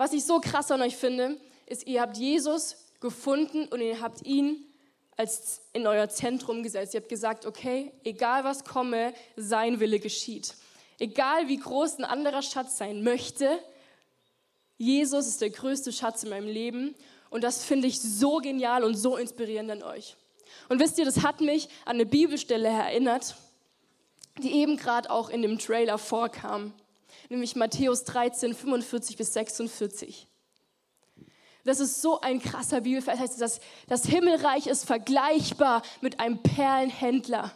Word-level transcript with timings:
Was 0.00 0.14
ich 0.14 0.24
so 0.24 0.40
krass 0.40 0.70
an 0.70 0.80
euch 0.80 0.96
finde, 0.96 1.38
ist, 1.66 1.86
ihr 1.86 2.00
habt 2.00 2.16
Jesus 2.16 2.74
gefunden 3.00 3.66
und 3.66 3.82
ihr 3.82 4.00
habt 4.00 4.24
ihn 4.24 4.64
als 5.14 5.60
in 5.74 5.86
euer 5.86 6.08
Zentrum 6.08 6.62
gesetzt. 6.62 6.94
Ihr 6.94 7.00
habt 7.00 7.10
gesagt, 7.10 7.44
okay, 7.44 7.92
egal 8.02 8.42
was 8.42 8.64
komme, 8.64 9.12
sein 9.36 9.78
Wille 9.78 10.00
geschieht. 10.00 10.54
Egal 10.98 11.48
wie 11.48 11.58
groß 11.58 11.98
ein 11.98 12.06
anderer 12.06 12.40
Schatz 12.40 12.78
sein 12.78 13.02
möchte, 13.02 13.58
Jesus 14.78 15.26
ist 15.26 15.42
der 15.42 15.50
größte 15.50 15.92
Schatz 15.92 16.22
in 16.22 16.30
meinem 16.30 16.48
Leben 16.48 16.94
und 17.28 17.44
das 17.44 17.62
finde 17.62 17.86
ich 17.86 18.00
so 18.00 18.38
genial 18.38 18.84
und 18.84 18.94
so 18.94 19.18
inspirierend 19.18 19.70
an 19.70 19.82
euch. 19.82 20.16
Und 20.70 20.80
wisst 20.80 20.96
ihr, 20.96 21.04
das 21.04 21.22
hat 21.22 21.42
mich 21.42 21.68
an 21.84 21.96
eine 21.96 22.06
Bibelstelle 22.06 22.68
erinnert, 22.68 23.36
die 24.38 24.52
eben 24.52 24.78
gerade 24.78 25.10
auch 25.10 25.28
in 25.28 25.42
dem 25.42 25.58
Trailer 25.58 25.98
vorkam, 25.98 26.72
nämlich 27.28 27.56
Matthäus 27.56 28.04
13, 28.04 28.54
45 28.54 29.16
bis 29.16 29.32
46. 29.32 30.26
Das 31.64 31.80
ist 31.80 32.00
so 32.00 32.20
ein 32.20 32.40
krasser 32.40 32.80
Bibelvers. 32.80 33.18
Das 33.18 33.30
heißt, 33.30 33.40
das, 33.40 33.60
das 33.86 34.06
Himmelreich 34.06 34.66
ist 34.66 34.84
vergleichbar 34.84 35.82
mit 36.00 36.20
einem 36.20 36.42
Perlenhändler, 36.42 37.52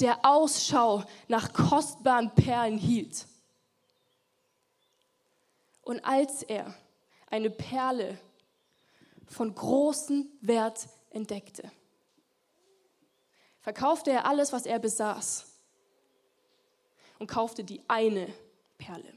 der 0.00 0.24
Ausschau 0.24 1.04
nach 1.28 1.52
kostbaren 1.52 2.34
Perlen 2.34 2.78
hielt. 2.78 3.26
Und 5.82 6.04
als 6.04 6.42
er 6.42 6.74
eine 7.28 7.50
Perle 7.50 8.18
von 9.26 9.54
großem 9.54 10.28
Wert 10.40 10.88
entdeckte, 11.10 11.70
verkaufte 13.60 14.10
er 14.10 14.26
alles, 14.26 14.52
was 14.52 14.66
er 14.66 14.78
besaß 14.78 15.55
und 17.18 17.26
kaufte 17.26 17.64
die 17.64 17.80
eine 17.88 18.32
Perle. 18.78 19.12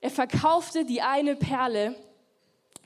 Er 0.00 0.10
verkaufte 0.10 0.84
die 0.84 1.00
eine 1.00 1.34
Perle 1.34 1.96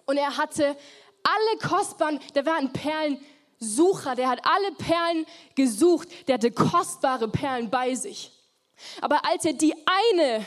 und 0.06 0.16
er 0.16 0.36
hatte 0.36 0.76
alle 1.22 1.58
kostbaren, 1.60 2.20
der 2.34 2.46
war 2.46 2.56
ein 2.56 2.72
Perlensucher, 2.72 4.14
der 4.14 4.28
hat 4.28 4.40
alle 4.44 4.72
Perlen 4.72 5.26
gesucht, 5.54 6.08
der 6.28 6.34
hatte 6.34 6.52
kostbare 6.52 7.28
Perlen 7.28 7.70
bei 7.70 7.94
sich. 7.94 8.30
Aber 9.00 9.24
als 9.24 9.44
er 9.44 9.54
die 9.54 9.74
eine, 9.84 10.46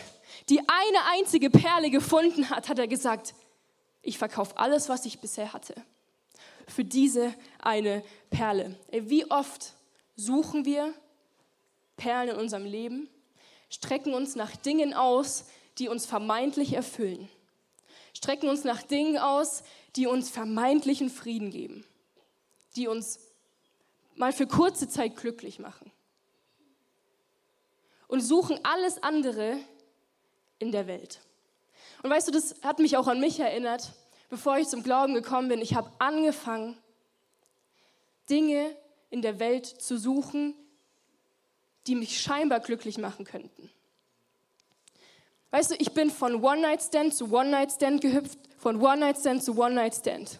die 0.50 0.60
eine 0.60 1.06
einzige 1.12 1.50
Perle 1.50 1.90
gefunden 1.90 2.50
hat, 2.50 2.70
hat 2.70 2.80
er 2.80 2.88
gesagt, 2.88 3.34
ich 4.02 4.18
verkaufe 4.18 4.58
alles, 4.58 4.90
was 4.90 5.06
ich 5.06 5.20
bisher 5.20 5.54
hatte, 5.54 5.76
für 6.68 6.86
diese 6.86 7.34
eine 7.60 8.04
Perle. 8.30 8.80
Wie 8.92 9.30
oft 9.30 9.74
suchen 10.16 10.66
wir 10.66 10.94
Perlen 11.98 12.30
in 12.30 12.36
unserem 12.36 12.66
Leben, 12.66 13.10
strecken 13.70 14.14
uns 14.14 14.36
nach 14.36 14.56
Dingen 14.56 14.94
aus, 14.94 15.46
die 15.78 15.88
uns 15.88 16.06
vermeintlich 16.06 16.74
erfüllen, 16.74 17.30
strecken 18.14 18.50
uns 18.50 18.64
nach 18.64 18.82
Dingen 18.82 19.18
aus, 19.18 19.64
die 19.96 20.08
uns 20.08 20.30
vermeintlichen 20.30 21.10
Frieden 21.10 21.52
geben, 21.52 21.86
die 22.76 22.88
uns 22.88 23.20
mal 24.16 24.34
für 24.34 24.48
kurze 24.48 24.88
Zeit 24.88 25.16
glücklich 25.16 25.60
machen 25.60 25.92
und 28.08 28.22
suchen 28.22 28.60
alles 28.64 29.02
andere 29.02 29.58
in 30.60 30.72
der 30.72 30.88
Welt. 30.88 31.22
Und 32.04 32.10
weißt 32.10 32.28
du, 32.28 32.32
das 32.32 32.56
hat 32.62 32.80
mich 32.80 32.98
auch 32.98 33.08
an 33.08 33.20
mich 33.20 33.40
erinnert, 33.40 33.94
bevor 34.30 34.58
ich 34.58 34.68
zum 34.68 34.84
Glauben 34.84 35.14
gekommen 35.14 35.48
bin. 35.48 35.62
Ich 35.62 35.76
habe 35.76 35.92
angefangen, 36.00 36.78
Dinge 38.30 38.76
in 39.12 39.22
der 39.22 39.40
Welt 39.40 39.68
zu 39.68 39.98
suchen, 39.98 40.56
die 41.86 41.96
mich 41.96 42.20
scheinbar 42.20 42.60
glücklich 42.60 42.98
machen 42.98 43.26
könnten. 43.26 43.70
Weißt 45.52 45.72
du, 45.72 45.76
ich 45.76 45.92
bin 45.94 46.10
von 46.10 46.44
One-Night-Stand 46.44 47.14
zu 47.14 47.32
One-Night-Stand 47.32 48.02
gehüpft, 48.02 48.40
von 48.58 48.82
One-Night-Stand 48.82 49.44
zu 49.44 49.58
One-Night-Stand. 49.58 50.40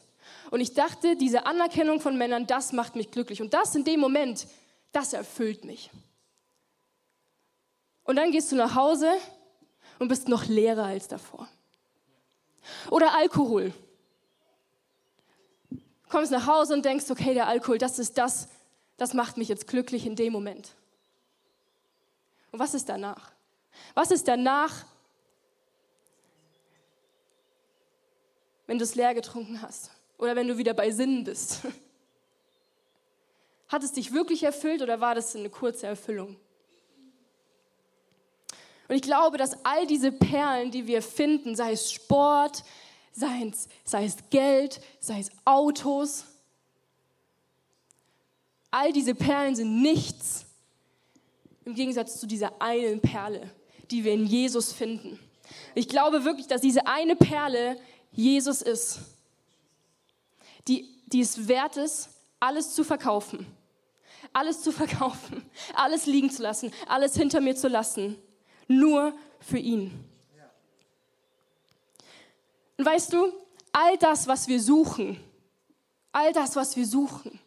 Und 0.52 0.62
ich 0.62 0.74
dachte, 0.74 1.18
diese 1.18 1.46
Anerkennung 1.46 2.00
von 2.00 2.18
Männern, 2.18 2.48
das 2.48 2.72
macht 2.72 2.96
mich 2.96 3.12
glücklich. 3.12 3.42
Und 3.42 3.54
das 3.54 3.76
in 3.76 3.84
dem 3.84 4.00
Moment, 4.00 4.48
das 4.94 5.14
erfüllt 5.14 5.66
mich. 5.66 5.92
Und 8.04 8.16
dann 8.16 8.32
gehst 8.32 8.52
du 8.52 8.56
nach 8.56 8.76
Hause 8.76 9.12
und 10.00 10.08
bist 10.08 10.30
noch 10.30 10.46
leerer 10.46 10.86
als 10.86 11.08
davor. 11.08 11.48
Oder 12.90 13.16
Alkohol. 13.16 13.74
Kommst 16.10 16.32
nach 16.32 16.48
Hause 16.48 16.74
und 16.74 16.86
denkst, 16.86 17.10
okay, 17.10 17.34
der 17.34 17.48
Alkohol, 17.48 17.78
das 17.78 18.00
ist 18.00 18.18
das, 18.18 18.48
das 19.02 19.16
macht 19.16 19.36
mich 19.36 19.48
jetzt 19.48 19.66
glücklich 19.66 20.06
in 20.06 20.16
dem 20.16 20.32
Moment. 20.32 20.76
Und 22.52 22.60
was 22.60 22.76
ist 22.76 22.88
danach? 22.88 23.32
Was 23.96 24.12
ist 24.12 24.28
danach, 24.28 24.86
wenn 28.68 28.78
du 28.78 28.84
es 28.84 28.94
leer 28.94 29.16
getrunken 29.16 29.60
hast 29.64 29.90
oder 30.20 30.36
wenn 30.36 30.48
du 30.48 30.60
wieder 30.60 30.76
bei 30.76 30.92
Sinnen 30.92 31.24
bist? 31.24 31.62
Hat 33.70 33.82
es 33.82 33.92
dich 33.92 34.14
wirklich 34.14 34.44
erfüllt 34.44 34.84
oder 34.84 35.02
war 35.02 35.16
das 35.16 35.36
eine 35.36 35.50
kurze 35.50 35.88
Erfüllung? 35.88 36.36
Und 38.88 38.96
ich 38.96 39.02
glaube, 39.02 39.40
dass 39.40 39.66
all 39.66 39.88
diese 39.88 40.12
Perlen, 40.12 40.70
die 40.70 40.86
wir 40.86 41.02
finden, 41.02 41.56
sei 41.56 41.72
es 41.72 41.92
Sport, 41.92 42.64
sei 43.14 43.50
es, 43.52 43.68
sei 43.84 44.06
es 44.06 44.18
Geld, 44.30 44.80
sei 45.00 45.22
es 45.22 45.32
Autos, 45.44 46.26
all 48.72 48.94
diese 48.94 49.14
Perlen 49.14 49.56
sind 49.56 49.82
nichts 49.82 50.46
im 51.66 51.76
Gegensatz 51.76 52.20
zu 52.20 52.26
dieser 52.26 52.62
einen 52.62 53.02
Perle, 53.02 53.52
die 53.92 54.04
wir 54.04 54.14
in 54.14 54.26
Jesus 54.26 54.72
finden. 54.72 55.20
Ich 55.76 55.88
glaube 55.88 56.24
wirklich, 56.24 56.48
dass 56.48 56.62
diese 56.62 56.88
eine 56.88 57.16
Perle 57.16 57.78
Jesus 58.12 58.62
ist, 58.62 59.00
die, 60.68 60.88
die 61.08 61.22
es 61.22 61.48
wert 61.48 61.78
ist, 61.78 62.10
alles 62.40 62.74
zu 62.74 62.84
verkaufen. 62.84 63.46
Alles 64.34 64.62
zu 64.62 64.72
verkaufen, 64.72 65.44
alles 65.74 66.06
liegen 66.06 66.30
zu 66.30 66.42
lassen, 66.42 66.72
alles 66.88 67.16
hinter 67.16 67.42
mir 67.42 67.56
zu 67.56 67.68
lassen, 67.68 68.18
nur 68.68 69.14
für 69.42 69.58
ihn. 69.58 69.92
Und 72.78 72.86
weißt 72.86 73.12
du, 73.12 73.34
all 73.74 73.98
das, 73.98 74.28
was 74.28 74.48
wir 74.48 74.62
suchen, 74.62 75.20
all 76.14 76.32
das, 76.32 76.56
was 76.56 76.78
wir 76.78 76.86
suchen, 76.86 77.41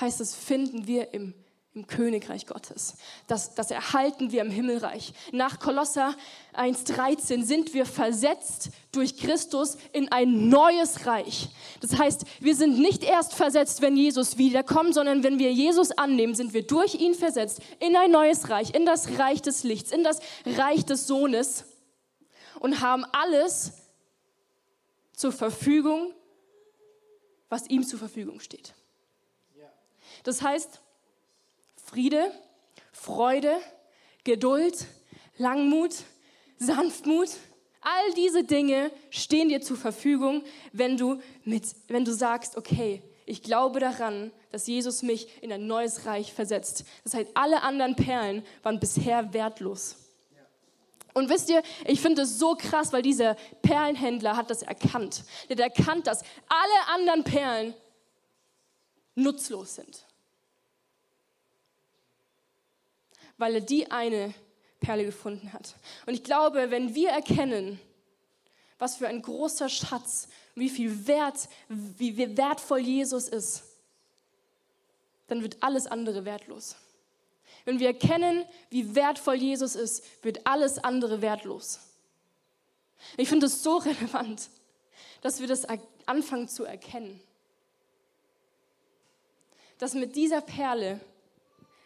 heißt 0.00 0.20
es, 0.20 0.34
finden 0.34 0.86
wir 0.86 1.12
im 1.14 1.34
im 1.72 1.86
Königreich 1.86 2.46
Gottes. 2.46 2.96
Das, 3.28 3.54
das 3.54 3.70
erhalten 3.70 4.32
wir 4.32 4.42
im 4.42 4.50
Himmelreich. 4.50 5.12
Nach 5.30 5.60
Kolosser 5.60 6.16
1.13 6.52 7.44
sind 7.44 7.74
wir 7.74 7.86
versetzt 7.86 8.70
durch 8.90 9.16
Christus 9.16 9.78
in 9.92 10.10
ein 10.10 10.48
neues 10.48 11.06
Reich. 11.06 11.48
Das 11.80 11.96
heißt, 11.96 12.24
wir 12.40 12.56
sind 12.56 12.80
nicht 12.80 13.04
erst 13.04 13.34
versetzt, 13.34 13.82
wenn 13.82 13.96
Jesus 13.96 14.36
wiederkommt, 14.36 14.94
sondern 14.94 15.22
wenn 15.22 15.38
wir 15.38 15.52
Jesus 15.52 15.92
annehmen, 15.92 16.34
sind 16.34 16.54
wir 16.54 16.66
durch 16.66 16.96
ihn 16.96 17.14
versetzt 17.14 17.60
in 17.78 17.94
ein 17.94 18.10
neues 18.10 18.50
Reich, 18.50 18.74
in 18.74 18.84
das 18.84 19.18
Reich 19.20 19.40
des 19.40 19.62
Lichts, 19.62 19.92
in 19.92 20.02
das 20.02 20.18
Reich 20.44 20.84
des 20.84 21.06
Sohnes 21.06 21.66
und 22.58 22.80
haben 22.80 23.04
alles 23.12 23.74
zur 25.12 25.30
Verfügung, 25.30 26.12
was 27.48 27.68
ihm 27.68 27.84
zur 27.84 28.00
Verfügung 28.00 28.40
steht. 28.40 28.74
Das 30.24 30.42
heißt, 30.42 30.80
Friede, 31.84 32.32
Freude, 32.92 33.56
Geduld, 34.24 34.86
Langmut, 35.38 35.94
Sanftmut. 36.58 37.30
All 37.80 38.14
diese 38.14 38.44
Dinge 38.44 38.90
stehen 39.10 39.48
dir 39.48 39.62
zur 39.62 39.76
Verfügung, 39.76 40.44
wenn 40.72 40.96
du, 40.96 41.20
mit, 41.44 41.64
wenn 41.88 42.04
du 42.04 42.12
sagst, 42.12 42.56
okay, 42.56 43.02
ich 43.24 43.42
glaube 43.42 43.80
daran, 43.80 44.32
dass 44.50 44.66
Jesus 44.66 45.02
mich 45.02 45.42
in 45.42 45.52
ein 45.52 45.66
neues 45.66 46.04
Reich 46.04 46.32
versetzt. 46.32 46.84
Das 47.04 47.14
heißt, 47.14 47.30
alle 47.34 47.62
anderen 47.62 47.96
Perlen 47.96 48.44
waren 48.62 48.80
bisher 48.80 49.32
wertlos. 49.32 49.96
Und 51.14 51.28
wisst 51.28 51.48
ihr, 51.48 51.62
ich 51.86 52.00
finde 52.00 52.22
es 52.22 52.38
so 52.38 52.54
krass, 52.54 52.92
weil 52.92 53.02
dieser 53.02 53.34
Perlenhändler 53.62 54.36
hat 54.36 54.50
das 54.50 54.62
erkannt. 54.62 55.24
Der 55.48 55.56
hat 55.56 55.76
erkannt, 55.76 56.06
dass 56.06 56.22
alle 56.48 56.94
anderen 56.94 57.24
Perlen 57.24 57.74
nutzlos 59.14 59.76
sind. 59.76 60.06
Weil 63.40 63.56
er 63.56 63.60
die 63.62 63.90
eine 63.90 64.34
Perle 64.80 65.04
gefunden 65.04 65.52
hat. 65.52 65.74
Und 66.06 66.14
ich 66.14 66.22
glaube, 66.22 66.70
wenn 66.70 66.94
wir 66.94 67.10
erkennen, 67.10 67.80
was 68.78 68.96
für 68.96 69.08
ein 69.08 69.22
großer 69.22 69.68
Schatz, 69.68 70.28
wie 70.54 70.68
viel 70.68 71.06
Wert, 71.06 71.48
wie 71.68 72.16
wertvoll 72.36 72.80
Jesus 72.80 73.28
ist, 73.28 73.62
dann 75.26 75.42
wird 75.42 75.62
alles 75.62 75.86
andere 75.86 76.24
wertlos. 76.24 76.76
Wenn 77.64 77.78
wir 77.78 77.88
erkennen, 77.88 78.44
wie 78.68 78.94
wertvoll 78.94 79.36
Jesus 79.36 79.74
ist, 79.74 80.04
wird 80.22 80.46
alles 80.46 80.78
andere 80.78 81.22
wertlos. 81.22 81.80
Ich 83.16 83.28
finde 83.28 83.46
es 83.46 83.62
so 83.62 83.76
relevant, 83.78 84.50
dass 85.22 85.40
wir 85.40 85.46
das 85.46 85.66
anfangen 86.06 86.48
zu 86.48 86.64
erkennen. 86.64 87.20
Dass 89.78 89.94
mit 89.94 90.16
dieser 90.16 90.42
Perle 90.42 91.00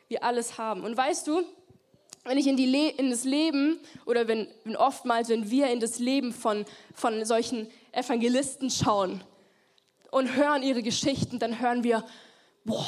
wir 0.08 0.24
alles 0.24 0.58
haben. 0.58 0.82
Und 0.82 0.96
weißt 0.96 1.26
du, 1.26 1.42
wenn 2.24 2.38
ich 2.38 2.46
in, 2.46 2.56
Le 2.56 2.88
in 2.90 3.10
das 3.10 3.24
Leben 3.24 3.78
oder 4.06 4.26
wenn, 4.26 4.48
wenn 4.64 4.76
oftmals, 4.76 5.28
wenn 5.28 5.50
wir 5.50 5.70
in 5.70 5.80
das 5.80 5.98
Leben 5.98 6.32
von, 6.32 6.64
von 6.94 7.24
solchen 7.24 7.68
Evangelisten 7.92 8.70
schauen 8.70 9.22
und 10.10 10.34
hören 10.34 10.62
ihre 10.62 10.82
Geschichten, 10.82 11.38
dann 11.38 11.60
hören 11.60 11.84
wir, 11.84 12.04
boah, 12.64 12.86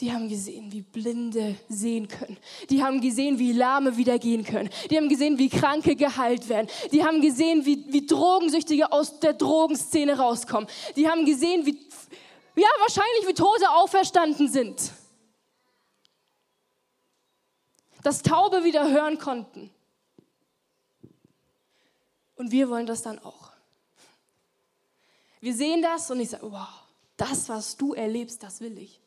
die 0.00 0.12
haben 0.12 0.28
gesehen, 0.28 0.70
wie 0.70 0.82
Blinde 0.82 1.56
sehen 1.68 2.06
können. 2.06 2.36
Die 2.70 2.84
haben 2.84 3.00
gesehen, 3.00 3.40
wie 3.40 3.52
Lahme 3.52 3.96
wieder 3.96 4.20
gehen 4.20 4.44
können. 4.44 4.70
Die 4.88 4.96
haben 4.96 5.08
gesehen, 5.08 5.38
wie 5.38 5.48
Kranke 5.48 5.96
geheilt 5.96 6.48
werden. 6.48 6.68
Die 6.92 7.04
haben 7.04 7.20
gesehen, 7.20 7.66
wie, 7.66 7.84
wie 7.88 8.06
Drogensüchtige 8.06 8.92
aus 8.92 9.18
der 9.18 9.32
Drogenszene 9.32 10.16
rauskommen. 10.16 10.68
Die 10.94 11.08
haben 11.08 11.24
gesehen, 11.24 11.66
wie, 11.66 11.76
ja, 12.54 12.68
wahrscheinlich 12.78 13.26
wie 13.26 13.34
Tote 13.34 13.68
auferstanden 13.70 14.46
sind. 14.46 14.92
Dass 18.02 18.22
Taube 18.22 18.64
wieder 18.64 18.90
hören 18.90 19.18
konnten. 19.18 19.70
Und 22.36 22.52
wir 22.52 22.68
wollen 22.68 22.86
das 22.86 23.02
dann 23.02 23.18
auch. 23.18 23.52
Wir 25.40 25.54
sehen 25.54 25.82
das 25.82 26.10
und 26.10 26.20
ich 26.20 26.30
sage, 26.30 26.50
wow, 26.50 26.68
das, 27.16 27.48
was 27.48 27.76
du 27.76 27.94
erlebst, 27.94 28.42
das 28.42 28.60
will 28.60 28.78
ich. 28.78 29.00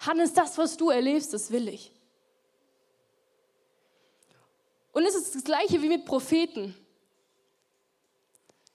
Hannes, 0.00 0.32
das, 0.32 0.56
was 0.58 0.76
du 0.76 0.90
erlebst, 0.90 1.32
das 1.32 1.50
will 1.50 1.68
ich. 1.68 1.92
Und 4.92 5.04
es 5.04 5.14
ist 5.14 5.34
das 5.34 5.44
Gleiche 5.44 5.82
wie 5.82 5.88
mit 5.88 6.04
Propheten. 6.04 6.74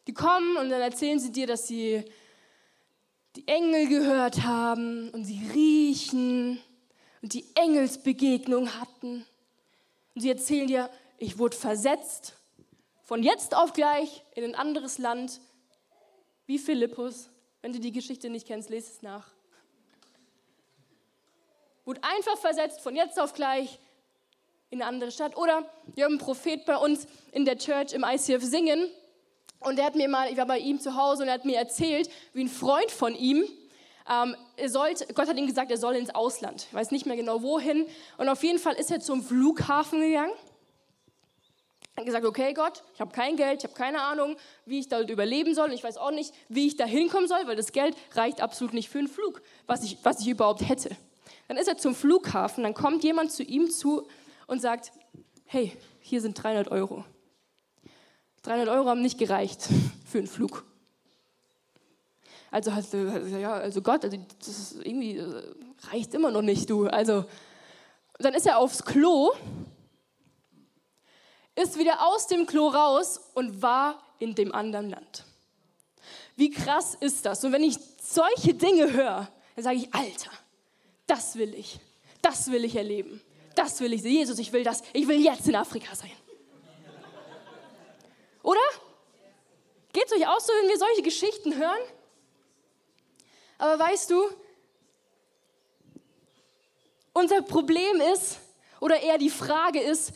Die 0.08 0.14
kommen 0.14 0.58
und 0.58 0.70
dann 0.70 0.82
erzählen 0.82 1.20
sie 1.20 1.32
dir, 1.32 1.48
dass 1.48 1.68
sie 1.68 2.04
die 3.36 3.48
Engel 3.48 3.88
gehört 3.88 4.44
haben 4.44 5.10
und 5.12 5.26
sie 5.26 5.42
riechen 5.54 6.60
und 7.22 7.34
die 7.34 7.46
Engelsbegegnung 7.56 8.80
hatten. 8.80 9.26
Und 10.16 10.22
sie 10.22 10.30
erzählen 10.30 10.68
dir, 10.68 10.90
ich 11.18 11.38
wurde 11.38 11.56
versetzt 11.56 12.36
von 13.04 13.24
jetzt 13.24 13.56
auf 13.56 13.74
gleich 13.74 14.24
in 14.36 14.44
ein 14.44 14.56
anderes 14.56 14.98
Land, 14.98 15.42
wie 16.46 16.58
Philippus. 16.58 17.30
Wenn 17.62 17.74
du 17.74 17.80
die 17.80 17.92
Geschichte 17.92 18.30
nicht 18.30 18.48
kennst, 18.48 18.70
lese 18.70 18.92
es 18.92 19.02
nach 19.02 19.32
wurde 21.86 22.02
einfach 22.04 22.38
versetzt 22.38 22.82
von 22.82 22.96
jetzt 22.96 23.20
auf 23.20 23.34
gleich 23.34 23.80
in 24.70 24.82
eine 24.82 24.88
andere 24.88 25.12
Stadt. 25.12 25.36
Oder 25.36 25.70
wir 25.96 26.06
haben 26.06 26.14
einen 26.14 26.20
Prophet 26.20 26.66
bei 26.66 26.78
uns 26.78 27.08
in 27.32 27.46
der 27.46 27.58
Church 27.58 27.94
im 27.94 28.06
ICF 28.06 28.42
singen. 28.42 28.90
Und 29.60 29.78
er 29.78 29.86
hat 29.86 29.96
mir 29.96 30.08
mal, 30.08 30.32
ich 30.32 30.38
war 30.38 30.46
bei 30.46 30.60
ihm 30.60 30.80
zu 30.80 30.96
Hause 30.96 31.24
und 31.24 31.28
er 31.28 31.36
hat 31.36 31.46
mir 31.46 31.58
erzählt, 31.58 32.10
wie 32.34 32.44
ein 32.44 32.48
Freund 32.48 32.90
von 32.90 33.14
ihm, 33.14 33.44
ähm, 34.10 34.36
sollte, 34.66 35.14
Gott 35.14 35.28
hat 35.28 35.38
ihm 35.38 35.48
gesagt, 35.48 35.72
er 35.72 35.78
soll 35.78 35.96
ins 35.96 36.14
Ausland. 36.14 36.68
Ich 36.70 36.74
weiß 36.74 36.92
nicht 36.92 37.06
mehr 37.06 37.16
genau 37.16 37.42
wohin. 37.42 37.86
Und 38.18 38.30
auf 38.30 38.44
jeden 38.44 38.60
Fall 38.60 38.76
ist 38.76 38.92
er 38.92 39.00
zum 39.00 39.24
Flughafen 39.24 40.02
gegangen. 40.02 40.34
Hat 41.98 42.06
gesagt, 42.06 42.26
okay 42.26 42.54
Gott, 42.54 42.84
ich 42.94 43.02
habe 43.02 43.12
kein 43.12 43.36
Geld, 43.36 43.60
ich 43.60 43.64
habe 43.66 43.74
keine 43.74 44.02
Ahnung, 44.02 44.38
wie 44.66 44.80
ich 44.80 44.88
dort 44.88 45.10
überleben 45.10 45.54
soll. 45.54 45.70
Und 45.70 45.74
ich 45.74 45.84
weiß 45.84 45.98
auch 45.98 46.12
nicht, 46.12 46.34
wie 46.48 46.68
ich 46.68 46.78
da 46.78 46.86
hinkommen 46.86 47.28
soll, 47.28 47.46
weil 47.46 47.56
das 47.56 47.72
Geld 47.72 47.96
reicht 48.14 48.42
absolut 48.42 48.74
nicht 48.74 48.90
für 48.90 49.00
einen 49.00 49.08
Flug, 49.08 49.42
was 49.68 49.84
ich, 49.84 49.98
was 50.04 50.22
ich 50.22 50.28
überhaupt 50.28 50.68
hätte. 50.68 50.96
Dann 51.48 51.58
ist 51.58 51.68
er 51.68 51.78
zum 51.78 51.94
Flughafen, 51.94 52.64
dann 52.64 52.74
kommt 52.74 53.04
jemand 53.04 53.32
zu 53.32 53.44
ihm 53.44 53.70
zu 53.70 54.08
und 54.48 54.62
sagt, 54.62 54.94
hey, 55.46 55.78
hier 56.00 56.22
sind 56.22 56.42
300 56.42 56.70
Euro. 56.72 57.04
300 58.44 58.70
Euro 58.70 58.88
haben 58.88 59.02
nicht 59.02 59.20
gereicht 59.20 59.68
für 60.06 60.20
einen 60.20 60.28
Flug. 60.28 60.66
Also, 62.52 62.70
ja, 62.70 63.54
also 63.54 63.82
Gott, 63.82 64.04
also 64.04 64.18
das 64.46 64.74
irgendwie 64.84 65.18
äh, 65.18 65.44
reicht 65.90 66.14
immer 66.14 66.32
noch 66.32 66.42
nicht, 66.42 66.70
du. 66.70 66.88
Also, 66.88 67.24
dann 68.20 68.34
ist 68.34 68.46
er 68.46 68.58
aufs 68.58 68.84
Klo, 68.84 69.32
ist 71.56 71.80
wieder 71.80 72.06
aus 72.06 72.28
dem 72.28 72.46
Klo 72.46 72.68
raus 72.68 73.22
und 73.36 73.62
war 73.62 74.04
in 74.20 74.36
dem 74.36 74.54
anderen 74.54 74.90
Land. 74.90 75.26
Wie 76.36 76.50
krass 76.50 76.96
ist 77.00 77.26
das? 77.26 77.44
Und 77.46 77.54
wenn 77.54 77.64
ich 77.64 77.78
solche 78.02 78.54
Dinge 78.54 78.92
höre, 78.92 79.30
dann 79.56 79.64
sage 79.64 79.78
ich, 79.78 79.94
Alter, 79.94 80.32
das 81.08 81.36
will 81.36 81.54
ich. 81.56 81.80
Das 82.22 82.52
will 82.52 82.66
ich 82.66 82.76
erleben. 82.76 83.22
Das 83.56 83.80
will 83.80 83.94
ich. 83.94 84.02
Jesus, 84.02 84.40
ich 84.40 84.52
will 84.52 84.64
das. 84.64 84.84
Ich 84.94 85.08
will 85.08 85.24
jetzt 85.24 85.48
in 85.48 85.56
Afrika 85.56 85.96
sein. 85.96 86.12
Oder? 88.44 88.60
Geht 89.94 90.06
es 90.06 90.14
euch 90.14 90.28
auch 90.28 90.40
so, 90.40 90.52
wenn 90.54 90.70
wir 90.70 90.78
solche 90.78 91.02
Geschichten 91.02 91.56
hören? 91.56 91.80
Aber 93.62 93.78
weißt 93.78 94.10
du, 94.10 94.24
unser 97.14 97.44
Problem 97.44 98.02
ist, 98.12 98.40
oder 98.80 99.00
eher 99.00 99.20
die 99.20 99.30
Frage 99.30 99.80
ist, 99.80 100.14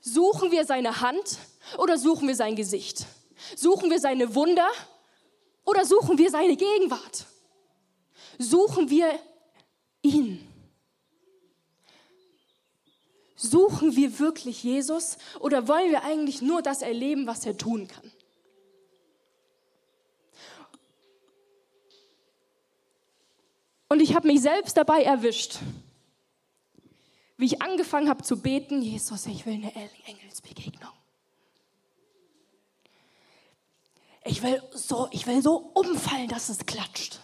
suchen 0.00 0.50
wir 0.50 0.64
seine 0.64 1.00
Hand 1.00 1.38
oder 1.78 1.96
suchen 1.96 2.26
wir 2.26 2.34
sein 2.34 2.56
Gesicht? 2.56 3.06
Suchen 3.54 3.90
wir 3.90 4.00
seine 4.00 4.34
Wunder 4.34 4.68
oder 5.64 5.84
suchen 5.84 6.18
wir 6.18 6.32
seine 6.32 6.56
Gegenwart? 6.56 7.26
Suchen 8.38 8.90
wir 8.90 9.16
ihn. 10.02 10.44
Suchen 13.36 13.94
wir 13.94 14.18
wirklich 14.18 14.64
Jesus 14.64 15.16
oder 15.38 15.68
wollen 15.68 15.92
wir 15.92 16.02
eigentlich 16.02 16.42
nur 16.42 16.60
das 16.60 16.82
erleben, 16.82 17.28
was 17.28 17.46
er 17.46 17.56
tun 17.56 17.86
kann? 17.86 18.10
Und 23.90 23.98
ich 23.98 24.14
habe 24.14 24.28
mich 24.28 24.40
selbst 24.40 24.76
dabei 24.76 25.02
erwischt, 25.02 25.58
wie 27.36 27.46
ich 27.46 27.60
angefangen 27.60 28.08
habe 28.08 28.22
zu 28.22 28.40
beten, 28.40 28.82
Jesus, 28.82 29.26
ich 29.26 29.44
will 29.46 29.54
eine 29.54 29.72
Engelsbegegnung. 30.06 30.92
Ich 34.24 34.44
will 34.44 34.62
so, 34.72 35.08
ich 35.10 35.26
will 35.26 35.42
so 35.42 35.72
umfallen, 35.74 36.28
dass 36.28 36.50
es 36.50 36.64
klatscht. 36.66 37.18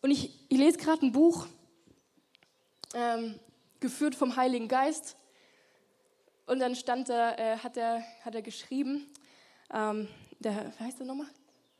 Und 0.00 0.10
ich, 0.10 0.30
ich 0.48 0.58
lese 0.58 0.78
gerade 0.78 1.04
ein 1.04 1.12
Buch, 1.12 1.46
ähm, 2.94 3.38
geführt 3.78 4.14
vom 4.14 4.36
Heiligen 4.36 4.68
Geist. 4.68 5.16
Und 6.46 6.60
dann 6.60 6.74
stand 6.76 7.10
da, 7.10 7.34
äh, 7.36 7.58
hat, 7.58 7.76
er, 7.76 8.02
hat 8.24 8.34
er 8.34 8.42
geschrieben, 8.42 9.06
ähm, 9.72 10.08
der, 10.38 10.72
wie 10.78 10.84
heißt 10.84 10.98
der 10.98 11.06
nochmal? 11.06 11.28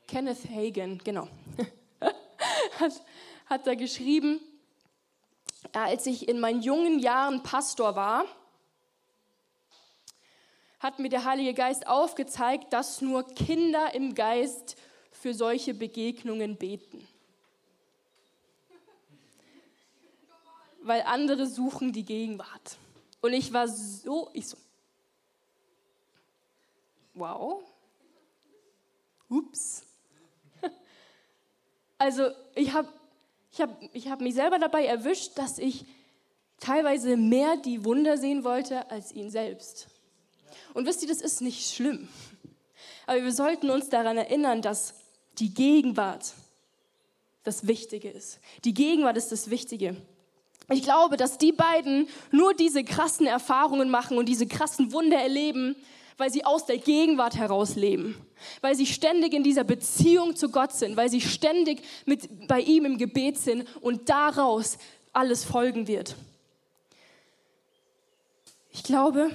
Kenneth 0.07 0.49
Hagen, 0.49 0.99
genau. 1.03 1.27
hat, 2.79 3.01
hat 3.45 3.67
er 3.67 3.75
geschrieben, 3.75 4.39
als 5.73 6.05
ich 6.05 6.27
in 6.27 6.39
meinen 6.39 6.61
jungen 6.61 6.99
Jahren 6.99 7.43
Pastor 7.43 7.95
war, 7.95 8.25
hat 10.79 10.99
mir 10.99 11.09
der 11.09 11.25
Heilige 11.25 11.53
Geist 11.53 11.87
aufgezeigt, 11.87 12.71
dass 12.71 13.01
nur 13.01 13.25
Kinder 13.25 13.93
im 13.95 14.13
Geist 14.13 14.75
für 15.11 15.33
solche 15.33 15.73
Begegnungen 15.73 16.57
beten. 16.57 17.07
weil 20.85 21.01
andere 21.01 21.47
suchen 21.47 21.91
die 21.91 22.05
Gegenwart. 22.05 22.77
Und 23.19 23.33
ich 23.33 23.51
war 23.51 23.67
so, 23.67 24.29
ich 24.33 24.47
so, 24.47 24.55
wow, 27.15 27.63
ups. 29.29 29.83
Also 31.97 32.29
ich 32.55 32.73
habe 32.73 32.89
ich 33.51 33.61
hab, 33.61 33.81
ich 33.93 34.09
hab 34.09 34.19
mich 34.19 34.35
selber 34.35 34.59
dabei 34.59 34.85
erwischt, 34.85 35.37
dass 35.37 35.59
ich 35.59 35.85
teilweise 36.59 37.15
mehr 37.15 37.55
die 37.55 37.85
Wunder 37.85 38.17
sehen 38.17 38.43
wollte 38.43 38.89
als 38.91 39.13
ihn 39.13 39.29
selbst. 39.29 39.87
Und 40.73 40.85
wisst 40.85 41.01
ihr, 41.03 41.07
das 41.07 41.21
ist 41.21 41.39
nicht 41.39 41.73
schlimm. 41.73 42.09
Aber 43.07 43.23
wir 43.23 43.31
sollten 43.31 43.69
uns 43.69 43.87
daran 43.87 44.17
erinnern, 44.17 44.61
dass 44.61 44.95
die 45.39 45.53
Gegenwart 45.53 46.33
das 47.43 47.67
Wichtige 47.67 48.09
ist. 48.09 48.39
Die 48.65 48.73
Gegenwart 48.73 49.15
ist 49.15 49.31
das 49.31 49.49
Wichtige. 49.49 49.95
Ich 50.69 50.81
glaube, 50.81 51.15
dass 51.15 51.37
die 51.37 51.51
beiden 51.51 52.09
nur 52.31 52.53
diese 52.53 52.83
krassen 52.83 53.27
Erfahrungen 53.27 53.89
machen 53.89 54.17
und 54.17 54.27
diese 54.27 54.47
krassen 54.47 54.91
Wunder 54.91 55.17
erleben, 55.17 55.75
weil 56.17 56.31
sie 56.31 56.45
aus 56.45 56.65
der 56.65 56.77
Gegenwart 56.77 57.35
heraus 57.35 57.75
leben, 57.75 58.15
weil 58.61 58.75
sie 58.75 58.85
ständig 58.85 59.33
in 59.33 59.43
dieser 59.43 59.63
Beziehung 59.63 60.35
zu 60.35 60.49
Gott 60.49 60.73
sind, 60.73 60.95
weil 60.95 61.09
sie 61.09 61.21
ständig 61.21 61.83
mit, 62.05 62.47
bei 62.47 62.61
ihm 62.61 62.85
im 62.85 62.97
Gebet 62.97 63.37
sind 63.37 63.67
und 63.81 64.09
daraus 64.09 64.77
alles 65.13 65.43
folgen 65.43 65.87
wird. 65.87 66.15
Ich 68.71 68.83
glaube, 68.83 69.31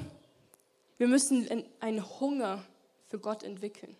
wir 0.98 1.08
müssen 1.08 1.64
einen 1.80 2.20
Hunger 2.20 2.62
für 3.08 3.18
Gott 3.18 3.42
entwickeln. 3.42 3.96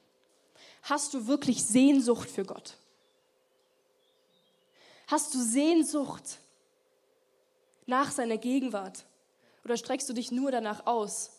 Hast 0.82 1.14
du 1.14 1.26
wirklich 1.26 1.64
Sehnsucht 1.64 2.30
für 2.30 2.44
Gott? 2.44 2.76
Hast 5.06 5.34
du 5.34 5.42
Sehnsucht 5.42 6.38
nach 7.86 8.10
seiner 8.10 8.36
Gegenwart? 8.36 9.04
Oder 9.64 9.76
streckst 9.76 10.08
du 10.08 10.12
dich 10.12 10.30
nur 10.30 10.50
danach 10.50 10.86
aus, 10.86 11.30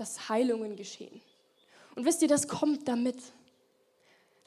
dass 0.00 0.30
Heilungen 0.30 0.76
geschehen? 0.76 1.20
Und 1.94 2.06
wisst 2.06 2.22
ihr, 2.22 2.28
das 2.28 2.48
kommt 2.48 2.88
damit. 2.88 3.18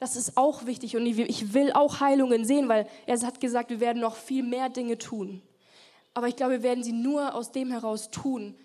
Das 0.00 0.16
ist 0.16 0.36
auch 0.36 0.66
wichtig 0.66 0.96
und 0.96 1.06
ich 1.06 1.54
will 1.54 1.72
auch 1.72 2.00
Heilungen 2.00 2.44
sehen, 2.44 2.68
weil 2.68 2.88
er 3.06 3.20
hat 3.20 3.40
gesagt, 3.40 3.70
wir 3.70 3.78
werden 3.78 4.02
noch 4.02 4.16
viel 4.16 4.42
mehr 4.42 4.68
Dinge 4.68 4.98
tun. 4.98 5.40
Aber 6.12 6.26
ich 6.26 6.34
glaube, 6.34 6.54
wir 6.54 6.62
werden 6.62 6.82
sie 6.82 6.92
nur 6.92 7.34
aus 7.34 7.52
dem 7.52 7.70
heraus 7.70 8.10
tun, 8.10 8.56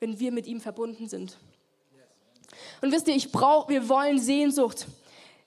wenn 0.00 0.18
wir 0.18 0.32
mit 0.32 0.46
ihm 0.46 0.60
verbunden 0.60 1.08
sind. 1.08 1.38
Und 2.80 2.90
wisst 2.92 3.06
ihr, 3.08 3.14
ich 3.14 3.30
brauche, 3.30 3.68
wir 3.68 3.88
wollen 3.88 4.18
Sehnsucht. 4.18 4.86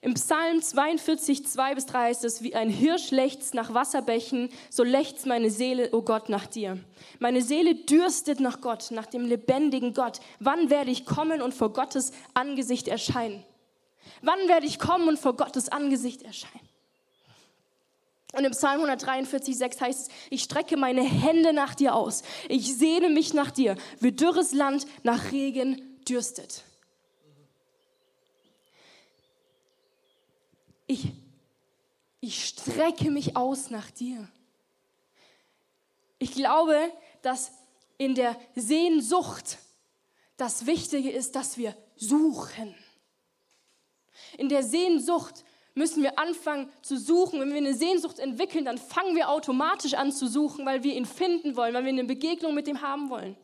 Im 0.06 0.14
Psalm 0.14 0.62
42, 0.62 1.48
2 1.48 1.74
bis 1.74 1.86
3 1.86 2.12
ist 2.12 2.24
es, 2.24 2.40
wie 2.40 2.54
ein 2.54 2.70
Hirsch 2.70 3.10
lechzt 3.10 3.54
nach 3.54 3.74
Wasserbächen, 3.74 4.50
so 4.70 4.84
lechzt 4.84 5.26
meine 5.26 5.50
Seele, 5.50 5.88
o 5.90 5.96
oh 5.96 6.02
Gott, 6.02 6.28
nach 6.28 6.46
dir. 6.46 6.78
Meine 7.18 7.42
Seele 7.42 7.74
dürstet 7.74 8.38
nach 8.38 8.60
Gott, 8.60 8.92
nach 8.92 9.06
dem 9.06 9.26
lebendigen 9.26 9.94
Gott. 9.94 10.20
Wann 10.38 10.70
werde 10.70 10.92
ich 10.92 11.06
kommen 11.06 11.42
und 11.42 11.54
vor 11.54 11.72
Gottes 11.72 12.12
Angesicht 12.34 12.86
erscheinen? 12.86 13.42
Wann 14.22 14.38
werde 14.46 14.66
ich 14.66 14.78
kommen 14.78 15.08
und 15.08 15.18
vor 15.18 15.36
Gottes 15.36 15.70
Angesicht 15.70 16.22
erscheinen? 16.22 16.68
Und 18.32 18.44
im 18.44 18.52
Psalm 18.52 18.76
143, 18.76 19.58
6 19.58 19.80
heißt 19.80 20.00
es, 20.02 20.14
ich 20.30 20.44
strecke 20.44 20.76
meine 20.76 21.02
Hände 21.02 21.52
nach 21.52 21.74
dir 21.74 21.96
aus. 21.96 22.22
Ich 22.48 22.76
sehne 22.76 23.08
mich 23.08 23.34
nach 23.34 23.50
dir, 23.50 23.74
wie 23.98 24.12
dürres 24.12 24.52
Land 24.52 24.86
nach 25.02 25.32
Regen 25.32 25.82
dürstet. 26.08 26.62
Ich, 30.86 31.12
ich 32.20 32.46
strecke 32.46 33.10
mich 33.10 33.36
aus 33.36 33.70
nach 33.70 33.90
dir. 33.90 34.28
Ich 36.18 36.32
glaube, 36.32 36.76
dass 37.22 37.52
in 37.98 38.14
der 38.14 38.38
Sehnsucht 38.54 39.58
das 40.36 40.66
Wichtige 40.66 41.10
ist, 41.10 41.34
dass 41.34 41.56
wir 41.56 41.76
suchen. 41.96 42.74
In 44.38 44.48
der 44.48 44.62
Sehnsucht 44.62 45.44
müssen 45.74 46.02
wir 46.02 46.18
anfangen 46.18 46.70
zu 46.82 46.96
suchen. 46.98 47.40
Wenn 47.40 47.50
wir 47.50 47.58
eine 47.58 47.74
Sehnsucht 47.74 48.18
entwickeln, 48.18 48.64
dann 48.64 48.78
fangen 48.78 49.14
wir 49.14 49.28
automatisch 49.28 49.94
an 49.94 50.12
zu 50.12 50.26
suchen, 50.26 50.64
weil 50.66 50.82
wir 50.82 50.94
ihn 50.94 51.06
finden 51.06 51.56
wollen, 51.56 51.74
weil 51.74 51.84
wir 51.84 51.90
eine 51.90 52.04
Begegnung 52.04 52.54
mit 52.54 52.66
ihm 52.68 52.80
haben 52.80 53.10
wollen. 53.10 53.36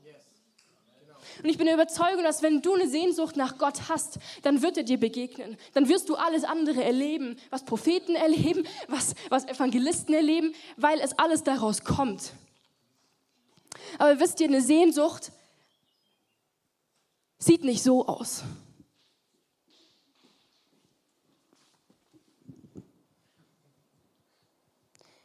Und 1.42 1.48
ich 1.48 1.58
bin 1.58 1.66
der 1.66 1.74
Überzeugung, 1.74 2.24
dass 2.24 2.42
wenn 2.42 2.62
du 2.62 2.74
eine 2.74 2.88
Sehnsucht 2.88 3.36
nach 3.36 3.58
Gott 3.58 3.88
hast, 3.88 4.18
dann 4.42 4.62
wird 4.62 4.76
er 4.76 4.82
dir 4.82 4.98
begegnen. 4.98 5.56
Dann 5.74 5.88
wirst 5.88 6.08
du 6.08 6.16
alles 6.16 6.44
andere 6.44 6.82
erleben, 6.82 7.36
was 7.50 7.64
Propheten 7.64 8.14
erleben, 8.14 8.66
was, 8.88 9.14
was 9.28 9.46
Evangelisten 9.46 10.14
erleben, 10.14 10.54
weil 10.76 11.00
es 11.00 11.18
alles 11.18 11.42
daraus 11.42 11.84
kommt. 11.84 12.32
Aber 13.98 14.18
wisst 14.20 14.40
ihr, 14.40 14.48
eine 14.48 14.62
Sehnsucht 14.62 15.32
sieht 17.38 17.64
nicht 17.64 17.82
so 17.82 18.06
aus. 18.06 18.44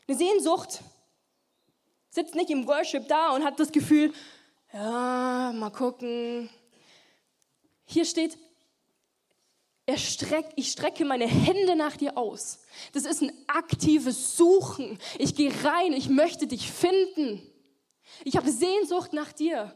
Eine 0.08 0.18
Sehnsucht 0.18 0.82
sitzt 2.10 2.34
nicht 2.34 2.50
im 2.50 2.66
Worship 2.66 3.08
da 3.08 3.36
und 3.36 3.44
hat 3.44 3.60
das 3.60 3.72
Gefühl, 3.72 4.14
ja, 4.78 5.52
mal 5.56 5.72
gucken. 5.72 6.50
Hier 7.86 8.06
steht, 8.06 8.38
er 9.86 9.98
streck, 9.98 10.46
ich 10.56 10.72
strecke 10.72 11.06
meine 11.06 11.28
Hände 11.28 11.76
nach 11.76 11.98
dir 11.98 12.18
aus. 12.18 12.60
Das 12.94 13.06
ist 13.06 13.22
ein 13.22 13.32
aktives 13.48 14.38
Suchen. 14.38 15.00
Ich 15.18 15.36
gehe 15.36 15.52
rein, 15.64 15.94
ich 15.94 16.10
möchte 16.10 16.46
dich 16.46 16.70
finden. 16.70 17.42
Ich 18.24 18.38
habe 18.38 18.52
Sehnsucht 18.52 19.14
nach 19.14 19.32
dir. 19.32 19.74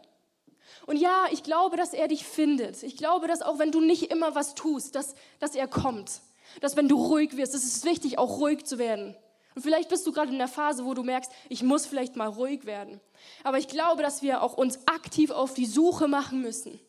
Und 0.85 0.97
ja, 0.97 1.25
ich 1.31 1.43
glaube, 1.43 1.77
dass 1.77 1.93
er 1.93 2.07
dich 2.07 2.25
findet. 2.25 2.83
Ich 2.83 2.97
glaube, 2.97 3.27
dass 3.27 3.41
auch 3.41 3.59
wenn 3.59 3.71
du 3.71 3.79
nicht 3.79 4.11
immer 4.11 4.35
was 4.35 4.55
tust, 4.55 4.95
dass, 4.95 5.15
dass 5.39 5.55
er 5.55 5.67
kommt. 5.67 6.21
Dass 6.59 6.75
wenn 6.75 6.89
du 6.89 6.97
ruhig 6.97 7.37
wirst, 7.37 7.55
es 7.55 7.63
ist 7.63 7.85
wichtig, 7.85 8.17
auch 8.17 8.39
ruhig 8.39 8.65
zu 8.65 8.77
werden. 8.77 9.15
Und 9.53 9.63
vielleicht 9.63 9.89
bist 9.89 10.07
du 10.07 10.11
gerade 10.11 10.31
in 10.31 10.37
der 10.37 10.47
Phase, 10.47 10.85
wo 10.85 10.93
du 10.93 11.03
merkst, 11.03 11.31
ich 11.49 11.61
muss 11.61 11.85
vielleicht 11.85 12.15
mal 12.15 12.27
ruhig 12.27 12.65
werden. 12.65 13.01
Aber 13.43 13.57
ich 13.57 13.67
glaube, 13.67 14.01
dass 14.01 14.21
wir 14.21 14.41
auch 14.41 14.53
uns 14.53 14.87
aktiv 14.87 15.31
auf 15.31 15.53
die 15.53 15.65
Suche 15.65 16.07
machen 16.07 16.41
müssen 16.41 16.79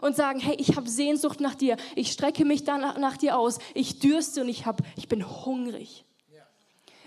und 0.00 0.14
sagen, 0.14 0.38
hey, 0.38 0.56
ich 0.58 0.76
habe 0.76 0.88
Sehnsucht 0.88 1.40
nach 1.40 1.54
dir, 1.54 1.76
ich 1.96 2.12
strecke 2.12 2.44
mich 2.44 2.64
danach 2.64 2.98
nach 2.98 3.16
dir 3.16 3.36
aus, 3.36 3.58
ich 3.74 3.98
dürste 3.98 4.42
und 4.42 4.48
ich, 4.48 4.64
hab, 4.64 4.80
ich 4.96 5.08
bin 5.08 5.28
hungrig. 5.44 6.04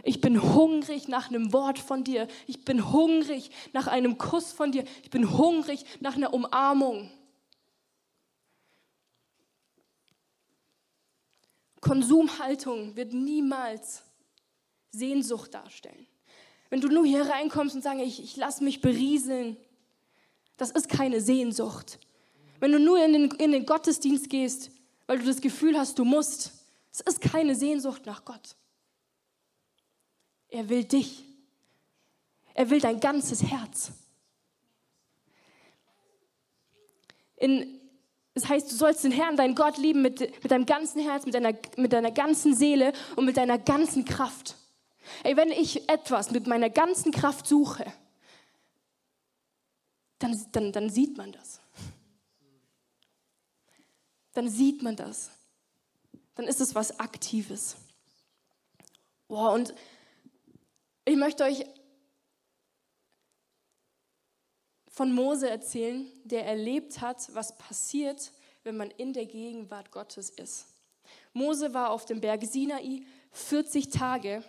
Ich 0.04 0.20
bin 0.20 0.42
hungrig 0.42 1.08
nach 1.08 1.30
einem 1.30 1.54
Wort 1.54 1.78
von 1.78 2.04
dir. 2.04 2.28
Ich 2.48 2.66
bin 2.66 2.92
hungrig 2.92 3.52
nach 3.72 3.86
einem 3.86 4.18
Kuss 4.18 4.52
von 4.52 4.72
dir. 4.72 4.84
Ich 5.04 5.12
bin 5.12 5.38
hungrig 5.38 5.86
nach 6.00 6.16
einer 6.16 6.34
Umarmung. 6.34 7.12
Konsumhaltung 11.82 12.96
wird 12.96 13.14
niemals 13.14 14.04
Sehnsucht 14.92 15.54
darstellen. 15.54 16.08
Wenn 16.70 16.82
du 16.82 16.88
nur 16.88 17.06
hier 17.06 17.24
reinkommst 17.30 17.76
und 17.76 17.82
sagst, 17.82 18.02
ich, 18.02 18.24
ich 18.24 18.36
lasse 18.38 18.64
mich 18.64 18.82
berieseln, 18.82 19.58
das 20.58 20.72
ist 20.72 20.90
keine 20.90 21.22
Sehnsucht. 21.22 22.00
Wenn 22.60 22.72
du 22.72 22.80
nur 22.80 23.04
in 23.04 23.14
den, 23.14 23.32
in 23.32 23.52
den 23.52 23.66
Gottesdienst 23.66 24.30
gehst, 24.30 24.72
weil 25.08 25.20
du 25.20 25.26
das 25.26 25.42
Gefühl 25.42 25.78
hast, 25.78 26.00
du 26.00 26.06
musst, 26.06 26.52
das 26.92 27.02
ist 27.02 27.22
keine 27.22 27.56
Sehnsucht 27.56 28.06
nach 28.06 28.24
Gott. 28.24 28.56
Er 30.50 30.70
will 30.70 30.84
dich. 30.84 31.26
Er 32.54 32.70
will 32.70 32.80
dein 32.80 33.00
ganzes 33.00 33.44
Herz. 33.44 33.92
In, 37.38 37.80
es 38.36 38.48
heißt, 38.48 38.72
du 38.72 38.76
sollst 38.76 39.04
den 39.04 39.12
Herrn, 39.12 39.36
deinen 39.36 39.56
Gott 39.56 39.78
lieben 39.78 40.02
mit, 40.02 40.20
mit 40.20 40.52
deinem 40.52 40.66
ganzen 40.66 41.02
Herz, 41.02 41.26
mit 41.26 41.34
deiner, 41.34 41.54
mit 41.78 41.92
deiner 41.92 42.12
ganzen 42.12 42.56
Seele 42.56 42.94
und 43.16 43.26
mit 43.26 43.38
deiner 43.38 43.58
ganzen 43.58 44.06
Kraft. 44.06 44.56
Ey, 45.24 45.36
wenn 45.38 45.52
ich 45.52 45.90
etwas 45.90 46.32
mit 46.32 46.48
meiner 46.48 46.70
ganzen 46.70 47.12
Kraft 47.12 47.48
suche, 47.48 47.92
dann, 50.20 50.40
dann, 50.52 50.72
dann 50.72 50.90
sieht 50.90 51.18
man 51.18 51.32
das. 51.32 51.60
Dann 54.34 54.50
sieht 54.50 54.82
man 54.82 54.96
das. 54.96 55.32
Dann 56.36 56.48
ist 56.48 56.62
es 56.62 56.76
was 56.76 57.00
Aktives. 57.00 57.76
Boah, 59.28 59.52
und 59.54 59.74
ich 61.06 61.16
möchte 61.16 61.44
euch 61.44 61.66
von 64.88 65.12
Mose 65.14 65.50
erzählen, 65.50 66.06
der 66.24 66.46
erlebt 66.46 67.02
hat, 67.02 67.34
was 67.34 67.58
passiert, 67.58 68.32
wenn 68.64 68.78
man 68.78 68.92
in 68.92 69.14
der 69.14 69.26
Gegenwart 69.26 69.92
Gottes 69.92 70.30
ist. 70.30 70.68
Mose 71.34 71.74
war 71.74 71.90
auf 71.90 72.06
dem 72.06 72.22
Berg 72.22 72.44
Sinai 72.44 73.02
40 73.32 73.90
Tage 73.90 74.44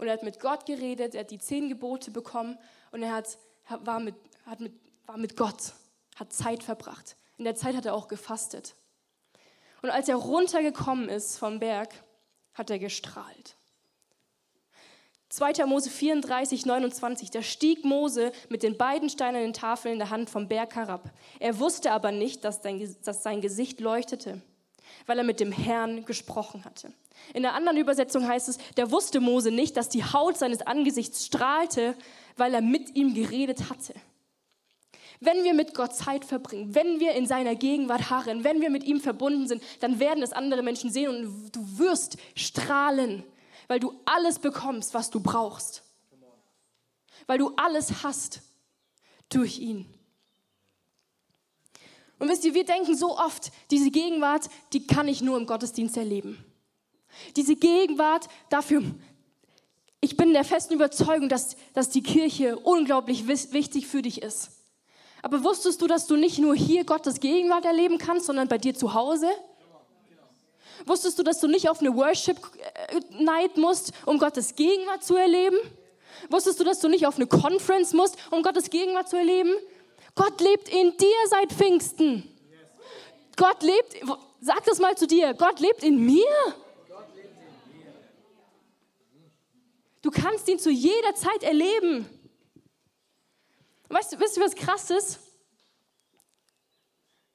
und 0.00 0.06
er 0.06 0.14
hat 0.14 0.22
mit 0.22 0.40
Gott 0.40 0.64
geredet, 0.64 1.14
er 1.14 1.20
hat 1.20 1.30
die 1.30 1.38
zehn 1.38 1.68
Gebote 1.68 2.10
bekommen 2.10 2.58
und 2.90 3.02
er 3.02 3.12
hat, 3.12 3.36
war, 3.68 4.00
mit, 4.00 4.14
hat 4.46 4.60
mit, 4.60 4.72
war 5.06 5.18
mit 5.18 5.36
Gott, 5.36 5.74
hat 6.16 6.32
Zeit 6.32 6.62
verbracht. 6.62 7.16
In 7.36 7.44
der 7.44 7.54
Zeit 7.54 7.76
hat 7.76 7.84
er 7.84 7.94
auch 7.94 8.08
gefastet. 8.08 8.74
Und 9.82 9.90
als 9.90 10.08
er 10.08 10.16
runtergekommen 10.16 11.10
ist 11.10 11.38
vom 11.38 11.58
Berg, 11.58 11.92
hat 12.54 12.70
er 12.70 12.78
gestrahlt. 12.78 13.56
2. 15.28 15.66
Mose 15.66 15.90
34, 15.90 16.64
29, 16.64 17.30
da 17.30 17.42
stieg 17.42 17.84
Mose 17.84 18.32
mit 18.48 18.62
den 18.62 18.78
beiden 18.78 19.10
steinernen 19.10 19.52
Tafeln 19.52 19.92
in 19.92 19.98
der 19.98 20.10
Hand 20.10 20.30
vom 20.30 20.48
Berg 20.48 20.74
herab. 20.74 21.12
Er 21.38 21.58
wusste 21.58 21.92
aber 21.92 22.10
nicht, 22.10 22.42
dass 22.44 22.62
sein 22.62 23.40
Gesicht 23.40 23.80
leuchtete, 23.80 24.40
weil 25.06 25.18
er 25.18 25.24
mit 25.24 25.40
dem 25.40 25.52
Herrn 25.52 26.04
gesprochen 26.04 26.64
hatte. 26.64 26.92
In 27.34 27.42
der 27.42 27.54
anderen 27.54 27.78
Übersetzung 27.78 28.26
heißt 28.26 28.48
es, 28.48 28.58
der 28.76 28.90
wusste 28.90 29.20
Mose 29.20 29.50
nicht, 29.50 29.76
dass 29.76 29.88
die 29.88 30.04
Haut 30.04 30.38
seines 30.38 30.62
Angesichts 30.62 31.26
strahlte, 31.26 31.94
weil 32.36 32.54
er 32.54 32.62
mit 32.62 32.96
ihm 32.96 33.14
geredet 33.14 33.70
hatte. 33.70 33.94
Wenn 35.20 35.44
wir 35.44 35.52
mit 35.52 35.74
Gott 35.74 35.94
Zeit 35.94 36.24
verbringen, 36.24 36.74
wenn 36.74 36.98
wir 36.98 37.12
in 37.12 37.26
seiner 37.26 37.54
Gegenwart 37.54 38.08
harren, 38.08 38.42
wenn 38.42 38.62
wir 38.62 38.70
mit 38.70 38.84
ihm 38.84 39.00
verbunden 39.00 39.46
sind, 39.46 39.62
dann 39.80 40.00
werden 40.00 40.22
es 40.22 40.32
andere 40.32 40.62
Menschen 40.62 40.90
sehen 40.90 41.10
und 41.10 41.54
du 41.54 41.78
wirst 41.78 42.16
strahlen, 42.34 43.22
weil 43.68 43.80
du 43.80 44.00
alles 44.06 44.38
bekommst, 44.38 44.94
was 44.94 45.10
du 45.10 45.20
brauchst. 45.20 45.82
Weil 47.26 47.38
du 47.38 47.52
alles 47.56 48.02
hast 48.02 48.40
durch 49.28 49.58
ihn. 49.58 49.86
Und 52.20 52.28
wisst 52.28 52.44
ihr, 52.44 52.54
wir 52.54 52.64
denken 52.64 52.94
so 52.94 53.18
oft, 53.18 53.50
diese 53.70 53.90
Gegenwart, 53.90 54.48
die 54.72 54.86
kann 54.86 55.08
ich 55.08 55.22
nur 55.22 55.38
im 55.38 55.46
Gottesdienst 55.46 55.96
erleben. 55.96 56.44
Diese 57.34 57.56
Gegenwart 57.56 58.28
dafür, 58.50 58.82
ich 60.02 60.16
bin 60.16 60.32
der 60.34 60.44
festen 60.44 60.74
Überzeugung, 60.74 61.28
dass, 61.28 61.56
dass 61.74 61.88
die 61.88 62.02
Kirche 62.02 62.58
unglaublich 62.58 63.26
wichtig 63.26 63.86
für 63.86 64.02
dich 64.02 64.22
ist. 64.22 64.50
Aber 65.22 65.44
wusstest 65.44 65.80
du, 65.82 65.86
dass 65.86 66.06
du 66.06 66.16
nicht 66.16 66.38
nur 66.38 66.54
hier 66.54 66.84
Gottes 66.84 67.20
Gegenwart 67.20 67.64
erleben 67.64 67.98
kannst, 67.98 68.26
sondern 68.26 68.48
bei 68.48 68.58
dir 68.58 68.74
zu 68.74 68.94
Hause? 68.94 69.28
Wusstest 70.86 71.18
du, 71.18 71.22
dass 71.22 71.40
du 71.40 71.48
nicht 71.48 71.68
auf 71.68 71.80
eine 71.80 71.94
Worship 71.94 72.38
Night 73.18 73.56
musst, 73.56 73.92
um 74.06 74.18
Gottes 74.18 74.54
Gegenwart 74.56 75.04
zu 75.04 75.16
erleben? 75.16 75.56
Wusstest 76.28 76.60
du, 76.60 76.64
dass 76.64 76.80
du 76.80 76.88
nicht 76.88 77.06
auf 77.06 77.16
eine 77.16 77.26
Conference 77.26 77.94
musst, 77.94 78.16
um 78.30 78.42
Gottes 78.42 78.68
Gegenwart 78.68 79.08
zu 79.08 79.16
erleben? 79.16 79.52
Gott 80.14 80.40
lebt 80.40 80.68
in 80.68 80.96
dir 80.96 81.28
seit 81.28 81.52
Pfingsten. 81.52 82.26
Gott 83.36 83.62
lebt, 83.62 83.96
sag 84.40 84.64
das 84.64 84.78
mal 84.78 84.96
zu 84.96 85.06
dir, 85.06 85.34
Gott 85.34 85.60
lebt 85.60 85.82
in 85.82 86.04
mir. 86.04 86.26
Du 90.02 90.10
kannst 90.10 90.48
ihn 90.48 90.58
zu 90.58 90.70
jeder 90.70 91.14
Zeit 91.14 91.42
erleben. 91.42 92.08
Weißt 93.88 94.12
du, 94.12 94.20
wisst 94.20 94.36
ihr, 94.36 94.44
was 94.44 94.54
krass 94.54 94.90
ist? 94.90 95.20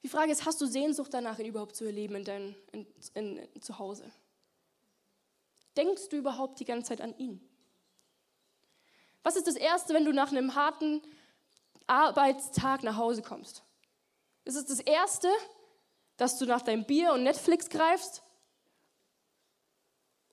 Die 0.03 0.10
Frage 0.10 0.32
ist, 0.32 0.46
hast 0.46 0.62
du 0.62 0.65
Sehnsucht 0.65 1.13
danach, 1.13 1.39
ihn 1.39 1.48
überhaupt 1.48 1.75
zu 1.75 1.84
erleben 1.86 2.15
in 2.15 2.24
deinem 2.24 2.55
in, 2.72 2.88
in, 3.13 3.38
in, 3.38 3.62
zu 3.62 3.77
Hause? 3.79 4.12
Denkst 5.75 6.10
du 6.10 6.17
überhaupt 6.17 6.60
die 6.60 6.65
ganze 6.65 6.89
Zeit 6.89 7.01
an 7.01 7.17
ihn? 7.17 7.41
Was 9.24 9.36
ist 9.36 9.48
das 9.48 9.55
Erste, 9.55 9.94
wenn 9.94 10.05
du 10.05 10.13
nach 10.13 10.32
einem 10.32 10.55
harten 10.55 11.01
Arbeitstag 11.88 12.84
nach 12.84 12.98
Hause 12.98 13.22
kommst? 13.22 13.63
Ist 14.44 14.56
es 14.56 14.65
das 14.65 14.80
Erste, 14.80 15.30
dass 16.18 16.38
du 16.38 16.46
nach 16.46 16.62
deinem 16.62 16.86
Bier 16.86 17.13
und 17.13 17.24
Netflix 17.24 17.70
greifst? 17.70 18.22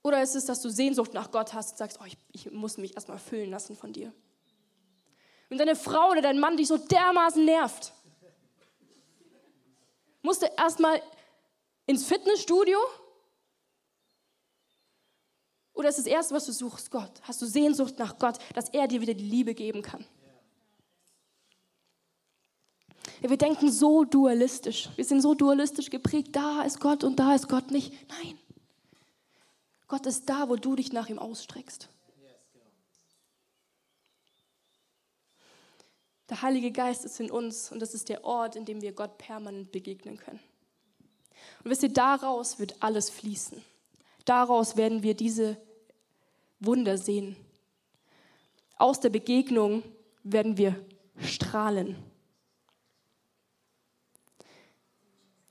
Oder 0.03 0.23
ist 0.23 0.35
es, 0.35 0.45
dass 0.47 0.61
du 0.61 0.69
Sehnsucht 0.69 1.15
nach 1.15 1.31
Gott 1.31 1.55
hast 1.55 1.73
und 1.73 1.79
sagst, 1.79 1.99
oh, 2.01 2.05
ich, 2.05 2.19
ich 2.33 2.51
muss 2.51 2.77
mich 2.77 2.95
erstmal 2.95 3.19
füllen 3.19 3.51
lassen 3.51 3.77
von 3.77 3.93
dir? 3.93 4.13
Wenn 5.49 5.59
deine 5.59 5.77
Frau 5.77 6.11
oder 6.11 6.23
dein 6.23 6.41
Mann 6.41 6.57
dich 6.57 6.67
so 6.67 6.79
dermaßen 6.79 7.45
nervt, 7.45 7.93
musst 10.23 10.43
du 10.43 10.47
erstmal 10.47 11.01
ins 11.87 12.07
Fitnessstudio? 12.07 12.79
Oder 15.75 15.89
ist 15.89 15.99
das 15.99 16.07
Erste, 16.07 16.35
was 16.35 16.47
du 16.47 16.53
suchst, 16.53 16.91
Gott? 16.91 17.13
Hast 17.23 17.41
du 17.41 17.47
Sehnsucht 17.47 17.99
nach 17.99 18.19
Gott, 18.19 18.39
dass 18.55 18.69
er 18.71 18.89
dir 18.89 19.01
wieder 19.01 19.15
die 19.15 19.25
Liebe 19.25 19.55
geben 19.55 19.83
kann? 19.83 20.05
Ja, 23.23 23.31
wir 23.31 23.37
denken 23.37 23.71
so 23.71 24.05
dualistisch. 24.05 24.89
Wir 24.97 25.05
sind 25.05 25.23
so 25.23 25.35
dualistisch 25.35 25.91
geprägt. 25.91 26.31
Da 26.33 26.63
ist 26.63 26.81
Gott 26.81 27.05
und 27.05 27.21
da 27.21 27.35
ist 27.35 27.49
Gott 27.49 27.71
nicht. 27.71 27.93
Nein. 28.09 28.37
Gott 29.87 30.07
ist 30.07 30.29
da, 30.29 30.49
wo 30.49 30.57
du 30.57 30.75
dich 30.75 30.93
nach 30.93 31.09
ihm 31.09 31.21
ausstreckst. 31.21 31.89
Der 36.29 36.43
Heilige 36.43 36.73
Geist 36.73 37.05
ist 37.05 37.21
in 37.21 37.31
uns 37.31 37.71
und 37.71 37.81
das 37.81 37.95
ist 37.95 38.09
der 38.09 38.25
Ort, 38.25 38.57
in 38.57 38.65
dem 38.65 38.81
wir 38.81 38.93
Gott 38.93 39.19
permanent 39.19 39.71
begegnen 39.71 40.17
können. 40.17 40.41
Und 41.63 41.71
wisst 41.71 41.83
ihr, 41.83 41.93
daraus 41.93 42.59
wird 42.59 42.83
alles 42.83 43.11
fließen. 43.11 43.63
Daraus 44.25 44.77
werden 44.77 45.03
wir 45.03 45.15
diese 45.15 45.59
Wunder 46.59 46.99
sehen. 46.99 47.37
Aus 48.79 48.99
der 48.99 49.11
Begegnung 49.11 49.85
werden 50.25 50.57
wir 50.57 50.75
strahlen. 51.19 51.97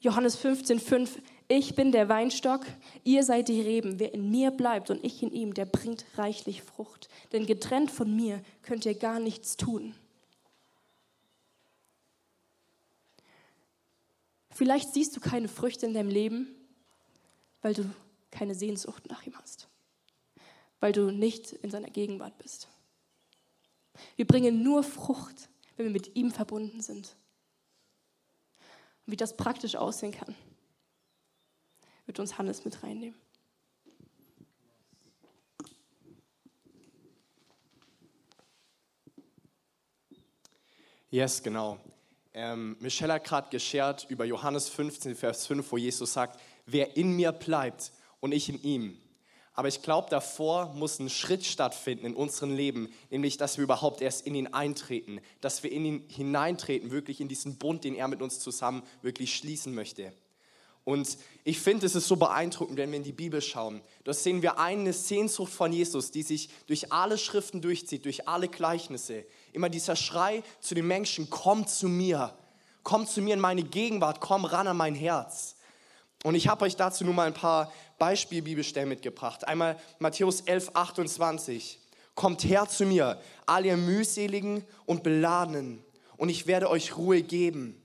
Johannes 0.01 0.36
15, 0.36 0.79
5. 0.79 1.22
Ich 1.48 1.75
bin 1.75 1.91
der 1.91 2.10
Weinstock, 2.10 2.65
ihr 3.03 3.24
seid 3.24 3.48
die 3.50 3.62
Reben. 3.62 4.00
Wer 4.00 4.13
in 4.13 4.31
mir 4.31 4.50
bleibt 4.50 4.89
und 4.89 5.03
ich 5.03 5.22
in 5.22 5.31
ihm, 5.31 5.53
der 5.53 5.65
bringt 5.65 6.05
reichlich 6.15 6.63
Frucht. 6.63 7.08
Denn 7.31 7.46
getrennt 7.46 7.91
von 7.91 8.15
mir 8.15 8.41
könnt 8.63 8.86
ihr 8.86 8.96
gar 8.96 9.20
nichts 9.20 9.58
tun. 9.58 9.93
Vielleicht 14.50 14.93
siehst 14.93 15.15
du 15.15 15.20
keine 15.20 15.48
Früchte 15.48 15.86
in 15.86 15.93
deinem 15.93 16.10
Leben, 16.10 16.48
weil 17.62 17.75
du 17.75 17.88
keine 18.31 18.55
Sehnsucht 18.55 19.08
nach 19.08 19.25
ihm 19.25 19.38
hast, 19.38 19.67
weil 20.79 20.93
du 20.93 21.12
nicht 21.12 21.51
in 21.51 21.70
seiner 21.70 21.89
Gegenwart 21.89 22.38
bist. 22.39 22.70
Wir 24.15 24.25
bringen 24.25 24.63
nur 24.63 24.84
Frucht, 24.84 25.50
wenn 25.75 25.86
wir 25.86 25.93
mit 25.93 26.15
ihm 26.15 26.31
verbunden 26.31 26.81
sind 26.81 27.15
wie 29.05 29.17
das 29.17 29.36
praktisch 29.36 29.75
aussehen 29.75 30.12
kann, 30.12 30.36
wird 32.05 32.20
uns 32.20 32.38
Hannes 32.38 32.63
mit 32.65 32.84
reinnehmen. 32.84 33.20
Yes, 41.10 41.43
genau. 41.43 41.78
Ähm, 42.34 42.78
Michelle 42.80 43.13
hat 43.13 43.26
gerade 43.26 43.49
geshared 43.49 44.06
über 44.10 44.23
Johannes 44.23 44.69
15, 44.69 45.15
Vers 45.15 45.45
5, 45.45 45.69
wo 45.69 45.78
Jesus 45.78 46.13
sagt, 46.13 46.39
wer 46.65 46.95
in 46.95 47.17
mir 47.17 47.34
bleibt 47.34 47.91
und 48.21 48.32
ich 48.32 48.47
in 48.47 48.62
ihm, 48.63 49.01
aber 49.62 49.67
ich 49.67 49.84
glaube, 49.84 50.10
davor 50.10 50.74
muss 50.74 50.97
ein 50.97 51.08
Schritt 51.08 51.45
stattfinden 51.45 52.08
in 52.08 52.15
unserem 52.15 52.56
Leben, 52.56 52.91
nämlich, 53.12 53.38
dass 53.38 53.58
wir 53.58 53.63
überhaupt 53.63 54.02
erst 54.02 54.26
in 54.26 54.34
ihn 54.34 54.47
eintreten, 54.47 55.21
dass 55.39 55.62
wir 55.62 55.71
in 55.71 55.86
ihn 55.86 56.04
hineintreten, 56.08 56.89
wirklich 56.89 57.21
in 57.21 57.28
diesen 57.28 57.60
Bund, 57.60 57.84
den 57.84 57.93
er 57.93 58.08
mit 58.08 58.24
uns 58.24 58.39
zusammen 58.39 58.82
wirklich 59.04 59.36
schließen 59.36 59.76
möchte. 59.76 60.13
Und 60.84 61.15
ich 61.43 61.60
finde, 61.60 61.86
es 61.86 61.93
ist 61.93 62.08
so 62.08 62.15
beeindruckend, 62.15 62.76
wenn 62.80 62.89
wir 62.89 62.97
in 62.97 63.04
die 63.04 63.12
Bibel 63.12 63.39
schauen. 63.39 63.82
Da 64.04 64.13
sehen 64.13 64.41
wir 64.41 64.58
eine 64.58 64.93
Sehnsucht 64.93 65.54
von 65.54 65.71
Jesus, 65.71 66.10
die 66.10 66.24
sich 66.24 66.50
durch 66.65 66.91
alle 66.91 67.19
Schriften 67.19 67.62
durchzieht, 67.62 68.06
durch 68.06 68.28
alle 68.28 68.47
Gleichnisse. 68.47 69.26
Immer 69.54 69.69
dieser 69.69 69.95
Schrei 69.95 70.41
zu 70.60 70.74
den 70.74 70.88
Menschen, 70.88 71.30
komm 71.30 71.67
zu 71.67 71.88
mir, 71.88 72.34
komm 72.82 73.06
zu 73.06 73.21
mir 73.21 73.36
in 73.36 73.39
meine 73.39 73.62
Gegenwart, 73.62 74.21
komm 74.21 74.45
ran 74.45 74.65
an 74.65 74.78
mein 74.78 74.95
Herz. 74.95 75.56
Und 76.24 76.34
ich 76.34 76.47
habe 76.47 76.65
euch 76.65 76.76
dazu 76.76 77.04
nur 77.04 77.13
mal 77.13 77.28
ein 77.28 77.36
paar 77.36 77.71
Beispielbibelstellen 78.02 78.90
mitgebracht. 78.90 79.48
Einmal 79.48 79.80
Matthäus 80.00 80.42
11, 80.42 80.72
28. 80.74 81.80
Kommt 82.16 82.44
her 82.44 82.68
zu 82.68 82.84
mir, 82.84 83.22
all 83.46 83.64
ihr 83.64 83.78
mühseligen 83.78 84.66
und 84.88 85.04
beladenen, 85.04 85.84
und 86.18 86.30
ich 86.30 86.48
werde 86.48 86.68
euch 86.68 86.98
Ruhe 86.98 87.22
geben. 87.22 87.80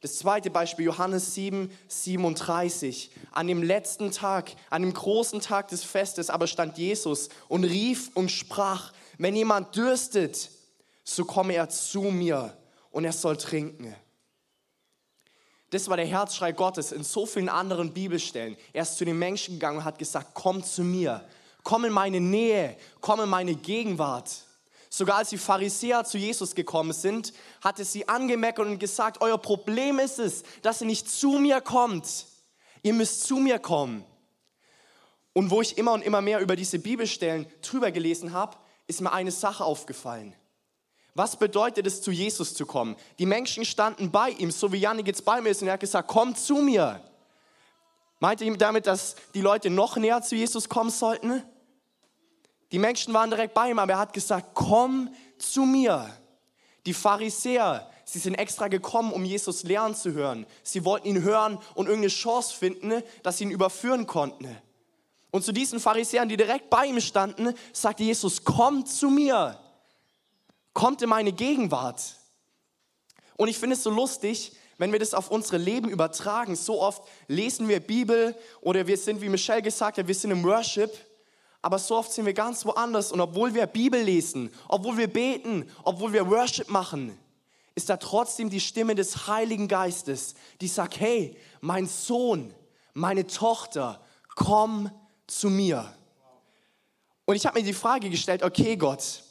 Das 0.00 0.18
zweite 0.18 0.48
Beispiel, 0.48 0.84
Johannes 0.84 1.34
7, 1.34 1.72
37. 1.88 3.10
An 3.32 3.48
dem 3.48 3.64
letzten 3.64 4.12
Tag, 4.12 4.52
an 4.70 4.82
dem 4.82 4.94
großen 4.94 5.40
Tag 5.40 5.66
des 5.68 5.82
Festes, 5.82 6.30
aber 6.30 6.46
stand 6.46 6.78
Jesus 6.78 7.28
und 7.48 7.64
rief 7.64 8.12
und 8.14 8.30
sprach, 8.30 8.92
wenn 9.18 9.34
jemand 9.34 9.74
dürstet, 9.74 10.50
so 11.02 11.24
komme 11.24 11.54
er 11.54 11.68
zu 11.68 12.02
mir 12.02 12.56
und 12.92 13.04
er 13.04 13.12
soll 13.12 13.36
trinken. 13.36 13.92
Das 15.72 15.88
war 15.88 15.96
der 15.96 16.04
Herzschrei 16.04 16.52
Gottes 16.52 16.92
in 16.92 17.02
so 17.02 17.24
vielen 17.24 17.48
anderen 17.48 17.94
Bibelstellen. 17.94 18.58
Er 18.74 18.82
ist 18.82 18.98
zu 18.98 19.06
den 19.06 19.18
Menschen 19.18 19.54
gegangen 19.54 19.78
und 19.78 19.84
hat 19.84 19.98
gesagt, 19.98 20.32
komm 20.34 20.62
zu 20.62 20.82
mir, 20.82 21.24
komm 21.62 21.86
in 21.86 21.94
meine 21.94 22.20
Nähe, 22.20 22.76
komm 23.00 23.20
in 23.20 23.30
meine 23.30 23.54
Gegenwart. 23.54 24.30
Sogar 24.90 25.16
als 25.16 25.30
die 25.30 25.38
Pharisäer 25.38 26.04
zu 26.04 26.18
Jesus 26.18 26.54
gekommen 26.54 26.92
sind, 26.92 27.32
hat 27.62 27.78
er 27.78 27.86
sie 27.86 28.06
angemeckert 28.06 28.66
und 28.66 28.78
gesagt, 28.80 29.22
euer 29.22 29.38
Problem 29.38 29.98
ist 29.98 30.18
es, 30.18 30.42
dass 30.60 30.82
ihr 30.82 30.86
nicht 30.86 31.10
zu 31.10 31.38
mir 31.38 31.62
kommt. 31.62 32.26
Ihr 32.82 32.92
müsst 32.92 33.24
zu 33.24 33.36
mir 33.36 33.58
kommen. 33.58 34.04
Und 35.32 35.50
wo 35.50 35.62
ich 35.62 35.78
immer 35.78 35.94
und 35.94 36.02
immer 36.02 36.20
mehr 36.20 36.40
über 36.40 36.54
diese 36.54 36.80
Bibelstellen 36.80 37.46
drüber 37.62 37.90
gelesen 37.92 38.34
habe, 38.34 38.58
ist 38.86 39.00
mir 39.00 39.10
eine 39.10 39.30
Sache 39.30 39.64
aufgefallen. 39.64 40.34
Was 41.14 41.36
bedeutet 41.36 41.86
es, 41.86 42.00
zu 42.00 42.10
Jesus 42.10 42.54
zu 42.54 42.64
kommen? 42.64 42.96
Die 43.18 43.26
Menschen 43.26 43.64
standen 43.64 44.10
bei 44.10 44.30
ihm, 44.30 44.50
so 44.50 44.72
wie 44.72 44.78
Janik 44.78 45.06
jetzt 45.06 45.24
bei 45.24 45.40
mir 45.40 45.50
ist, 45.50 45.60
und 45.60 45.68
er 45.68 45.74
hat 45.74 45.80
gesagt, 45.80 46.08
komm 46.08 46.34
zu 46.34 46.56
mir. 46.56 47.02
Meinte 48.18 48.44
ihm 48.44 48.56
damit, 48.56 48.86
dass 48.86 49.16
die 49.34 49.42
Leute 49.42 49.68
noch 49.68 49.96
näher 49.96 50.22
zu 50.22 50.36
Jesus 50.36 50.68
kommen 50.68 50.90
sollten? 50.90 51.42
Die 52.70 52.78
Menschen 52.78 53.12
waren 53.12 53.30
direkt 53.30 53.52
bei 53.52 53.70
ihm, 53.70 53.78
aber 53.78 53.92
er 53.92 53.98
hat 53.98 54.14
gesagt, 54.14 54.50
komm 54.54 55.12
zu 55.36 55.64
mir. 55.64 56.08
Die 56.86 56.94
Pharisäer, 56.94 57.90
sie 58.04 58.18
sind 58.18 58.34
extra 58.34 58.68
gekommen, 58.68 59.12
um 59.12 59.24
Jesus 59.24 59.64
lernen 59.64 59.94
zu 59.94 60.12
hören. 60.12 60.46
Sie 60.62 60.84
wollten 60.84 61.08
ihn 61.08 61.22
hören 61.22 61.58
und 61.74 61.86
irgendeine 61.86 62.08
Chance 62.08 62.54
finden, 62.54 63.02
dass 63.22 63.36
sie 63.36 63.44
ihn 63.44 63.50
überführen 63.50 64.06
konnten. 64.06 64.56
Und 65.30 65.44
zu 65.44 65.52
diesen 65.52 65.78
Pharisäern, 65.78 66.28
die 66.28 66.36
direkt 66.38 66.70
bei 66.70 66.86
ihm 66.86 67.00
standen, 67.00 67.54
sagte 67.72 68.02
Jesus, 68.02 68.44
komm 68.44 68.86
zu 68.86 69.10
mir 69.10 69.58
kommt 70.72 71.02
in 71.02 71.08
meine 71.08 71.32
Gegenwart. 71.32 72.16
Und 73.36 73.48
ich 73.48 73.58
finde 73.58 73.76
es 73.76 73.82
so 73.82 73.90
lustig, 73.90 74.52
wenn 74.78 74.92
wir 74.92 74.98
das 74.98 75.14
auf 75.14 75.30
unsere 75.30 75.58
Leben 75.58 75.88
übertragen. 75.88 76.56
So 76.56 76.80
oft 76.80 77.02
lesen 77.28 77.68
wir 77.68 77.80
Bibel 77.80 78.36
oder 78.60 78.86
wir 78.86 78.96
sind, 78.96 79.20
wie 79.20 79.28
Michelle 79.28 79.62
gesagt 79.62 79.98
hat, 79.98 80.08
wir 80.08 80.14
sind 80.14 80.30
im 80.30 80.42
Worship. 80.44 80.92
Aber 81.60 81.78
so 81.78 81.96
oft 81.96 82.12
sind 82.12 82.26
wir 82.26 82.34
ganz 82.34 82.66
woanders. 82.66 83.12
Und 83.12 83.20
obwohl 83.20 83.54
wir 83.54 83.66
Bibel 83.66 84.02
lesen, 84.02 84.50
obwohl 84.68 84.96
wir 84.96 85.06
beten, 85.06 85.70
obwohl 85.84 86.12
wir 86.12 86.28
Worship 86.28 86.68
machen, 86.68 87.16
ist 87.74 87.88
da 87.88 87.96
trotzdem 87.96 88.50
die 88.50 88.60
Stimme 88.60 88.94
des 88.94 89.28
Heiligen 89.28 89.68
Geistes, 89.68 90.34
die 90.60 90.68
sagt, 90.68 91.00
hey, 91.00 91.36
mein 91.60 91.86
Sohn, 91.86 92.52
meine 92.92 93.26
Tochter, 93.26 94.04
komm 94.34 94.90
zu 95.26 95.48
mir. 95.48 95.94
Und 97.24 97.36
ich 97.36 97.46
habe 97.46 97.58
mir 97.58 97.64
die 97.64 97.72
Frage 97.72 98.10
gestellt, 98.10 98.42
okay 98.42 98.76
Gott, 98.76 99.22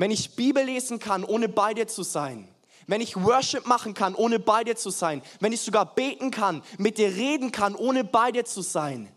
wenn 0.00 0.10
ich 0.10 0.34
Bibel 0.34 0.64
lesen 0.64 0.98
kann, 0.98 1.24
ohne 1.24 1.46
bei 1.46 1.74
dir 1.74 1.86
zu 1.86 2.02
sein, 2.02 2.48
wenn 2.86 3.02
ich 3.02 3.22
Worship 3.22 3.66
machen 3.66 3.92
kann, 3.92 4.14
ohne 4.14 4.38
bei 4.38 4.64
dir 4.64 4.74
zu 4.74 4.88
sein, 4.88 5.20
wenn 5.40 5.52
ich 5.52 5.60
sogar 5.60 5.94
beten 5.94 6.30
kann, 6.30 6.62
mit 6.78 6.96
dir 6.96 7.08
reden 7.08 7.52
kann, 7.52 7.74
ohne 7.74 8.02
bei 8.02 8.32
dir 8.32 8.46
zu 8.46 8.62
sein, 8.62 9.12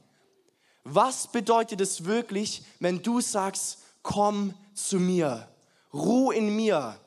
was 0.83 1.31
bedeutet 1.31 1.79
es 1.79 2.03
wirklich, 2.03 2.63
wenn 2.81 3.01
du 3.01 3.21
sagst, 3.21 3.79
komm 4.01 4.55
zu 4.73 4.99
mir, 4.99 5.47
ruh 5.93 6.31
in 6.31 6.53
mir, 6.53 6.99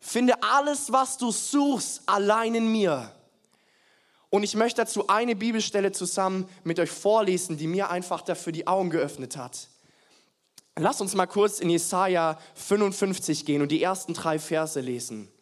finde 0.00 0.42
alles, 0.42 0.90
was 0.90 1.16
du 1.16 1.30
suchst, 1.30 2.02
allein 2.06 2.56
in 2.56 2.72
mir. 2.72 3.12
Und 4.30 4.42
ich 4.42 4.56
möchte 4.56 4.82
dazu 4.82 5.06
eine 5.06 5.36
Bibelstelle 5.36 5.92
zusammen 5.92 6.48
mit 6.64 6.80
euch 6.80 6.90
vorlesen, 6.90 7.56
die 7.56 7.68
mir 7.68 7.88
einfach 7.88 8.22
dafür 8.22 8.52
die 8.52 8.66
Augen 8.66 8.90
geöffnet 8.90 9.36
hat. 9.36 9.68
Lass 10.78 11.00
uns 11.00 11.14
mal 11.14 11.26
kurz 11.26 11.60
in 11.60 11.70
Jesaja 11.70 12.38
55 12.54 13.46
gehen 13.46 13.62
und 13.62 13.72
die 13.72 13.82
ersten 13.82 14.12
drei 14.12 14.38
Verse 14.38 14.78
lesen. 14.78 15.32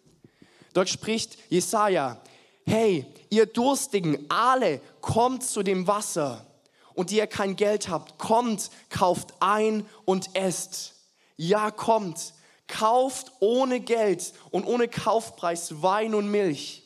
Dort 0.75 0.88
spricht 0.88 1.37
Jesaja: 1.51 2.20
Hey, 2.64 3.05
ihr 3.31 3.47
Durstigen, 3.47 4.31
alle, 4.31 4.81
kommt 5.01 5.42
zu 5.42 5.64
dem 5.64 5.88
Wasser. 5.88 6.47
Und 6.94 7.11
die 7.11 7.16
ihr 7.16 7.27
kein 7.27 7.57
Geld 7.57 7.88
habt, 7.88 8.18
kommt, 8.18 8.70
kauft 8.90 9.35
ein 9.40 9.85
und 10.05 10.37
esst. 10.37 10.94
Ja, 11.37 11.73
kommt, 11.73 12.35
kauft 12.68 13.33
ohne 13.40 13.81
Geld 13.81 14.33
und 14.53 14.64
ohne 14.64 14.87
Kaufpreis 14.87 15.83
Wein 15.83 16.14
und 16.14 16.31
Milch. 16.31 16.85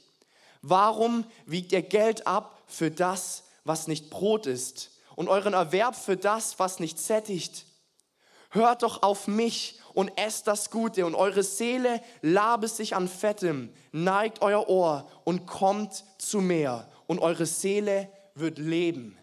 Warum 0.62 1.26
wiegt 1.44 1.72
ihr 1.72 1.82
Geld 1.82 2.26
ab 2.26 2.62
für 2.66 2.90
das, 2.90 3.44
was 3.64 3.88
nicht 3.88 4.08
Brot 4.08 4.46
ist, 4.46 4.90
und 5.16 5.28
euren 5.28 5.52
Erwerb 5.52 5.94
für 5.94 6.16
das, 6.16 6.58
was 6.58 6.80
nicht 6.80 6.98
sättigt? 6.98 7.66
Hört 8.50 8.82
doch 8.82 9.02
auf 9.02 9.26
mich 9.26 9.78
und 9.92 10.10
esst 10.16 10.46
das 10.46 10.70
Gute, 10.70 11.04
und 11.04 11.14
eure 11.14 11.42
Seele 11.42 12.00
labe 12.22 12.68
sich 12.68 12.94
an 12.94 13.08
Fettem. 13.08 13.72
Neigt 13.92 14.42
euer 14.42 14.68
Ohr 14.68 15.08
und 15.24 15.46
kommt 15.46 16.04
zu 16.18 16.40
mir, 16.40 16.88
und 17.06 17.18
eure 17.18 17.46
Seele 17.46 18.10
wird 18.34 18.58
leben. 18.58 19.18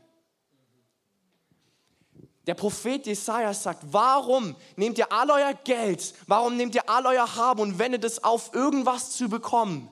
Der 2.46 2.54
Prophet 2.54 3.08
Jesaja 3.08 3.54
sagt: 3.54 3.82
Warum 3.92 4.56
nehmt 4.76 4.98
ihr 4.98 5.12
all 5.12 5.32
euer 5.32 5.54
Geld, 5.54 6.14
warum 6.28 6.58
nehmt 6.58 6.76
ihr 6.76 6.88
all 6.88 7.06
euer 7.08 7.36
Haben 7.36 7.62
und 7.62 7.80
wendet 7.80 8.04
es 8.04 8.24
auf, 8.24 8.54
irgendwas 8.54 9.12
zu 9.12 9.30
bekommen? 9.30 9.90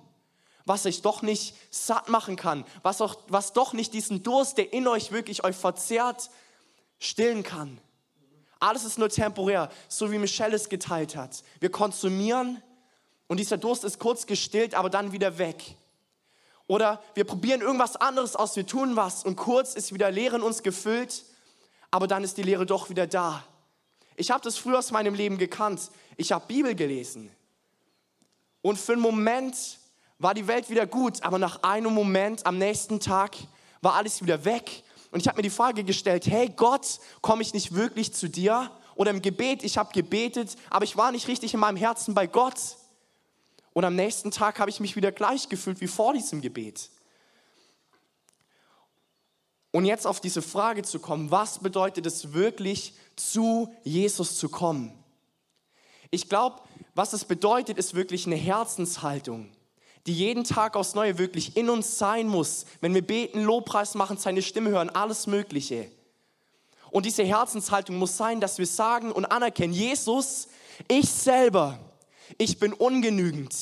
was 0.66 0.86
euch 0.86 1.02
doch 1.02 1.22
nicht 1.22 1.56
satt 1.72 2.10
machen 2.10 2.36
kann, 2.36 2.66
was, 2.84 3.02
auch, 3.02 3.18
was 3.28 3.54
doch 3.54 3.74
nicht 3.74 3.94
diesen 3.94 4.24
Durst, 4.24 4.58
der 4.58 4.72
in 4.72 4.88
euch 4.88 5.12
wirklich 5.12 5.44
euch 5.44 5.56
verzehrt, 5.56 6.30
stillen 7.00 7.44
kann. 7.44 7.80
Alles 8.64 8.86
ist 8.86 8.98
nur 8.98 9.10
temporär, 9.10 9.70
so 9.90 10.10
wie 10.10 10.18
Michelle 10.18 10.56
es 10.56 10.70
geteilt 10.70 11.18
hat. 11.18 11.44
Wir 11.60 11.70
konsumieren 11.70 12.64
und 13.28 13.42
dieser 13.42 13.58
Durst 13.58 13.84
ist 13.84 14.00
kurz 14.00 14.26
gestillt, 14.26 14.74
aber 14.74 14.90
dann 14.90 15.12
wieder 15.12 15.38
weg. 15.38 15.76
Oder 16.68 17.04
wir 17.14 17.26
probieren 17.26 17.60
irgendwas 17.60 17.98
anderes 17.98 18.38
aus, 18.38 18.56
wir 18.56 18.66
tun 18.66 18.96
was 18.96 19.26
und 19.26 19.36
kurz 19.36 19.76
ist 19.76 19.94
wieder 19.94 20.10
Leere 20.12 20.38
in 20.38 20.42
uns 20.42 20.64
gefüllt, 20.64 21.26
aber 21.92 22.08
dann 22.08 22.24
ist 22.24 22.38
die 22.38 22.44
Leere 22.44 22.66
doch 22.66 22.90
wieder 22.90 23.06
da. 23.06 23.44
Ich 24.16 24.32
habe 24.32 24.42
das 24.42 24.58
früher 24.58 24.80
aus 24.80 24.92
meinem 24.92 25.14
Leben 25.14 25.38
gekannt. 25.38 25.92
Ich 26.16 26.32
habe 26.32 26.46
Bibel 26.48 26.74
gelesen. 26.74 27.30
Und 28.62 28.80
für 28.80 28.94
einen 28.94 29.02
Moment 29.02 29.78
war 30.20 30.34
die 30.34 30.48
Welt 30.48 30.70
wieder 30.70 30.88
gut, 30.88 31.22
aber 31.22 31.38
nach 31.38 31.64
einem 31.64 31.94
Moment, 31.94 32.46
am 32.46 32.60
nächsten 32.60 33.02
Tag, 33.02 33.36
war 33.82 33.96
alles 33.96 34.22
wieder 34.22 34.46
weg. 34.46 34.83
Und 35.14 35.20
ich 35.20 35.28
habe 35.28 35.38
mir 35.38 35.44
die 35.44 35.52
Frage 35.52 35.84
gestellt, 35.84 36.26
hey 36.26 36.50
Gott, 36.50 37.00
komme 37.22 37.44
ich 37.44 37.54
nicht 37.54 37.76
wirklich 37.76 38.16
zu 38.16 38.28
dir? 38.28 38.72
Oder 38.96 39.12
im 39.12 39.22
Gebet, 39.22 39.64
ich 39.64 39.78
habe 39.78 39.94
gebetet, 39.94 40.56
aber 40.72 40.86
ich 40.86 40.98
war 40.98 41.12
nicht 41.12 41.28
richtig 41.28 41.54
in 41.54 41.60
meinem 41.60 41.78
Herzen 41.78 42.16
bei 42.16 42.26
Gott. 42.26 42.78
Und 43.74 43.86
am 43.86 43.96
nächsten 43.96 44.32
Tag 44.32 44.60
habe 44.60 44.72
ich 44.72 44.80
mich 44.80 44.96
wieder 44.96 45.12
gleich 45.12 45.50
gefühlt 45.50 45.82
wie 45.82 45.88
vor 45.88 46.14
diesem 46.14 46.42
Gebet. 46.42 46.90
Und 49.70 49.86
jetzt 49.86 50.08
auf 50.08 50.20
diese 50.20 50.42
Frage 50.42 50.82
zu 50.82 50.98
kommen, 51.00 51.30
was 51.30 51.60
bedeutet 51.60 52.08
es 52.08 52.34
wirklich, 52.34 52.96
zu 53.16 53.72
Jesus 53.84 54.40
zu 54.40 54.50
kommen? 54.50 54.98
Ich 56.10 56.28
glaube, 56.28 56.60
was 56.96 57.14
es 57.14 57.24
bedeutet, 57.24 57.78
ist 57.78 57.94
wirklich 57.94 58.26
eine 58.26 58.36
Herzenshaltung 58.36 59.52
die 60.06 60.14
jeden 60.14 60.44
Tag 60.44 60.76
aufs 60.76 60.96
Neue 60.96 61.18
wirklich 61.18 61.56
in 61.56 61.70
uns 61.70 61.98
sein 61.98 62.28
muss, 62.28 62.66
wenn 62.82 62.94
wir 62.94 63.06
beten, 63.06 63.42
Lobpreis 63.42 63.96
machen, 63.96 64.18
seine 64.18 64.42
Stimme 64.42 64.72
hören, 64.72 64.90
alles 64.90 65.28
Mögliche. 65.28 65.90
Und 66.92 67.06
diese 67.06 67.24
Herzenshaltung 67.24 67.96
muss 67.96 68.18
sein, 68.18 68.40
dass 68.40 68.58
wir 68.60 68.68
sagen 68.68 69.12
und 69.12 69.26
anerkennen, 69.26 69.74
Jesus, 69.74 70.50
ich 70.88 71.10
selber, 71.10 71.80
ich 72.38 72.60
bin 72.60 72.74
ungenügend. 72.74 73.56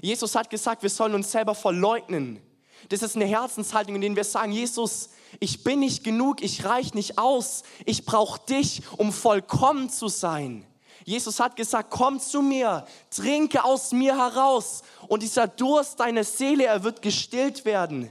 Jesus 0.00 0.34
hat 0.34 0.50
gesagt, 0.50 0.82
wir 0.82 0.90
sollen 0.90 1.14
uns 1.14 1.32
selber 1.32 1.54
verleugnen. 1.54 2.40
Das 2.88 3.02
ist 3.02 3.16
eine 3.16 3.24
Herzenshaltung, 3.24 3.94
in 3.94 4.00
der 4.02 4.16
wir 4.16 4.24
sagen, 4.24 4.52
Jesus, 4.52 5.10
ich 5.40 5.64
bin 5.64 5.80
nicht 5.80 6.04
genug, 6.04 6.42
ich 6.42 6.64
reich 6.64 6.94
nicht 6.94 7.18
aus, 7.18 7.62
ich 7.86 8.04
brauche 8.04 8.44
dich, 8.46 8.82
um 8.96 9.12
vollkommen 9.12 9.88
zu 9.90 10.08
sein. 10.08 10.66
Jesus 11.04 11.40
hat 11.40 11.56
gesagt, 11.56 11.90
komm 11.90 12.20
zu 12.20 12.42
mir, 12.42 12.86
trinke 13.10 13.64
aus 13.64 13.92
mir 13.92 14.16
heraus 14.16 14.82
und 15.08 15.22
dieser 15.22 15.48
Durst 15.48 16.00
deiner 16.00 16.24
Seele, 16.24 16.66
er 16.66 16.84
wird 16.84 17.02
gestillt 17.02 17.64
werden. 17.64 18.10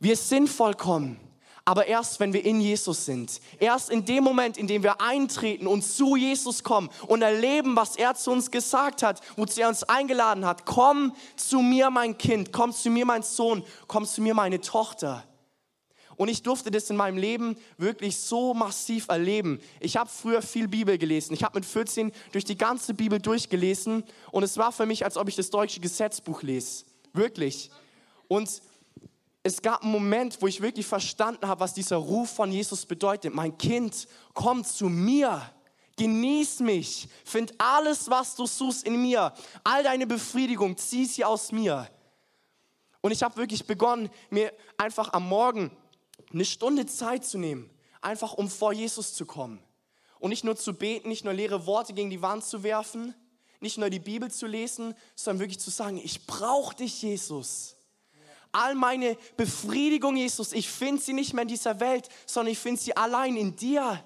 Wir 0.00 0.16
sind 0.16 0.48
vollkommen, 0.48 1.18
aber 1.64 1.86
erst 1.86 2.20
wenn 2.20 2.32
wir 2.32 2.44
in 2.44 2.60
Jesus 2.60 3.06
sind. 3.06 3.40
Erst 3.58 3.90
in 3.90 4.04
dem 4.04 4.24
Moment, 4.24 4.58
in 4.58 4.66
dem 4.66 4.82
wir 4.82 5.00
eintreten 5.00 5.66
und 5.66 5.82
zu 5.82 6.16
Jesus 6.16 6.62
kommen 6.62 6.90
und 7.06 7.22
erleben, 7.22 7.74
was 7.76 7.96
er 7.96 8.14
zu 8.14 8.30
uns 8.30 8.50
gesagt 8.50 9.02
hat, 9.02 9.20
wozu 9.36 9.60
er 9.60 9.68
uns 9.68 9.82
eingeladen 9.84 10.44
hat. 10.44 10.66
Komm 10.66 11.14
zu 11.36 11.60
mir, 11.60 11.90
mein 11.90 12.18
Kind, 12.18 12.52
komm 12.52 12.72
zu 12.72 12.90
mir, 12.90 13.06
mein 13.06 13.22
Sohn, 13.22 13.64
komm 13.86 14.04
zu 14.04 14.20
mir, 14.20 14.34
meine 14.34 14.60
Tochter. 14.60 15.24
Und 16.16 16.28
ich 16.28 16.42
durfte 16.42 16.70
das 16.70 16.90
in 16.90 16.96
meinem 16.96 17.18
Leben 17.18 17.56
wirklich 17.78 18.16
so 18.16 18.54
massiv 18.54 19.08
erleben. 19.08 19.60
Ich 19.80 19.96
habe 19.96 20.10
früher 20.10 20.42
viel 20.42 20.68
Bibel 20.68 20.98
gelesen. 20.98 21.34
Ich 21.34 21.42
habe 21.42 21.58
mit 21.58 21.66
14 21.66 22.12
durch 22.32 22.44
die 22.44 22.56
ganze 22.56 22.94
Bibel 22.94 23.18
durchgelesen 23.18 24.04
und 24.30 24.42
es 24.42 24.56
war 24.56 24.72
für 24.72 24.86
mich, 24.86 25.04
als 25.04 25.16
ob 25.16 25.28
ich 25.28 25.36
das 25.36 25.50
deutsche 25.50 25.80
Gesetzbuch 25.80 26.42
lese. 26.42 26.84
Wirklich. 27.12 27.70
Und 28.28 28.62
es 29.42 29.60
gab 29.60 29.82
einen 29.82 29.92
Moment, 29.92 30.40
wo 30.40 30.46
ich 30.46 30.62
wirklich 30.62 30.86
verstanden 30.86 31.46
habe, 31.46 31.60
was 31.60 31.74
dieser 31.74 31.96
Ruf 31.96 32.30
von 32.30 32.50
Jesus 32.50 32.86
bedeutet. 32.86 33.34
Mein 33.34 33.56
Kind, 33.58 34.08
komm 34.32 34.64
zu 34.64 34.88
mir. 34.88 35.42
Genieß 35.96 36.60
mich. 36.60 37.08
Find 37.24 37.54
alles, 37.58 38.10
was 38.10 38.34
du 38.34 38.46
suchst 38.46 38.84
in 38.84 39.00
mir. 39.00 39.32
All 39.62 39.82
deine 39.82 40.06
Befriedigung, 40.06 40.76
zieh 40.76 41.04
sie 41.04 41.24
aus 41.24 41.52
mir. 41.52 41.88
Und 43.00 43.12
ich 43.12 43.22
habe 43.22 43.36
wirklich 43.36 43.66
begonnen, 43.66 44.08
mir 44.30 44.50
einfach 44.78 45.12
am 45.12 45.28
Morgen 45.28 45.70
eine 46.34 46.44
Stunde 46.44 46.86
Zeit 46.86 47.24
zu 47.24 47.38
nehmen, 47.38 47.70
einfach 48.00 48.34
um 48.34 48.50
vor 48.50 48.72
Jesus 48.72 49.14
zu 49.14 49.24
kommen. 49.24 49.62
Und 50.18 50.30
nicht 50.30 50.44
nur 50.44 50.56
zu 50.56 50.74
beten, 50.74 51.08
nicht 51.08 51.24
nur 51.24 51.32
leere 51.32 51.66
Worte 51.66 51.92
gegen 51.94 52.10
die 52.10 52.22
Wand 52.22 52.44
zu 52.44 52.62
werfen, 52.62 53.14
nicht 53.60 53.78
nur 53.78 53.88
die 53.88 54.00
Bibel 54.00 54.30
zu 54.30 54.46
lesen, 54.46 54.94
sondern 55.14 55.40
wirklich 55.40 55.60
zu 55.60 55.70
sagen, 55.70 56.00
ich 56.02 56.26
brauche 56.26 56.76
dich, 56.76 57.02
Jesus. 57.02 57.76
All 58.52 58.74
meine 58.74 59.16
Befriedigung, 59.36 60.16
Jesus, 60.16 60.52
ich 60.52 60.68
finde 60.68 61.02
sie 61.02 61.12
nicht 61.12 61.32
mehr 61.32 61.42
in 61.42 61.48
dieser 61.48 61.80
Welt, 61.80 62.08
sondern 62.26 62.52
ich 62.52 62.58
finde 62.58 62.80
sie 62.80 62.96
allein 62.96 63.36
in 63.36 63.56
dir. 63.56 64.02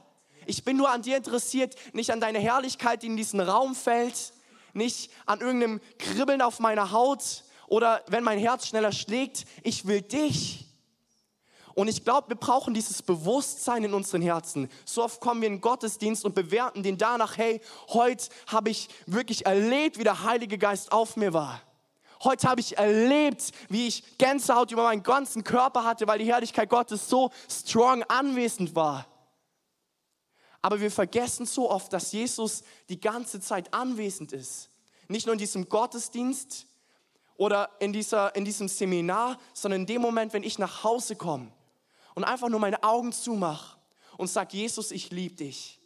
Ich 0.46 0.64
bin 0.64 0.76
nur 0.76 0.90
an 0.90 1.02
dir 1.02 1.18
interessiert, 1.18 1.74
nicht 1.92 2.10
an 2.10 2.20
deiner 2.20 2.38
Herrlichkeit, 2.38 3.02
die 3.02 3.08
in 3.08 3.16
diesen 3.16 3.40
Raum 3.40 3.74
fällt, 3.74 4.32
nicht 4.72 5.10
an 5.26 5.40
irgendeinem 5.40 5.80
Kribbeln 5.98 6.40
auf 6.40 6.60
meiner 6.60 6.92
Haut 6.92 7.44
oder 7.66 8.02
wenn 8.06 8.24
mein 8.24 8.38
Herz 8.38 8.68
schneller 8.68 8.92
schlägt. 8.92 9.44
Ich 9.62 9.86
will 9.86 10.02
dich. 10.02 10.67
Und 11.78 11.86
ich 11.86 12.02
glaube, 12.02 12.30
wir 12.30 12.36
brauchen 12.36 12.74
dieses 12.74 13.02
Bewusstsein 13.02 13.84
in 13.84 13.94
unseren 13.94 14.20
Herzen. 14.20 14.68
So 14.84 15.04
oft 15.04 15.20
kommen 15.20 15.42
wir 15.42 15.46
in 15.46 15.54
den 15.54 15.60
Gottesdienst 15.60 16.24
und 16.24 16.34
bewerten 16.34 16.82
den 16.82 16.98
danach, 16.98 17.36
hey, 17.36 17.60
heute 17.90 18.30
habe 18.48 18.70
ich 18.70 18.88
wirklich 19.06 19.46
erlebt, 19.46 19.96
wie 19.96 20.02
der 20.02 20.24
Heilige 20.24 20.58
Geist 20.58 20.90
auf 20.90 21.14
mir 21.14 21.32
war. 21.32 21.62
Heute 22.24 22.48
habe 22.48 22.60
ich 22.60 22.76
erlebt, 22.76 23.52
wie 23.68 23.86
ich 23.86 24.18
Gänsehaut 24.18 24.72
über 24.72 24.82
meinen 24.82 25.04
ganzen 25.04 25.44
Körper 25.44 25.84
hatte, 25.84 26.08
weil 26.08 26.18
die 26.18 26.24
Herrlichkeit 26.24 26.68
Gottes 26.68 27.08
so 27.08 27.30
strong 27.48 28.02
anwesend 28.08 28.74
war. 28.74 29.06
Aber 30.60 30.80
wir 30.80 30.90
vergessen 30.90 31.46
so 31.46 31.70
oft, 31.70 31.92
dass 31.92 32.10
Jesus 32.10 32.64
die 32.88 33.00
ganze 33.00 33.40
Zeit 33.40 33.72
anwesend 33.72 34.32
ist. 34.32 34.68
Nicht 35.06 35.26
nur 35.26 35.34
in 35.34 35.38
diesem 35.38 35.68
Gottesdienst 35.68 36.66
oder 37.36 37.70
in, 37.78 37.92
dieser, 37.92 38.34
in 38.34 38.44
diesem 38.44 38.66
Seminar, 38.66 39.38
sondern 39.54 39.82
in 39.82 39.86
dem 39.86 40.02
Moment, 40.02 40.32
wenn 40.32 40.42
ich 40.42 40.58
nach 40.58 40.82
Hause 40.82 41.14
komme 41.14 41.52
und 42.18 42.24
einfach 42.24 42.48
nur 42.48 42.58
meine 42.58 42.82
Augen 42.82 43.12
zumache 43.12 43.78
und 44.16 44.26
sage, 44.26 44.56
Jesus, 44.56 44.90
ich 44.90 45.12
liebe 45.12 45.36
dich, 45.36 45.80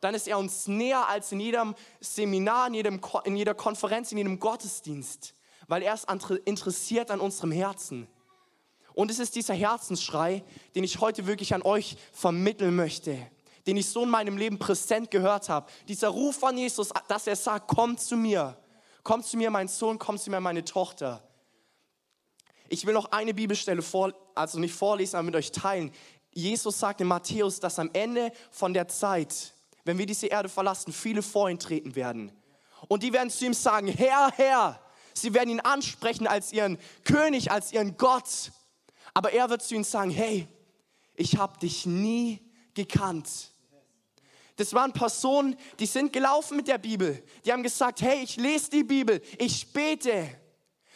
dann 0.00 0.14
ist 0.14 0.28
er 0.28 0.38
uns 0.38 0.68
näher 0.68 1.08
als 1.08 1.32
in 1.32 1.40
jedem 1.40 1.74
Seminar, 1.98 2.68
in, 2.68 2.74
jedem, 2.74 3.00
in 3.24 3.34
jeder 3.34 3.54
Konferenz, 3.54 4.12
in 4.12 4.18
jedem 4.18 4.38
Gottesdienst, 4.38 5.34
weil 5.66 5.82
er 5.82 5.94
ist 5.94 6.06
interessiert 6.44 7.10
an 7.10 7.18
unserem 7.18 7.50
Herzen. 7.50 8.06
Und 8.94 9.10
es 9.10 9.18
ist 9.18 9.34
dieser 9.34 9.54
Herzensschrei, 9.54 10.44
den 10.76 10.84
ich 10.84 11.00
heute 11.00 11.26
wirklich 11.26 11.52
an 11.52 11.62
euch 11.62 11.96
vermitteln 12.12 12.76
möchte, 12.76 13.18
den 13.66 13.76
ich 13.76 13.88
so 13.88 14.04
in 14.04 14.08
meinem 14.08 14.36
Leben 14.36 14.56
präsent 14.56 15.10
gehört 15.10 15.48
habe. 15.48 15.68
Dieser 15.88 16.10
Ruf 16.10 16.36
von 16.36 16.56
Jesus, 16.56 16.90
dass 17.08 17.26
er 17.26 17.34
sagt, 17.34 17.66
komm 17.66 17.98
zu 17.98 18.16
mir, 18.16 18.56
komm 19.02 19.24
zu 19.24 19.36
mir, 19.36 19.50
mein 19.50 19.66
Sohn, 19.66 19.98
komm 19.98 20.16
zu 20.16 20.30
mir, 20.30 20.40
meine 20.40 20.64
Tochter. 20.64 21.28
Ich 22.72 22.86
will 22.86 22.94
noch 22.94 23.10
eine 23.10 23.34
Bibelstelle 23.34 23.82
vor, 23.82 24.14
also 24.36 24.60
nicht 24.60 24.74
vorlesen, 24.74 25.16
aber 25.16 25.24
mit 25.24 25.34
euch 25.34 25.50
teilen. 25.50 25.92
Jesus 26.32 26.78
sagt 26.78 27.00
in 27.00 27.08
Matthäus, 27.08 27.58
dass 27.58 27.80
am 27.80 27.90
Ende 27.92 28.32
von 28.52 28.72
der 28.72 28.86
Zeit, 28.86 29.52
wenn 29.84 29.98
wir 29.98 30.06
diese 30.06 30.28
Erde 30.28 30.48
verlassen, 30.48 30.92
viele 30.92 31.20
vor 31.20 31.50
ihn 31.50 31.58
treten 31.58 31.96
werden. 31.96 32.30
Und 32.86 33.02
die 33.02 33.12
werden 33.12 33.28
zu 33.28 33.44
ihm 33.44 33.54
sagen, 33.54 33.88
Herr, 33.88 34.30
Herr. 34.36 34.80
Sie 35.14 35.34
werden 35.34 35.50
ihn 35.50 35.60
ansprechen 35.60 36.28
als 36.28 36.52
ihren 36.52 36.78
König, 37.02 37.50
als 37.50 37.72
ihren 37.72 37.96
Gott. 37.96 38.52
Aber 39.14 39.32
er 39.32 39.50
wird 39.50 39.62
zu 39.62 39.74
ihnen 39.74 39.82
sagen, 39.82 40.10
hey, 40.10 40.46
ich 41.16 41.36
habe 41.36 41.58
dich 41.58 41.86
nie 41.86 42.40
gekannt. 42.74 43.28
Das 44.56 44.72
waren 44.74 44.92
Personen, 44.92 45.56
die 45.80 45.86
sind 45.86 46.12
gelaufen 46.12 46.56
mit 46.56 46.68
der 46.68 46.78
Bibel. 46.78 47.20
Die 47.44 47.52
haben 47.52 47.64
gesagt, 47.64 48.00
hey, 48.00 48.22
ich 48.22 48.36
lese 48.36 48.70
die 48.70 48.84
Bibel, 48.84 49.20
ich 49.38 49.72
bete. 49.72 50.39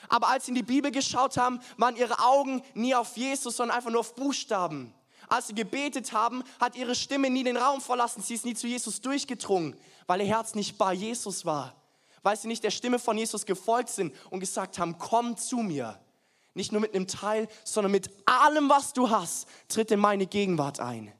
Aber 0.08 0.28
als 0.28 0.46
sie 0.46 0.50
in 0.50 0.56
die 0.56 0.62
Bibel 0.62 0.90
geschaut 0.90 1.36
haben, 1.36 1.60
waren 1.76 1.96
ihre 1.96 2.18
Augen 2.20 2.62
nie 2.74 2.94
auf 2.94 3.16
Jesus, 3.16 3.56
sondern 3.56 3.76
einfach 3.76 3.90
nur 3.90 4.00
auf 4.00 4.14
Buchstaben. 4.14 4.94
Als 5.28 5.46
sie 5.46 5.54
gebetet 5.54 6.12
haben, 6.12 6.44
hat 6.60 6.76
ihre 6.76 6.94
Stimme 6.94 7.30
nie 7.30 7.44
den 7.44 7.56
Raum 7.56 7.80
verlassen. 7.80 8.22
Sie 8.22 8.34
ist 8.34 8.44
nie 8.44 8.54
zu 8.54 8.66
Jesus 8.66 9.00
durchgedrungen, 9.00 9.76
weil 10.06 10.20
ihr 10.20 10.26
Herz 10.26 10.54
nicht 10.54 10.76
bei 10.78 10.92
Jesus 10.92 11.44
war. 11.44 11.74
Weil 12.22 12.36
sie 12.36 12.48
nicht 12.48 12.64
der 12.64 12.70
Stimme 12.70 12.98
von 12.98 13.18
Jesus 13.18 13.46
gefolgt 13.46 13.90
sind 13.90 14.14
und 14.30 14.40
gesagt 14.40 14.78
haben, 14.78 14.98
komm 14.98 15.36
zu 15.36 15.58
mir. 15.58 15.98
Nicht 16.54 16.72
nur 16.72 16.80
mit 16.80 16.94
einem 16.94 17.06
Teil, 17.06 17.48
sondern 17.64 17.90
mit 17.90 18.10
allem, 18.26 18.68
was 18.68 18.92
du 18.92 19.10
hast, 19.10 19.48
tritt 19.68 19.90
in 19.90 20.00
meine 20.00 20.26
Gegenwart 20.26 20.80
ein. 20.80 21.12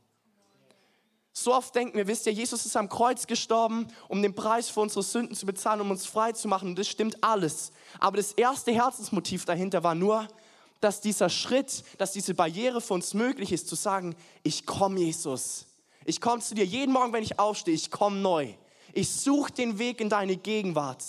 So 1.37 1.53
oft 1.53 1.75
denken 1.75 1.97
wir, 1.97 2.07
wisst 2.07 2.27
ihr, 2.27 2.33
Jesus 2.33 2.65
ist 2.65 2.77
am 2.77 2.89
Kreuz 2.89 3.27
gestorben, 3.27 3.89
um 4.07 4.23
den 4.23 4.37
Preis 4.37 4.71
für 4.71 4.79
unsere 4.79 5.03
Sünden 5.03 5.35
zu 5.35 5.47
bezahlen, 5.47 5.81
um 5.81 5.91
uns 5.91 6.07
frei 6.07 6.31
zu 6.31 6.47
machen. 6.47 6.69
Und 6.69 6.79
das 6.79 6.87
stimmt 6.87 7.25
alles. 7.25 7.73
Aber 7.99 8.17
das 8.17 8.33
erste 8.33 8.73
Herzensmotiv 8.73 9.45
dahinter 9.45 9.83
war 9.83 9.97
nur, 9.97 10.29
dass 10.81 11.01
dieser 11.01 11.29
Schritt, 11.29 11.83
dass 11.99 12.13
diese 12.13 12.35
Barriere 12.35 12.81
für 12.81 12.95
uns 12.95 13.15
möglich 13.15 13.51
ist, 13.51 13.67
zu 13.67 13.75
sagen, 13.75 14.15
ich 14.45 14.65
komme 14.65 15.01
Jesus. 15.01 15.67
Ich 16.05 16.21
komme 16.21 16.41
zu 16.41 16.55
dir 16.55 16.65
jeden 16.65 16.93
Morgen, 16.93 17.13
wenn 17.13 17.25
ich 17.25 17.41
aufstehe, 17.41 17.75
ich 17.75 17.91
komme 17.91 18.19
neu. 18.19 18.55
Ich 18.93 19.11
suche 19.11 19.51
den 19.51 19.81
Weg 19.81 20.01
in 20.01 20.09
deine 20.09 20.37
Gegenwart. 20.37 21.03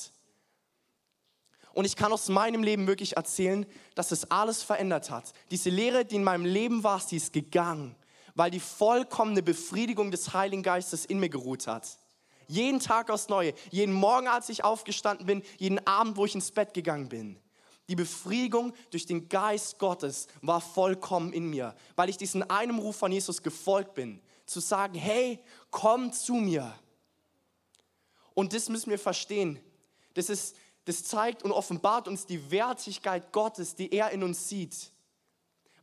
Und 1.73 1.85
ich 1.85 1.95
kann 1.95 2.11
aus 2.11 2.29
meinem 2.29 2.63
Leben 2.63 2.88
wirklich 2.88 3.15
erzählen, 3.15 3.63
dass 3.93 4.11
es 4.11 4.31
alles 4.31 4.63
verändert 4.63 5.11
hat. 5.11 5.33
Diese 5.51 5.69
Lehre, 5.69 6.03
die 6.03 6.15
in 6.15 6.23
meinem 6.23 6.45
Leben 6.45 6.83
war, 6.83 6.99
sie 6.99 7.17
ist 7.17 7.31
gegangen 7.31 7.95
weil 8.36 8.52
die 8.52 8.60
vollkommene 8.60 9.41
Befriedigung 9.41 10.12
des 10.12 10.34
Heiligen 10.34 10.62
Geistes 10.62 11.06
in 11.06 11.19
mir 11.19 11.30
geruht 11.30 11.67
hat. 11.67 11.98
Jeden 12.48 12.80
Tag 12.80 13.10
aufs 13.10 13.30
Neue, 13.30 13.54
jeden 13.71 13.93
Morgen, 13.93 14.28
als 14.28 14.50
ich 14.50 14.63
aufgestanden 14.63 15.26
bin, 15.26 15.41
jeden 15.58 15.86
Abend, 15.88 16.15
wo 16.17 16.26
ich 16.26 16.36
ins 16.36 16.52
Bett 16.52 16.74
gegangen 16.74 17.10
bin. 17.10 17.39
Die 17.88 17.95
Befriedigung 17.95 18.74
durch 18.91 19.06
den 19.06 19.30
Geist 19.30 19.80
Gottes 19.80 20.28
war 20.41 20.62
vollkommen 20.62 21.34
in 21.34 21.50
mir, 21.50 21.76
weil 21.95 22.10
ich 22.10 22.17
diesen 22.17 22.48
einem 22.50 22.80
Ruf 22.80 22.98
von 22.98 23.12
Jesus 23.12 23.41
gefolgt 23.41 23.93
bin, 23.93 24.21
zu 24.45 24.60
sagen, 24.60 24.95
hey, 24.95 25.39
komm 25.71 26.12
zu 26.12 26.34
mir. 26.34 26.74
Und 28.34 28.54
das 28.54 28.69
müssen 28.69 28.89
wir 28.89 29.00
verstehen. 29.00 29.60
Das, 30.13 30.30
ist, 30.30 30.56
das 30.86 31.04
zeigt 31.04 31.43
und 31.43 31.52
offenbart 31.52 32.08
uns 32.08 32.26
die 32.26 32.52
Wertigkeit 32.52 33.32
Gottes, 33.32 33.76
die 33.76 33.91
er 33.91 34.12
in 34.12 34.24
uns 34.24 34.50
sieht. 34.50 34.91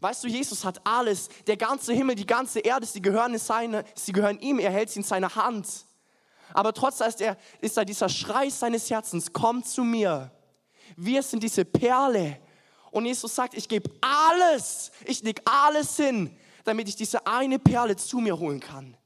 Weißt 0.02 0.24
du, 0.24 0.28
Jesus 0.28 0.64
hat 0.64 0.84
alles, 0.84 1.28
der 1.46 1.56
ganze 1.56 1.92
Himmel, 1.92 2.16
die 2.16 2.26
ganze 2.26 2.58
Erde, 2.58 2.84
sie 2.86 3.00
gehören, 3.00 3.38
seine, 3.38 3.84
sie 3.94 4.10
gehören 4.10 4.40
ihm, 4.40 4.58
er 4.58 4.72
hält 4.72 4.90
sie 4.90 4.98
in 4.98 5.04
seiner 5.04 5.32
Hand. 5.36 5.68
Aber 6.52 6.72
trotzdem 6.72 7.06
ist, 7.06 7.20
er, 7.20 7.36
ist 7.60 7.76
da 7.76 7.84
dieser 7.84 8.08
Schrei 8.08 8.50
seines 8.50 8.90
Herzens, 8.90 9.32
komm 9.32 9.62
zu 9.62 9.84
mir. 9.84 10.32
Wir 10.96 11.22
sind 11.22 11.44
diese 11.44 11.64
Perle. 11.64 12.40
Und 12.90 13.06
Jesus 13.06 13.32
sagt, 13.32 13.54
ich 13.54 13.68
gebe 13.68 13.92
alles, 14.00 14.90
ich 15.04 15.22
leg 15.22 15.40
alles 15.44 15.94
hin, 15.94 16.36
damit 16.64 16.88
ich 16.88 16.96
diese 16.96 17.24
eine 17.24 17.60
Perle 17.60 17.94
zu 17.94 18.18
mir 18.18 18.36
holen 18.36 18.58
kann. 18.58 18.96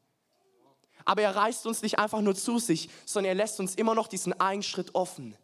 Aber 1.05 1.21
er 1.21 1.37
reißt 1.37 1.67
uns 1.67 1.83
nicht 1.83 1.99
einfach 1.99 2.23
nur 2.23 2.35
zu 2.35 2.59
sich, 2.59 2.89
sondern 3.05 3.33
er 3.33 3.35
lässt 3.35 3.61
uns 3.61 3.75
immer 3.75 3.95
noch 3.95 4.09
diesen 4.09 4.33
einen 4.41 4.63
Schritt 4.63 4.95
offen. 4.95 5.37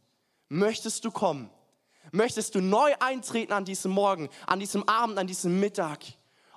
Möchtest 0.48 1.04
du 1.04 1.10
kommen? 1.10 1.50
Möchtest 2.10 2.54
du 2.54 2.60
neu 2.60 2.92
eintreten 3.00 3.52
an 3.52 3.64
diesem 3.64 3.92
Morgen, 3.92 4.28
an 4.46 4.60
diesem 4.60 4.88
Abend, 4.88 5.18
an 5.18 5.26
diesem 5.26 5.60
Mittag 5.60 6.00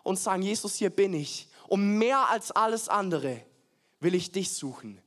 und 0.03 0.17
sagen, 0.19 0.41
Jesus, 0.41 0.75
hier 0.75 0.89
bin 0.89 1.13
ich. 1.13 1.47
Und 1.67 1.97
mehr 1.97 2.29
als 2.29 2.51
alles 2.51 2.89
andere 2.89 3.41
will 3.99 4.15
ich 4.15 4.31
dich 4.31 4.53
suchen. 4.53 5.01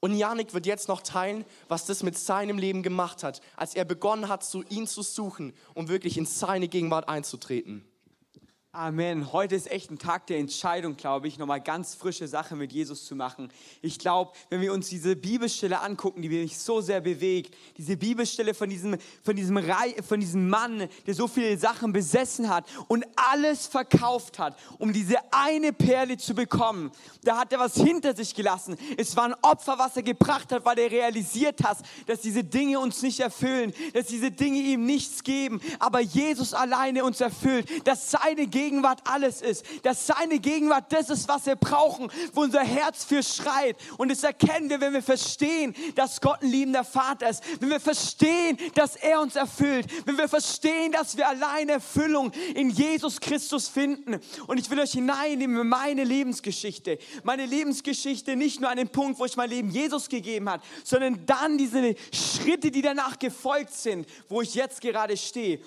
Und 0.00 0.16
Janik 0.16 0.54
wird 0.54 0.66
jetzt 0.66 0.88
noch 0.88 1.02
teilen, 1.02 1.44
was 1.68 1.84
das 1.84 2.02
mit 2.02 2.16
seinem 2.16 2.56
Leben 2.56 2.82
gemacht 2.82 3.22
hat, 3.22 3.42
als 3.56 3.74
er 3.74 3.84
begonnen 3.84 4.28
hat, 4.28 4.42
zu 4.42 4.62
ihn 4.70 4.86
zu 4.86 5.02
suchen 5.02 5.52
und 5.74 5.88
wirklich 5.88 6.16
in 6.16 6.24
seine 6.24 6.68
Gegenwart 6.68 7.08
einzutreten. 7.08 7.84
Amen. 8.72 9.32
Heute 9.32 9.56
ist 9.56 9.68
echt 9.68 9.90
ein 9.90 9.98
Tag 9.98 10.28
der 10.28 10.38
Entscheidung, 10.38 10.96
glaube 10.96 11.26
ich, 11.26 11.38
nochmal 11.38 11.60
ganz 11.60 11.96
frische 11.96 12.28
Sache 12.28 12.54
mit 12.54 12.72
Jesus 12.72 13.04
zu 13.04 13.16
machen. 13.16 13.52
Ich 13.82 13.98
glaube, 13.98 14.30
wenn 14.48 14.60
wir 14.60 14.72
uns 14.72 14.88
diese 14.88 15.16
Bibelstelle 15.16 15.80
angucken, 15.80 16.22
die 16.22 16.28
mich 16.28 16.56
so 16.56 16.80
sehr 16.80 17.00
bewegt, 17.00 17.56
diese 17.78 17.96
Bibelstelle 17.96 18.54
von 18.54 18.70
diesem, 18.70 18.96
von 19.24 19.34
diesem, 19.34 19.56
Rei 19.56 19.96
von 20.08 20.20
diesem 20.20 20.48
Mann, 20.48 20.88
der 21.04 21.14
so 21.14 21.26
viele 21.26 21.58
Sachen 21.58 21.92
besessen 21.92 22.48
hat 22.48 22.64
und 22.86 23.04
alles 23.16 23.66
verkauft 23.66 24.38
hat, 24.38 24.56
um 24.78 24.92
diese 24.92 25.16
eine 25.32 25.72
Perle 25.72 26.16
zu 26.16 26.36
bekommen, 26.36 26.92
da 27.24 27.38
hat 27.38 27.52
er 27.52 27.58
was 27.58 27.74
hinter 27.74 28.14
sich 28.14 28.36
gelassen. 28.36 28.76
Es 28.96 29.16
war 29.16 29.24
ein 29.24 29.34
Opfer, 29.42 29.80
was 29.80 29.96
er 29.96 30.04
gebracht 30.04 30.52
hat, 30.52 30.64
weil 30.64 30.78
er 30.78 30.92
realisiert 30.92 31.64
hat, 31.64 31.78
dass 32.06 32.20
diese 32.20 32.44
Dinge 32.44 32.78
uns 32.78 33.02
nicht 33.02 33.18
erfüllen, 33.18 33.72
dass 33.94 34.06
diese 34.06 34.30
Dinge 34.30 34.60
ihm 34.60 34.86
nichts 34.86 35.24
geben, 35.24 35.60
aber 35.80 35.98
Jesus 35.98 36.54
alleine 36.54 37.02
uns 37.02 37.20
erfüllt, 37.20 37.66
dass 37.84 38.12
seine 38.12 38.46
Gegenwart 38.60 39.00
alles 39.04 39.40
ist, 39.40 39.64
dass 39.84 40.06
seine 40.06 40.38
Gegenwart 40.38 40.92
das 40.92 41.08
ist, 41.08 41.28
was 41.28 41.46
wir 41.46 41.56
brauchen, 41.56 42.10
wo 42.34 42.42
unser 42.42 42.62
Herz 42.62 43.04
für 43.04 43.22
schreit. 43.22 43.76
Und 43.96 44.10
das 44.10 44.22
erkennen 44.22 44.68
wir, 44.68 44.80
wenn 44.82 44.92
wir 44.92 45.02
verstehen, 45.02 45.74
dass 45.94 46.20
Gott 46.20 46.42
ein 46.42 46.50
liebender 46.50 46.84
Vater 46.84 47.30
ist, 47.30 47.42
wenn 47.60 47.70
wir 47.70 47.80
verstehen, 47.80 48.58
dass 48.74 48.96
er 48.96 49.20
uns 49.20 49.36
erfüllt, 49.36 49.86
wenn 50.04 50.18
wir 50.18 50.28
verstehen, 50.28 50.92
dass 50.92 51.16
wir 51.16 51.26
alleine 51.26 51.72
Erfüllung 51.72 52.32
in 52.54 52.68
Jesus 52.68 53.18
Christus 53.18 53.66
finden. 53.66 54.20
Und 54.46 54.60
ich 54.60 54.68
will 54.68 54.78
euch 54.78 54.92
hineinnehmen 54.92 55.58
in 55.58 55.68
meine 55.68 56.04
Lebensgeschichte. 56.04 56.98
Meine 57.22 57.46
Lebensgeschichte 57.46 58.36
nicht 58.36 58.60
nur 58.60 58.68
an 58.68 58.76
den 58.76 58.90
Punkt, 58.90 59.18
wo 59.18 59.24
ich 59.24 59.36
mein 59.36 59.48
Leben 59.48 59.70
Jesus 59.70 60.08
gegeben 60.10 60.50
habe, 60.50 60.62
sondern 60.84 61.24
dann 61.24 61.56
diese 61.56 61.94
Schritte, 62.12 62.70
die 62.70 62.82
danach 62.82 63.18
gefolgt 63.18 63.72
sind, 63.72 64.06
wo 64.28 64.42
ich 64.42 64.54
jetzt 64.54 64.82
gerade 64.82 65.16
stehe. 65.16 65.60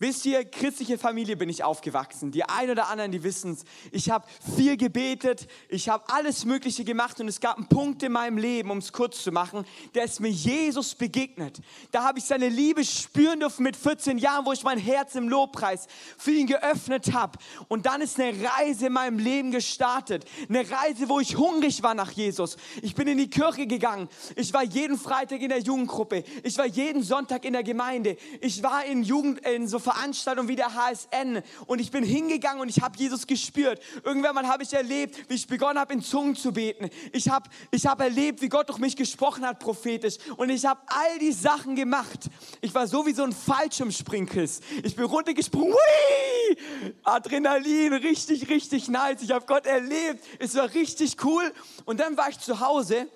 Wisst 0.00 0.26
ihr, 0.26 0.44
christliche 0.44 0.98
Familie 0.98 1.36
bin 1.36 1.48
ich 1.48 1.62
aufgewachsen. 1.62 2.32
Die 2.32 2.42
einen 2.42 2.72
oder 2.72 2.88
anderen, 2.88 3.12
die 3.12 3.22
wissen 3.22 3.52
es. 3.52 3.64
Ich 3.92 4.10
habe 4.10 4.26
viel 4.56 4.76
gebetet, 4.76 5.46
ich 5.68 5.88
habe 5.88 6.02
alles 6.08 6.44
Mögliche 6.44 6.82
gemacht 6.82 7.20
und 7.20 7.28
es 7.28 7.38
gab 7.38 7.58
einen 7.58 7.68
Punkt 7.68 8.02
in 8.02 8.10
meinem 8.10 8.36
Leben, 8.36 8.72
um 8.72 8.78
es 8.78 8.92
kurz 8.92 9.22
zu 9.22 9.30
machen, 9.30 9.64
der 9.94 10.02
ist 10.02 10.18
mir 10.18 10.30
Jesus 10.30 10.96
begegnet. 10.96 11.60
Da 11.92 12.02
habe 12.02 12.18
ich 12.18 12.24
seine 12.24 12.48
Liebe 12.48 12.84
spüren 12.84 13.38
dürfen 13.38 13.62
mit 13.62 13.76
14 13.76 14.18
Jahren, 14.18 14.44
wo 14.44 14.52
ich 14.52 14.64
mein 14.64 14.78
Herz 14.78 15.14
im 15.14 15.28
Lobpreis 15.28 15.86
für 16.18 16.32
ihn 16.32 16.48
geöffnet 16.48 17.12
habe. 17.12 17.38
Und 17.68 17.86
dann 17.86 18.00
ist 18.00 18.18
eine 18.18 18.36
Reise 18.58 18.88
in 18.88 18.94
meinem 18.94 19.20
Leben 19.20 19.52
gestartet. 19.52 20.24
Eine 20.48 20.68
Reise, 20.68 21.08
wo 21.08 21.20
ich 21.20 21.36
hungrig 21.36 21.84
war 21.84 21.94
nach 21.94 22.10
Jesus. 22.10 22.56
Ich 22.82 22.96
bin 22.96 23.06
in 23.06 23.18
die 23.18 23.30
Kirche 23.30 23.68
gegangen. 23.68 24.08
Ich 24.34 24.52
war 24.52 24.64
jeden 24.64 24.98
Freitag 24.98 25.40
in 25.40 25.50
der 25.50 25.60
Jugendgruppe. 25.60 26.24
Ich 26.42 26.58
war 26.58 26.66
jeden 26.66 27.04
Sonntag 27.04 27.44
in 27.44 27.52
der 27.52 27.62
Gemeinde. 27.62 28.16
Ich 28.40 28.60
war 28.64 28.84
in 28.84 29.04
Jugend, 29.04 29.38
in 29.46 29.68
so 29.68 29.83
Veranstaltung 29.84 30.48
wie 30.48 30.56
der 30.56 30.74
HSN 30.74 31.42
und 31.66 31.78
ich 31.78 31.90
bin 31.90 32.02
hingegangen 32.02 32.60
und 32.60 32.68
ich 32.68 32.82
habe 32.82 32.98
Jesus 32.98 33.26
gespürt. 33.26 33.80
Irgendwann 34.02 34.34
mal 34.34 34.48
habe 34.48 34.62
ich 34.62 34.72
erlebt, 34.72 35.28
wie 35.28 35.34
ich 35.34 35.46
begonnen 35.46 35.78
habe, 35.78 35.92
in 35.92 36.02
Zungen 36.02 36.34
zu 36.34 36.52
beten. 36.52 36.90
Ich 37.12 37.28
habe 37.28 37.48
ich 37.70 37.86
hab 37.86 38.00
erlebt, 38.00 38.40
wie 38.40 38.48
Gott 38.48 38.68
durch 38.68 38.78
mich 38.78 38.96
gesprochen 38.96 39.46
hat, 39.46 39.60
prophetisch. 39.60 40.16
Und 40.36 40.50
ich 40.50 40.64
habe 40.64 40.80
all 40.86 41.18
die 41.20 41.32
Sachen 41.32 41.76
gemacht. 41.76 42.30
Ich 42.60 42.74
war 42.74 42.86
so 42.86 43.06
wie 43.06 43.12
so 43.12 43.22
ein 43.22 43.32
Fallschirmspringkiss. 43.32 44.60
Ich 44.82 44.96
bin 44.96 45.04
runtergesprungen. 45.04 45.74
Hui! 45.74 46.56
Adrenalin, 47.02 47.92
richtig, 47.92 48.48
richtig 48.48 48.88
nice. 48.88 49.22
Ich 49.22 49.30
habe 49.30 49.44
Gott 49.46 49.66
erlebt. 49.66 50.24
Es 50.38 50.54
war 50.54 50.72
richtig 50.72 51.22
cool. 51.24 51.52
Und 51.84 52.00
dann 52.00 52.16
war 52.16 52.30
ich 52.30 52.38
zu 52.40 52.60
Hause 52.60 53.08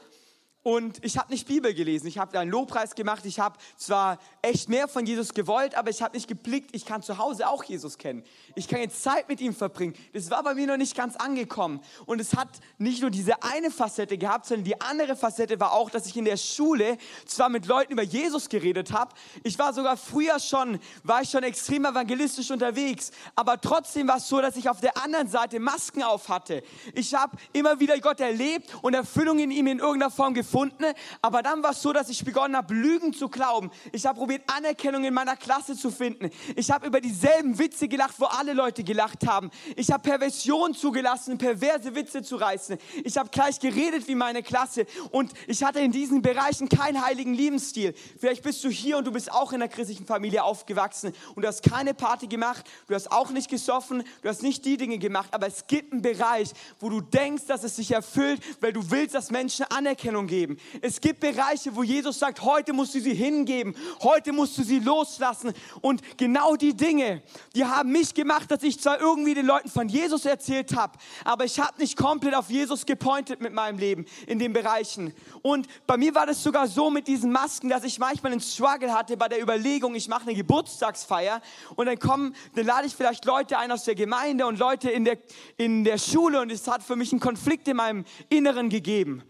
und 0.68 1.02
ich 1.02 1.16
habe 1.16 1.32
nicht 1.32 1.48
Bibel 1.48 1.72
gelesen. 1.72 2.08
Ich 2.08 2.18
habe 2.18 2.38
einen 2.38 2.50
Lobpreis 2.50 2.94
gemacht. 2.94 3.24
Ich 3.24 3.40
habe 3.40 3.56
zwar 3.78 4.18
echt 4.42 4.68
mehr 4.68 4.86
von 4.86 5.06
Jesus 5.06 5.32
gewollt, 5.32 5.74
aber 5.74 5.88
ich 5.88 6.02
habe 6.02 6.14
nicht 6.14 6.28
geblickt, 6.28 6.76
ich 6.76 6.84
kann 6.84 7.02
zu 7.02 7.16
Hause 7.16 7.48
auch 7.48 7.64
Jesus 7.64 7.96
kennen. 7.96 8.22
Ich 8.54 8.68
kann 8.68 8.80
jetzt 8.80 9.02
Zeit 9.02 9.30
mit 9.30 9.40
ihm 9.40 9.54
verbringen. 9.54 9.94
Das 10.12 10.30
war 10.30 10.42
bei 10.42 10.52
mir 10.52 10.66
noch 10.66 10.76
nicht 10.76 10.94
ganz 10.94 11.16
angekommen. 11.16 11.80
Und 12.04 12.20
es 12.20 12.36
hat 12.36 12.50
nicht 12.76 13.00
nur 13.00 13.10
diese 13.10 13.42
eine 13.42 13.70
Facette 13.70 14.18
gehabt, 14.18 14.44
sondern 14.44 14.64
die 14.64 14.78
andere 14.78 15.16
Facette 15.16 15.58
war 15.58 15.72
auch, 15.72 15.88
dass 15.88 16.04
ich 16.04 16.18
in 16.18 16.26
der 16.26 16.36
Schule 16.36 16.98
zwar 17.24 17.48
mit 17.48 17.64
Leuten 17.64 17.94
über 17.94 18.02
Jesus 18.02 18.50
geredet 18.50 18.92
habe. 18.92 19.14
Ich 19.44 19.58
war 19.58 19.72
sogar 19.72 19.96
früher 19.96 20.38
schon, 20.38 20.80
war 21.02 21.22
ich 21.22 21.30
schon 21.30 21.44
extrem 21.44 21.86
evangelistisch 21.86 22.50
unterwegs. 22.50 23.10
Aber 23.36 23.58
trotzdem 23.58 24.06
war 24.06 24.18
es 24.18 24.28
so, 24.28 24.42
dass 24.42 24.54
ich 24.54 24.68
auf 24.68 24.82
der 24.82 25.02
anderen 25.02 25.28
Seite 25.28 25.60
Masken 25.60 26.02
auf 26.02 26.28
hatte. 26.28 26.62
Ich 26.92 27.14
habe 27.14 27.38
immer 27.54 27.80
wieder 27.80 27.98
Gott 28.00 28.20
erlebt 28.20 28.68
und 28.82 28.92
Erfüllung 28.92 29.38
in 29.38 29.50
ihm 29.50 29.66
in 29.66 29.78
irgendeiner 29.78 30.10
Form 30.10 30.34
gefunden 30.34 30.57
gefunden, 30.58 30.92
aber 31.22 31.42
dann 31.42 31.62
war 31.62 31.70
es 31.70 31.82
so, 31.82 31.92
dass 31.92 32.08
ich 32.08 32.24
begonnen 32.24 32.56
habe, 32.56 32.74
Lügen 32.74 33.12
zu 33.12 33.28
glauben. 33.28 33.70
Ich 33.92 34.06
habe 34.06 34.18
probiert, 34.18 34.42
Anerkennung 34.46 35.04
in 35.04 35.14
meiner 35.14 35.36
Klasse 35.36 35.76
zu 35.76 35.90
finden. 35.90 36.30
Ich 36.56 36.70
habe 36.70 36.86
über 36.86 37.00
dieselben 37.00 37.58
Witze 37.58 37.86
gelacht, 37.86 38.14
wo 38.18 38.24
alle 38.24 38.54
Leute 38.54 38.82
gelacht 38.82 39.26
haben. 39.26 39.50
Ich 39.76 39.90
habe 39.92 40.02
Perversion 40.02 40.74
zugelassen, 40.74 41.38
perverse 41.38 41.94
Witze 41.94 42.22
zu 42.22 42.36
reißen. 42.36 42.76
Ich 43.04 43.16
habe 43.16 43.28
gleich 43.30 43.60
geredet 43.60 44.08
wie 44.08 44.16
meine 44.16 44.42
Klasse 44.42 44.86
und 45.12 45.32
ich 45.46 45.62
hatte 45.62 45.78
in 45.78 45.92
diesen 45.92 46.22
Bereichen 46.22 46.68
keinen 46.68 47.04
heiligen 47.04 47.34
Lebensstil. 47.34 47.94
Vielleicht 48.18 48.42
bist 48.42 48.64
du 48.64 48.68
hier 48.68 48.98
und 48.98 49.06
du 49.06 49.12
bist 49.12 49.30
auch 49.32 49.52
in 49.52 49.62
einer 49.62 49.68
christlichen 49.68 50.06
Familie 50.06 50.42
aufgewachsen 50.42 51.12
und 51.36 51.42
du 51.42 51.48
hast 51.48 51.62
keine 51.62 51.94
Party 51.94 52.26
gemacht, 52.26 52.64
du 52.88 52.94
hast 52.94 53.12
auch 53.12 53.30
nicht 53.30 53.48
gesoffen, 53.48 54.02
du 54.22 54.28
hast 54.28 54.42
nicht 54.42 54.64
die 54.64 54.76
Dinge 54.76 54.98
gemacht, 54.98 55.28
aber 55.32 55.46
es 55.46 55.66
gibt 55.68 55.92
einen 55.92 56.02
Bereich, 56.02 56.50
wo 56.80 56.88
du 56.88 57.00
denkst, 57.00 57.44
dass 57.46 57.62
es 57.62 57.76
sich 57.76 57.92
erfüllt, 57.92 58.42
weil 58.60 58.72
du 58.72 58.90
willst, 58.90 59.14
dass 59.14 59.30
Menschen 59.30 59.64
Anerkennung 59.70 60.26
geben. 60.26 60.37
Es 60.80 61.00
gibt 61.00 61.20
Bereiche, 61.20 61.74
wo 61.74 61.82
Jesus 61.82 62.18
sagt, 62.18 62.42
heute 62.42 62.72
musst 62.72 62.94
du 62.94 63.00
sie 63.00 63.14
hingeben, 63.14 63.74
heute 64.02 64.32
musst 64.32 64.58
du 64.58 64.62
sie 64.62 64.78
loslassen. 64.78 65.52
Und 65.80 66.02
genau 66.18 66.56
die 66.56 66.76
Dinge, 66.76 67.22
die 67.54 67.64
haben 67.64 67.92
mich 67.92 68.14
gemacht, 68.14 68.50
dass 68.50 68.62
ich 68.62 68.80
zwar 68.80 69.00
irgendwie 69.00 69.34
den 69.34 69.46
Leuten 69.46 69.68
von 69.68 69.88
Jesus 69.88 70.24
erzählt 70.24 70.76
habe, 70.76 70.98
aber 71.24 71.44
ich 71.44 71.58
habe 71.58 71.78
nicht 71.80 71.96
komplett 71.96 72.34
auf 72.34 72.50
Jesus 72.50 72.86
gepointet 72.86 73.40
mit 73.40 73.52
meinem 73.52 73.78
Leben 73.78 74.06
in 74.26 74.38
den 74.38 74.52
Bereichen. 74.52 75.12
Und 75.42 75.66
bei 75.86 75.96
mir 75.96 76.14
war 76.14 76.26
das 76.26 76.42
sogar 76.42 76.68
so 76.68 76.90
mit 76.90 77.08
diesen 77.08 77.32
Masken, 77.32 77.68
dass 77.68 77.84
ich 77.84 77.98
manchmal 77.98 78.32
einen 78.32 78.40
Struggle 78.40 78.92
hatte 78.92 79.16
bei 79.16 79.28
der 79.28 79.42
Überlegung, 79.42 79.94
ich 79.94 80.08
mache 80.08 80.22
eine 80.22 80.34
Geburtstagsfeier 80.34 81.40
und 81.76 81.86
dann 81.86 81.98
kommen, 81.98 82.34
dann 82.54 82.66
lade 82.66 82.86
ich 82.86 82.94
vielleicht 82.94 83.24
Leute 83.24 83.58
ein 83.58 83.72
aus 83.72 83.84
der 83.84 83.94
Gemeinde 83.94 84.46
und 84.46 84.58
Leute 84.58 84.90
in 84.90 85.04
der, 85.04 85.18
in 85.56 85.84
der 85.84 85.98
Schule 85.98 86.40
und 86.40 86.50
es 86.50 86.66
hat 86.68 86.82
für 86.82 86.96
mich 86.96 87.12
einen 87.12 87.20
Konflikt 87.20 87.68
in 87.68 87.76
meinem 87.76 88.04
Inneren 88.28 88.68
gegeben. 88.68 89.22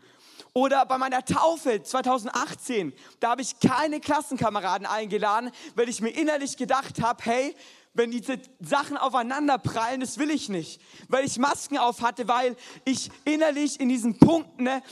Oder 0.53 0.87
bei 0.87 0.99
meiner 0.99 1.25
Taufe 1.25 1.83
2018, 1.83 2.93
da 3.21 3.31
habe 3.31 3.43
ich 3.43 3.61
keine 3.61 4.01
Klassenkameraden 4.01 4.87
eingeladen, 4.87 5.51
weil 5.75 5.89
ich 5.89 6.01
mir 6.01 6.11
innerlich 6.11 6.57
gedacht 6.57 7.03
habe, 7.03 7.23
hey, 7.25 7.55
wenn 7.95 8.11
diese 8.11 8.39
Sachen 8.61 8.97
aufeinander 8.97 9.59
prallen, 9.59 10.01
das 10.01 10.19
will 10.19 10.31
ich 10.31 10.49
nicht. 10.49 10.81
Weil 11.09 11.25
ich 11.25 11.39
Masken 11.39 11.79
auf 11.79 12.01
hatte, 12.01 12.29
weil 12.29 12.57
ich 12.85 13.11
innerlich 13.25 13.81
in 13.81 13.89
diesen 13.89 14.19
Punkten, 14.19 14.65
ne, 14.65 14.83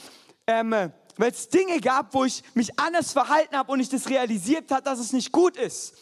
ähm, 0.47 0.73
weil 1.17 1.31
es 1.31 1.49
Dinge 1.49 1.81
gab, 1.81 2.13
wo 2.15 2.25
ich 2.25 2.43
mich 2.55 2.79
anders 2.79 3.13
verhalten 3.13 3.57
habe 3.57 3.73
und 3.73 3.81
ich 3.81 3.89
das 3.89 4.09
realisiert 4.09 4.71
habe, 4.71 4.83
dass 4.83 4.99
es 4.99 5.13
nicht 5.13 5.33
gut 5.33 5.57
ist. 5.57 5.95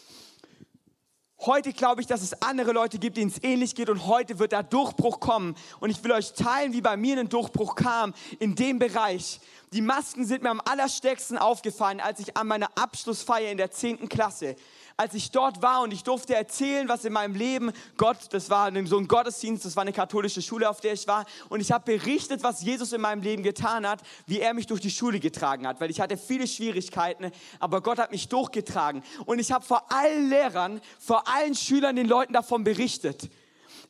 Heute 1.41 1.73
glaube 1.73 1.99
ich, 1.99 2.07
dass 2.07 2.21
es 2.21 2.41
andere 2.41 2.71
Leute 2.71 2.97
gibt, 2.97 3.17
denen 3.17 3.29
es 3.29 3.43
ähnlich 3.43 3.75
geht 3.75 3.89
und 3.89 4.07
heute 4.07 4.39
wird 4.39 4.53
der 4.53 4.63
Durchbruch 4.63 5.19
kommen. 5.19 5.55
Und 5.81 5.89
ich 5.89 6.01
will 6.03 6.13
euch 6.13 6.33
teilen, 6.33 6.71
wie 6.71 6.81
bei 6.81 6.95
mir 6.95 7.19
ein 7.19 7.27
Durchbruch 7.27 7.75
kam 7.75 8.13
in 8.39 8.55
dem 8.55 8.79
Bereich. 8.79 9.41
Die 9.73 9.81
Masken 9.81 10.25
sind 10.25 10.43
mir 10.43 10.49
am 10.49 10.61
allerstärksten 10.63 11.37
aufgefallen, 11.37 11.99
als 11.99 12.21
ich 12.21 12.37
an 12.37 12.47
meiner 12.47 12.69
Abschlussfeier 12.75 13.51
in 13.51 13.57
der 13.57 13.69
10. 13.69 14.07
Klasse 14.07 14.55
als 14.97 15.13
ich 15.13 15.31
dort 15.31 15.61
war 15.61 15.81
und 15.81 15.91
ich 15.91 16.03
durfte 16.03 16.35
erzählen, 16.35 16.87
was 16.87 17.03
in 17.03 17.11
meinem 17.11 17.35
Leben 17.35 17.71
Gott, 17.97 18.17
das 18.31 18.49
war 18.49 18.71
so 18.85 18.97
ein 18.97 19.07
Gottesdienst, 19.07 19.65
das 19.65 19.75
war 19.75 19.81
eine 19.81 19.91
katholische 19.91 20.41
Schule, 20.41 20.69
auf 20.69 20.79
der 20.79 20.93
ich 20.93 21.07
war, 21.07 21.25
und 21.49 21.59
ich 21.59 21.71
habe 21.71 21.97
berichtet, 21.97 22.43
was 22.43 22.61
Jesus 22.61 22.93
in 22.93 23.01
meinem 23.01 23.21
Leben 23.21 23.43
getan 23.43 23.85
hat, 23.87 24.01
wie 24.25 24.39
er 24.39 24.53
mich 24.53 24.67
durch 24.67 24.79
die 24.79 24.91
Schule 24.91 25.19
getragen 25.19 25.67
hat, 25.67 25.81
weil 25.81 25.91
ich 25.91 25.99
hatte 25.99 26.17
viele 26.17 26.47
Schwierigkeiten, 26.47 27.31
aber 27.59 27.81
Gott 27.81 27.99
hat 27.99 28.11
mich 28.11 28.29
durchgetragen. 28.29 29.03
Und 29.25 29.39
ich 29.39 29.51
habe 29.51 29.65
vor 29.65 29.91
allen 29.91 30.29
Lehrern, 30.29 30.79
vor 30.99 31.27
allen 31.27 31.55
Schülern, 31.55 31.95
den 31.95 32.07
Leuten 32.07 32.33
davon 32.33 32.63
berichtet. 32.63 33.29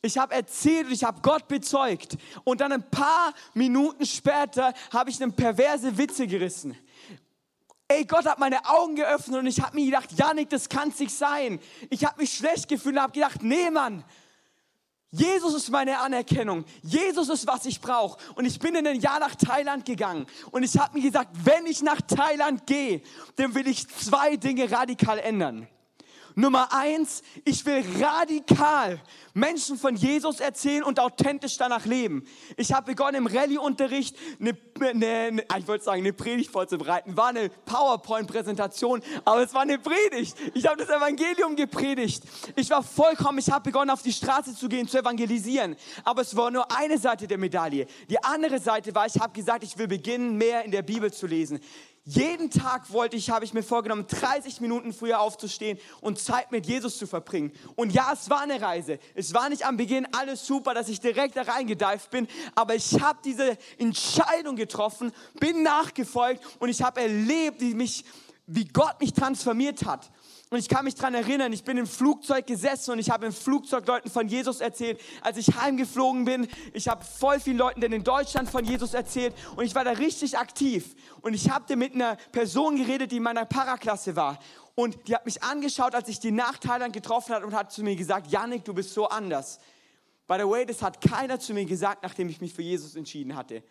Ich 0.02 0.18
habe 0.18 0.34
erzählt 0.34 0.86
und 0.86 0.92
ich 0.92 1.04
habe 1.04 1.20
Gott 1.22 1.48
bezeugt. 1.48 2.16
Und 2.44 2.60
dann 2.60 2.72
ein 2.72 2.90
paar 2.90 3.32
Minuten 3.54 4.04
später 4.04 4.74
habe 4.92 5.10
ich 5.10 5.22
einen 5.22 5.32
perverse 5.32 5.96
Witze 5.96 6.26
gerissen. 6.26 6.76
Ey, 7.88 8.04
Gott 8.04 8.26
hat 8.26 8.38
meine 8.38 8.64
Augen 8.66 8.96
geöffnet 8.96 9.38
und 9.40 9.46
ich 9.46 9.60
habe 9.60 9.76
mir 9.76 9.86
gedacht, 9.86 10.10
Janik, 10.12 10.50
das 10.50 10.68
kann 10.68 10.88
es 10.88 10.98
nicht 10.98 11.14
sein. 11.14 11.60
Ich 11.88 12.04
habe 12.04 12.20
mich 12.20 12.34
schlecht 12.34 12.68
gefühlt 12.68 12.96
und 12.96 13.02
habe 13.02 13.12
gedacht, 13.12 13.42
nee, 13.42 13.70
Mann, 13.70 14.04
Jesus 15.12 15.54
ist 15.54 15.70
meine 15.70 15.98
Anerkennung. 16.00 16.64
Jesus 16.82 17.28
ist, 17.28 17.46
was 17.46 17.64
ich 17.64 17.80
brauche. 17.80 18.18
Und 18.34 18.44
ich 18.44 18.58
bin 18.58 18.74
in 18.74 18.86
ein 18.86 19.00
Jahr 19.00 19.20
nach 19.20 19.36
Thailand 19.36 19.84
gegangen. 19.84 20.26
Und 20.50 20.64
ich 20.64 20.76
habe 20.76 20.98
mir 20.98 21.04
gesagt, 21.04 21.30
wenn 21.44 21.64
ich 21.66 21.80
nach 21.82 22.00
Thailand 22.00 22.66
gehe, 22.66 23.02
dann 23.36 23.54
will 23.54 23.68
ich 23.68 23.88
zwei 23.88 24.36
Dinge 24.36 24.70
radikal 24.70 25.18
ändern. 25.20 25.68
Nummer 26.38 26.68
eins, 26.70 27.22
ich 27.46 27.64
will 27.64 27.82
radikal 27.98 29.00
Menschen 29.32 29.78
von 29.78 29.96
Jesus 29.96 30.38
erzählen 30.38 30.82
und 30.82 31.00
authentisch 31.00 31.56
danach 31.56 31.86
leben. 31.86 32.26
Ich 32.58 32.74
habe 32.74 32.92
begonnen 32.92 33.14
im 33.14 33.26
Rallye-Unterricht 33.26 34.14
eine, 34.38 34.54
eine, 34.78 35.06
eine, 35.06 35.42
ich 35.58 35.66
wollte 35.66 35.84
sagen, 35.84 36.02
eine 36.02 36.12
Predigt 36.12 36.50
vorzubereiten. 36.50 37.16
War 37.16 37.28
eine 37.28 37.48
PowerPoint-Präsentation, 37.48 39.00
aber 39.24 39.44
es 39.44 39.54
war 39.54 39.62
eine 39.62 39.78
Predigt. 39.78 40.36
Ich 40.52 40.66
habe 40.66 40.76
das 40.76 40.90
Evangelium 40.90 41.56
gepredigt. 41.56 42.22
Ich 42.54 42.68
war 42.68 42.82
vollkommen, 42.82 43.38
ich 43.38 43.50
habe 43.50 43.70
begonnen 43.70 43.90
auf 43.90 44.02
die 44.02 44.12
Straße 44.12 44.54
zu 44.54 44.68
gehen, 44.68 44.86
zu 44.86 44.98
evangelisieren. 44.98 45.74
Aber 46.04 46.20
es 46.20 46.36
war 46.36 46.50
nur 46.50 46.70
eine 46.70 46.98
Seite 46.98 47.26
der 47.26 47.38
Medaille. 47.38 47.86
Die 48.10 48.22
andere 48.22 48.60
Seite 48.60 48.94
war, 48.94 49.06
ich 49.06 49.18
habe 49.18 49.32
gesagt, 49.32 49.64
ich 49.64 49.78
will 49.78 49.88
beginnen, 49.88 50.36
mehr 50.36 50.66
in 50.66 50.70
der 50.70 50.82
Bibel 50.82 51.10
zu 51.10 51.26
lesen. 51.26 51.60
Jeden 52.08 52.52
Tag 52.52 52.92
wollte 52.92 53.16
ich, 53.16 53.30
habe 53.30 53.44
ich 53.44 53.52
mir 53.52 53.64
vorgenommen, 53.64 54.06
30 54.06 54.60
Minuten 54.60 54.92
früher 54.92 55.18
aufzustehen 55.18 55.76
und 56.00 56.20
Zeit 56.20 56.52
mit 56.52 56.64
Jesus 56.64 56.98
zu 56.98 57.08
verbringen. 57.08 57.52
Und 57.74 57.92
ja, 57.92 58.12
es 58.12 58.30
war 58.30 58.42
eine 58.42 58.62
Reise. 58.62 59.00
Es 59.16 59.34
war 59.34 59.48
nicht 59.48 59.66
am 59.66 59.76
Beginn 59.76 60.06
alles 60.12 60.46
super, 60.46 60.72
dass 60.72 60.88
ich 60.88 61.00
direkt 61.00 61.36
da 61.36 61.42
reingedeift 61.42 62.12
bin, 62.12 62.28
aber 62.54 62.76
ich 62.76 63.00
habe 63.00 63.18
diese 63.24 63.58
Entscheidung 63.76 64.54
getroffen, 64.54 65.10
bin 65.40 65.64
nachgefolgt 65.64 66.44
und 66.60 66.68
ich 66.68 66.80
habe 66.80 67.00
erlebt, 67.00 67.60
wie, 67.60 67.74
mich, 67.74 68.04
wie 68.46 68.66
Gott 68.66 69.00
mich 69.00 69.12
transformiert 69.12 69.84
hat. 69.84 70.08
Und 70.48 70.58
ich 70.58 70.68
kann 70.68 70.84
mich 70.84 70.94
daran 70.94 71.14
erinnern, 71.14 71.52
ich 71.52 71.64
bin 71.64 71.76
im 71.76 71.88
Flugzeug 71.88 72.46
gesessen 72.46 72.92
und 72.92 73.00
ich 73.00 73.10
habe 73.10 73.26
im 73.26 73.32
Flugzeug 73.32 73.84
Leuten 73.86 74.08
von 74.08 74.28
Jesus 74.28 74.60
erzählt. 74.60 75.00
Als 75.22 75.38
ich 75.38 75.56
heimgeflogen 75.56 76.24
bin, 76.24 76.46
ich 76.72 76.86
habe 76.86 77.04
voll 77.04 77.40
vielen 77.40 77.58
Leuten 77.58 77.80
denn 77.80 77.92
in 77.92 78.04
Deutschland 78.04 78.48
von 78.48 78.64
Jesus 78.64 78.94
erzählt 78.94 79.34
und 79.56 79.64
ich 79.64 79.74
war 79.74 79.82
da 79.82 79.90
richtig 79.90 80.38
aktiv. 80.38 80.94
Und 81.20 81.34
ich 81.34 81.50
habe 81.50 81.74
mit 81.74 81.94
einer 81.94 82.16
Person 82.30 82.76
geredet, 82.76 83.10
die 83.10 83.16
in 83.16 83.24
meiner 83.24 83.44
Paraklasse 83.44 84.14
war. 84.14 84.38
Und 84.76 85.08
die 85.08 85.16
hat 85.16 85.26
mich 85.26 85.42
angeschaut, 85.42 85.96
als 85.96 86.08
ich 86.08 86.20
die 86.20 86.30
nach 86.30 86.58
Thailand 86.58 86.92
getroffen 86.92 87.34
hat 87.34 87.42
und 87.42 87.52
hat 87.52 87.72
zu 87.72 87.82
mir 87.82 87.96
gesagt, 87.96 88.30
Janik, 88.30 88.64
du 88.64 88.72
bist 88.72 88.94
so 88.94 89.08
anders. 89.08 89.58
By 90.28 90.36
the 90.38 90.48
way, 90.48 90.64
das 90.64 90.80
hat 90.80 91.00
keiner 91.00 91.40
zu 91.40 91.54
mir 91.54 91.64
gesagt, 91.64 92.04
nachdem 92.04 92.28
ich 92.28 92.40
mich 92.40 92.54
für 92.54 92.62
Jesus 92.62 92.94
entschieden 92.94 93.34
hatte. 93.34 93.64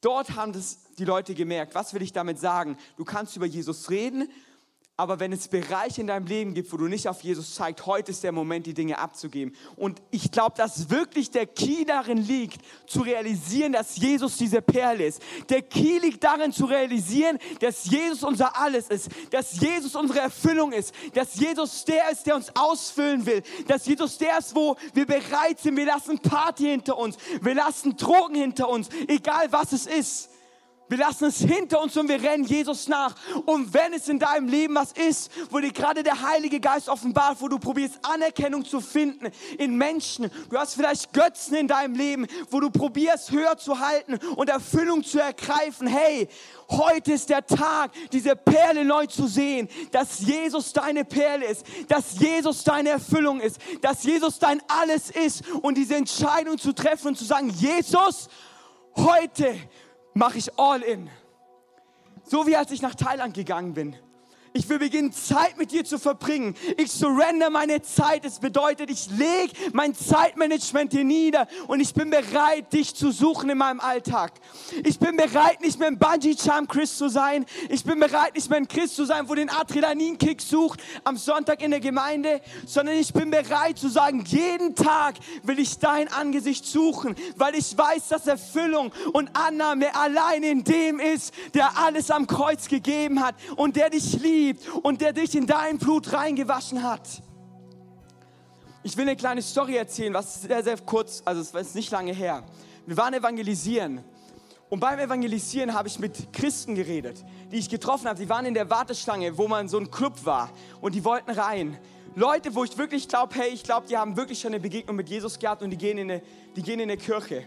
Dort 0.00 0.34
haben 0.34 0.52
das 0.52 0.94
die 0.94 1.04
Leute 1.04 1.34
gemerkt. 1.34 1.74
Was 1.74 1.92
will 1.94 2.02
ich 2.02 2.12
damit 2.12 2.40
sagen? 2.40 2.76
Du 2.96 3.04
kannst 3.04 3.36
über 3.36 3.46
Jesus 3.46 3.90
reden, 3.90 4.28
aber 4.98 5.20
wenn 5.20 5.32
es 5.32 5.46
Bereiche 5.46 6.00
in 6.00 6.08
deinem 6.08 6.26
Leben 6.26 6.54
gibt, 6.54 6.72
wo 6.72 6.76
du 6.76 6.88
nicht 6.88 7.06
auf 7.06 7.22
Jesus 7.22 7.54
zeigst, 7.54 7.86
heute 7.86 8.10
ist 8.10 8.24
der 8.24 8.32
Moment, 8.32 8.66
die 8.66 8.74
Dinge 8.74 8.98
abzugeben. 8.98 9.54
Und 9.76 10.02
ich 10.10 10.32
glaube, 10.32 10.56
dass 10.56 10.90
wirklich 10.90 11.30
der 11.30 11.46
Key 11.46 11.84
darin 11.84 12.18
liegt, 12.18 12.60
zu 12.84 13.02
realisieren, 13.02 13.72
dass 13.72 13.96
Jesus 13.96 14.38
diese 14.38 14.60
Perle 14.60 15.06
ist. 15.06 15.22
Der 15.50 15.62
Key 15.62 16.00
liegt 16.00 16.24
darin 16.24 16.50
zu 16.50 16.64
realisieren, 16.64 17.38
dass 17.60 17.88
Jesus 17.88 18.24
unser 18.24 18.58
Alles 18.60 18.88
ist, 18.88 19.08
dass 19.30 19.60
Jesus 19.60 19.94
unsere 19.94 20.18
Erfüllung 20.18 20.72
ist, 20.72 20.92
dass 21.14 21.38
Jesus 21.38 21.84
der 21.84 22.10
ist, 22.10 22.26
der 22.26 22.34
uns 22.34 22.50
ausfüllen 22.56 23.24
will, 23.24 23.44
dass 23.68 23.86
Jesus 23.86 24.18
der 24.18 24.38
ist, 24.38 24.56
wo 24.56 24.76
wir 24.94 25.06
bereit 25.06 25.60
sind, 25.60 25.76
wir 25.76 25.86
lassen 25.86 26.18
Party 26.18 26.64
hinter 26.64 26.98
uns, 26.98 27.16
wir 27.40 27.54
lassen 27.54 27.96
Drogen 27.96 28.34
hinter 28.34 28.68
uns, 28.68 28.88
egal 29.06 29.46
was 29.52 29.70
es 29.70 29.86
ist. 29.86 30.27
Wir 30.88 30.98
lassen 30.98 31.26
es 31.26 31.38
hinter 31.38 31.82
uns 31.82 31.96
und 31.96 32.08
wir 32.08 32.22
rennen 32.22 32.44
Jesus 32.44 32.88
nach. 32.88 33.14
Und 33.44 33.74
wenn 33.74 33.92
es 33.92 34.08
in 34.08 34.18
deinem 34.18 34.48
Leben 34.48 34.74
was 34.74 34.92
ist, 34.92 35.30
wo 35.50 35.58
dir 35.58 35.72
gerade 35.72 36.02
der 36.02 36.22
Heilige 36.22 36.60
Geist 36.60 36.88
offenbart, 36.88 37.40
wo 37.40 37.48
du 37.48 37.58
probierst 37.58 37.98
Anerkennung 38.02 38.64
zu 38.64 38.80
finden 38.80 39.30
in 39.58 39.76
Menschen, 39.76 40.30
du 40.48 40.58
hast 40.58 40.74
vielleicht 40.74 41.12
Götzen 41.12 41.56
in 41.56 41.68
deinem 41.68 41.94
Leben, 41.94 42.26
wo 42.50 42.60
du 42.60 42.70
probierst 42.70 43.30
höher 43.30 43.58
zu 43.58 43.78
halten 43.78 44.18
und 44.36 44.48
Erfüllung 44.48 45.04
zu 45.04 45.20
ergreifen. 45.20 45.86
Hey, 45.86 46.28
heute 46.70 47.12
ist 47.12 47.28
der 47.28 47.46
Tag, 47.46 47.90
diese 48.12 48.34
Perle 48.34 48.84
neu 48.84 49.06
zu 49.06 49.26
sehen, 49.26 49.68
dass 49.92 50.20
Jesus 50.20 50.72
deine 50.72 51.04
Perle 51.04 51.46
ist, 51.46 51.66
dass 51.88 52.18
Jesus 52.18 52.64
deine 52.64 52.90
Erfüllung 52.90 53.40
ist, 53.40 53.58
dass 53.82 54.04
Jesus 54.04 54.38
dein 54.38 54.62
Alles 54.68 55.10
ist 55.10 55.46
und 55.62 55.76
diese 55.76 55.96
Entscheidung 55.96 56.56
zu 56.56 56.72
treffen 56.72 57.08
und 57.08 57.18
zu 57.18 57.24
sagen, 57.24 57.50
Jesus, 57.50 58.28
heute 58.96 59.54
mache 60.14 60.38
ich 60.38 60.58
all 60.58 60.82
in. 60.82 61.10
So 62.24 62.46
wie 62.46 62.56
als 62.56 62.70
ich 62.70 62.82
nach 62.82 62.94
Thailand 62.94 63.34
gegangen 63.34 63.74
bin. 63.74 63.96
Ich 64.58 64.68
will 64.68 64.80
beginnen, 64.80 65.12
Zeit 65.12 65.56
mit 65.56 65.70
dir 65.70 65.84
zu 65.84 66.00
verbringen. 66.00 66.52
Ich 66.78 66.90
surrender 66.90 67.48
meine 67.48 67.80
Zeit. 67.80 68.24
Es 68.24 68.40
bedeutet, 68.40 68.90
ich 68.90 69.08
lege 69.08 69.52
mein 69.72 69.94
Zeitmanagement 69.94 70.92
dir 70.92 71.04
nieder 71.04 71.46
und 71.68 71.78
ich 71.78 71.94
bin 71.94 72.10
bereit, 72.10 72.72
dich 72.72 72.92
zu 72.92 73.12
suchen 73.12 73.50
in 73.50 73.58
meinem 73.58 73.78
Alltag. 73.78 74.32
Ich 74.82 74.98
bin 74.98 75.16
bereit, 75.16 75.60
nicht 75.60 75.78
mehr 75.78 75.86
ein 75.86 75.96
Bungee-Jump-Christ 75.96 76.98
zu 76.98 77.08
sein. 77.08 77.46
Ich 77.68 77.84
bin 77.84 78.00
bereit, 78.00 78.34
nicht 78.34 78.50
mehr 78.50 78.56
ein 78.56 78.66
Christ 78.66 78.96
zu 78.96 79.04
sein, 79.04 79.28
wo 79.28 79.36
den 79.36 79.48
Adrenalinkick 79.48 80.42
sucht 80.42 80.80
am 81.04 81.16
Sonntag 81.16 81.62
in 81.62 81.70
der 81.70 81.78
Gemeinde, 81.78 82.40
sondern 82.66 82.96
ich 82.96 83.12
bin 83.12 83.30
bereit 83.30 83.78
zu 83.78 83.88
sagen, 83.88 84.24
jeden 84.26 84.74
Tag 84.74 85.14
will 85.44 85.60
ich 85.60 85.78
dein 85.78 86.08
Angesicht 86.12 86.66
suchen, 86.66 87.14
weil 87.36 87.54
ich 87.54 87.78
weiß, 87.78 88.08
dass 88.08 88.26
Erfüllung 88.26 88.90
und 89.12 89.30
Annahme 89.36 89.94
allein 89.94 90.42
in 90.42 90.64
dem 90.64 90.98
ist, 90.98 91.32
der 91.54 91.78
alles 91.78 92.10
am 92.10 92.26
Kreuz 92.26 92.66
gegeben 92.66 93.22
hat 93.22 93.36
und 93.54 93.76
der 93.76 93.90
dich 93.90 94.20
liebt 94.20 94.47
und 94.82 95.00
der 95.00 95.12
dich 95.12 95.34
in 95.34 95.46
dein 95.46 95.78
Blut 95.78 96.12
reingewaschen 96.12 96.82
hat. 96.82 97.22
Ich 98.82 98.96
will 98.96 99.02
eine 99.02 99.16
kleine 99.16 99.42
Story 99.42 99.76
erzählen, 99.76 100.14
was 100.14 100.42
sehr, 100.42 100.62
sehr 100.62 100.78
kurz, 100.78 101.22
also 101.24 101.40
es 101.40 101.52
ist 101.52 101.74
nicht 101.74 101.90
lange 101.90 102.12
her. 102.12 102.44
Wir 102.86 102.96
waren 102.96 103.12
evangelisieren 103.12 104.04
und 104.70 104.80
beim 104.80 104.98
Evangelisieren 104.98 105.72
habe 105.72 105.88
ich 105.88 105.98
mit 105.98 106.32
Christen 106.32 106.74
geredet, 106.74 107.24
die 107.50 107.56
ich 107.56 107.70
getroffen 107.70 108.06
habe. 108.06 108.18
Die 108.18 108.28
waren 108.28 108.44
in 108.44 108.52
der 108.52 108.68
Warteschlange, 108.68 109.38
wo 109.38 109.48
man 109.48 109.68
so 109.68 109.78
ein 109.78 109.90
Club 109.90 110.24
war 110.24 110.50
und 110.82 110.94
die 110.94 111.04
wollten 111.04 111.30
rein. 111.30 111.78
Leute, 112.14 112.54
wo 112.54 112.64
ich 112.64 112.76
wirklich 112.76 113.08
glaube, 113.08 113.34
hey, 113.34 113.48
ich 113.48 113.62
glaube, 113.62 113.86
die 113.86 113.96
haben 113.96 114.16
wirklich 114.16 114.40
schon 114.40 114.52
eine 114.52 114.60
Begegnung 114.60 114.96
mit 114.96 115.08
Jesus 115.08 115.38
gehabt 115.38 115.62
und 115.62 115.70
die 115.70 115.78
gehen 115.78 115.96
in 115.96 116.10
eine, 116.10 116.22
die 116.54 116.62
gehen 116.62 116.80
in 116.80 116.90
eine 116.90 116.98
Kirche, 116.98 117.44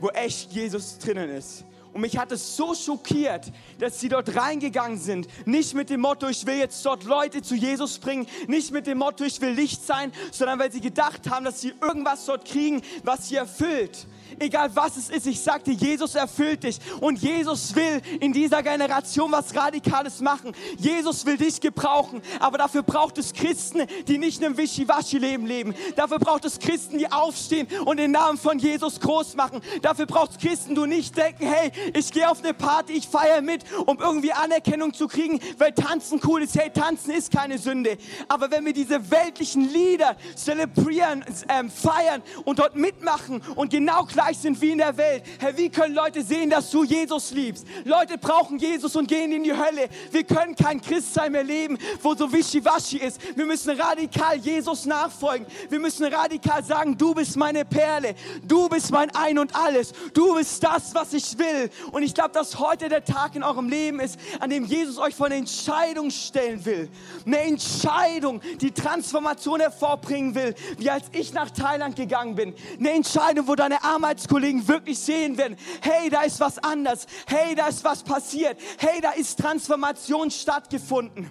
wo 0.00 0.08
echt 0.08 0.50
Jesus 0.52 0.98
drinnen 0.98 1.30
ist. 1.30 1.64
Und 1.92 2.00
mich 2.00 2.16
hat 2.16 2.32
es 2.32 2.56
so 2.56 2.74
schockiert, 2.74 3.52
dass 3.78 4.00
sie 4.00 4.08
dort 4.08 4.34
reingegangen 4.34 4.98
sind. 4.98 5.28
Nicht 5.46 5.74
mit 5.74 5.90
dem 5.90 6.00
Motto, 6.00 6.26
ich 6.28 6.46
will 6.46 6.56
jetzt 6.56 6.84
dort 6.86 7.04
Leute 7.04 7.42
zu 7.42 7.54
Jesus 7.54 7.98
bringen. 7.98 8.26
Nicht 8.46 8.72
mit 8.72 8.86
dem 8.86 8.98
Motto, 8.98 9.24
ich 9.24 9.40
will 9.40 9.50
Licht 9.50 9.84
sein, 9.84 10.12
sondern 10.30 10.58
weil 10.58 10.72
sie 10.72 10.80
gedacht 10.80 11.28
haben, 11.28 11.44
dass 11.44 11.60
sie 11.60 11.74
irgendwas 11.80 12.24
dort 12.24 12.46
kriegen, 12.46 12.80
was 13.04 13.28
sie 13.28 13.36
erfüllt 13.36 14.06
egal 14.38 14.70
was 14.74 14.96
es 14.96 15.10
ist. 15.10 15.26
Ich 15.26 15.40
sagte, 15.40 15.70
Jesus 15.70 16.14
erfüllt 16.14 16.64
dich 16.64 16.78
und 17.00 17.18
Jesus 17.18 17.74
will 17.74 18.00
in 18.20 18.32
dieser 18.32 18.62
Generation 18.62 19.30
was 19.32 19.54
Radikales 19.54 20.20
machen. 20.20 20.52
Jesus 20.78 21.24
will 21.26 21.36
dich 21.36 21.60
gebrauchen, 21.60 22.22
aber 22.40 22.58
dafür 22.58 22.82
braucht 22.82 23.18
es 23.18 23.32
Christen, 23.32 23.86
die 24.08 24.18
nicht 24.18 24.40
in 24.40 24.46
einem 24.46 24.56
Wischiwaschi-Leben 24.56 25.46
leben. 25.46 25.74
Dafür 25.96 26.18
braucht 26.18 26.44
es 26.44 26.58
Christen, 26.58 26.98
die 26.98 27.10
aufstehen 27.10 27.66
und 27.84 27.98
den 27.98 28.12
Namen 28.12 28.38
von 28.38 28.58
Jesus 28.58 29.00
groß 29.00 29.34
machen. 29.34 29.60
Dafür 29.82 30.06
braucht 30.06 30.32
es 30.32 30.38
Christen, 30.38 30.74
die 30.74 30.86
nicht 30.86 31.16
denken, 31.16 31.46
hey, 31.46 31.72
ich 31.94 32.10
gehe 32.12 32.28
auf 32.28 32.42
eine 32.42 32.54
Party, 32.54 32.94
ich 32.94 33.08
feiere 33.08 33.42
mit, 33.42 33.64
um 33.86 33.98
irgendwie 33.98 34.32
Anerkennung 34.32 34.92
zu 34.94 35.08
kriegen, 35.08 35.40
weil 35.58 35.72
tanzen 35.72 36.20
cool 36.24 36.42
ist. 36.42 36.58
Hey, 36.58 36.70
tanzen 36.70 37.12
ist 37.12 37.30
keine 37.30 37.58
Sünde. 37.58 37.96
Aber 38.28 38.50
wenn 38.50 38.64
wir 38.64 38.72
diese 38.72 39.10
weltlichen 39.10 39.72
Lieder 39.72 40.16
zelebrieren, 40.34 41.24
ähm, 41.48 41.70
feiern 41.70 42.22
und 42.44 42.58
dort 42.58 42.76
mitmachen 42.76 43.42
und 43.56 43.70
genau 43.70 44.04
klar 44.04 44.21
gleich 44.22 44.38
sind 44.38 44.60
wie 44.60 44.70
in 44.70 44.78
der 44.78 44.96
Welt. 44.96 45.24
Herr, 45.38 45.56
wie 45.56 45.68
können 45.68 45.94
Leute 45.94 46.22
sehen, 46.22 46.50
dass 46.50 46.70
du 46.70 46.84
Jesus 46.84 47.32
liebst? 47.32 47.66
Leute 47.84 48.18
brauchen 48.18 48.58
Jesus 48.58 48.94
und 48.96 49.08
gehen 49.08 49.32
in 49.32 49.42
die 49.42 49.52
Hölle. 49.52 49.88
Wir 50.10 50.24
können 50.24 50.54
kein 50.54 50.80
Christsein 50.80 51.32
mehr 51.32 51.42
leben, 51.42 51.78
wo 52.02 52.14
so 52.14 52.32
wischiwaschi 52.32 52.98
ist. 52.98 53.20
Wir 53.36 53.46
müssen 53.46 53.78
radikal 53.78 54.36
Jesus 54.36 54.86
nachfolgen. 54.86 55.46
Wir 55.68 55.80
müssen 55.80 56.04
radikal 56.04 56.62
sagen, 56.62 56.96
du 56.96 57.14
bist 57.14 57.36
meine 57.36 57.64
Perle. 57.64 58.14
Du 58.46 58.68
bist 58.68 58.90
mein 58.90 59.10
Ein 59.14 59.38
und 59.38 59.54
Alles. 59.54 59.92
Du 60.14 60.34
bist 60.34 60.62
das, 60.62 60.94
was 60.94 61.12
ich 61.12 61.38
will. 61.38 61.70
Und 61.90 62.02
ich 62.02 62.14
glaube, 62.14 62.30
dass 62.30 62.58
heute 62.58 62.88
der 62.88 63.04
Tag 63.04 63.34
in 63.34 63.42
eurem 63.42 63.68
Leben 63.68 64.00
ist, 64.00 64.18
an 64.40 64.50
dem 64.50 64.64
Jesus 64.64 64.98
euch 64.98 65.14
vor 65.14 65.26
eine 65.26 65.36
Entscheidung 65.36 66.10
stellen 66.10 66.64
will. 66.64 66.88
Eine 67.26 67.40
Entscheidung, 67.40 68.40
die 68.60 68.70
Transformation 68.70 69.60
hervorbringen 69.60 70.34
will, 70.34 70.54
wie 70.78 70.90
als 70.90 71.04
ich 71.12 71.32
nach 71.32 71.50
Thailand 71.50 71.96
gegangen 71.96 72.34
bin. 72.34 72.54
Eine 72.78 72.90
Entscheidung, 72.92 73.48
wo 73.48 73.54
deine 73.54 73.82
Arme 73.82 74.11
Arbeitskollegen 74.12 74.68
wirklich 74.68 74.98
sehen 74.98 75.38
werden, 75.38 75.56
hey, 75.80 76.10
da 76.10 76.22
ist 76.22 76.38
was 76.38 76.58
anders, 76.58 77.06
hey, 77.26 77.54
da 77.54 77.68
ist 77.68 77.82
was 77.82 78.02
passiert, 78.02 78.58
hey, 78.78 79.00
da 79.00 79.12
ist 79.12 79.38
Transformation 79.38 80.30
stattgefunden. 80.30 81.30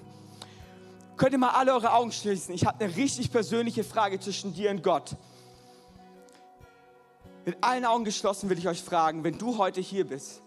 Könnt 1.15 1.33
ihr 1.33 1.37
mal 1.37 1.49
alle 1.49 1.73
eure 1.73 1.93
Augen 1.93 2.11
schließen? 2.11 2.55
Ich 2.55 2.65
habe 2.65 2.83
eine 2.83 2.95
richtig 2.95 3.31
persönliche 3.31 3.83
Frage 3.83 4.19
zwischen 4.19 4.53
dir 4.55 4.71
und 4.71 4.81
Gott. 4.81 5.15
Mit 7.45 7.57
allen 7.61 7.85
Augen 7.85 8.03
geschlossen 8.03 8.49
will 8.49 8.57
ich 8.57 8.67
euch 8.67 8.81
fragen, 8.81 9.23
wenn 9.23 9.37
du 9.37 9.59
heute 9.59 9.81
hier 9.81 10.07
bist 10.07 10.41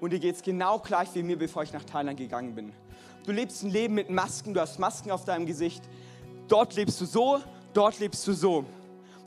und 0.00 0.10
dir 0.10 0.18
geht 0.18 0.36
es 0.36 0.42
genau 0.42 0.78
gleich 0.78 1.08
wie 1.14 1.22
mir, 1.22 1.36
bevor 1.36 1.62
ich 1.62 1.72
nach 1.74 1.84
Thailand 1.84 2.18
gegangen 2.18 2.54
bin. 2.54 2.72
Du 3.26 3.32
lebst 3.32 3.62
ein 3.62 3.70
Leben 3.70 3.94
mit 3.94 4.08
Masken, 4.08 4.54
du 4.54 4.60
hast 4.60 4.78
Masken 4.78 5.10
auf 5.10 5.24
deinem 5.24 5.44
Gesicht. 5.44 5.82
Dort 6.48 6.74
lebst 6.76 7.00
du 7.00 7.04
so, 7.04 7.40
dort 7.74 7.98
lebst 7.98 8.26
du 8.26 8.32
so. 8.32 8.64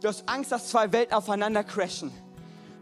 Du 0.02 0.08
hast 0.08 0.28
Angst, 0.28 0.52
dass 0.52 0.70
zwei 0.70 0.92
Welten 0.92 1.14
aufeinander 1.14 1.64
crashen. 1.64 2.12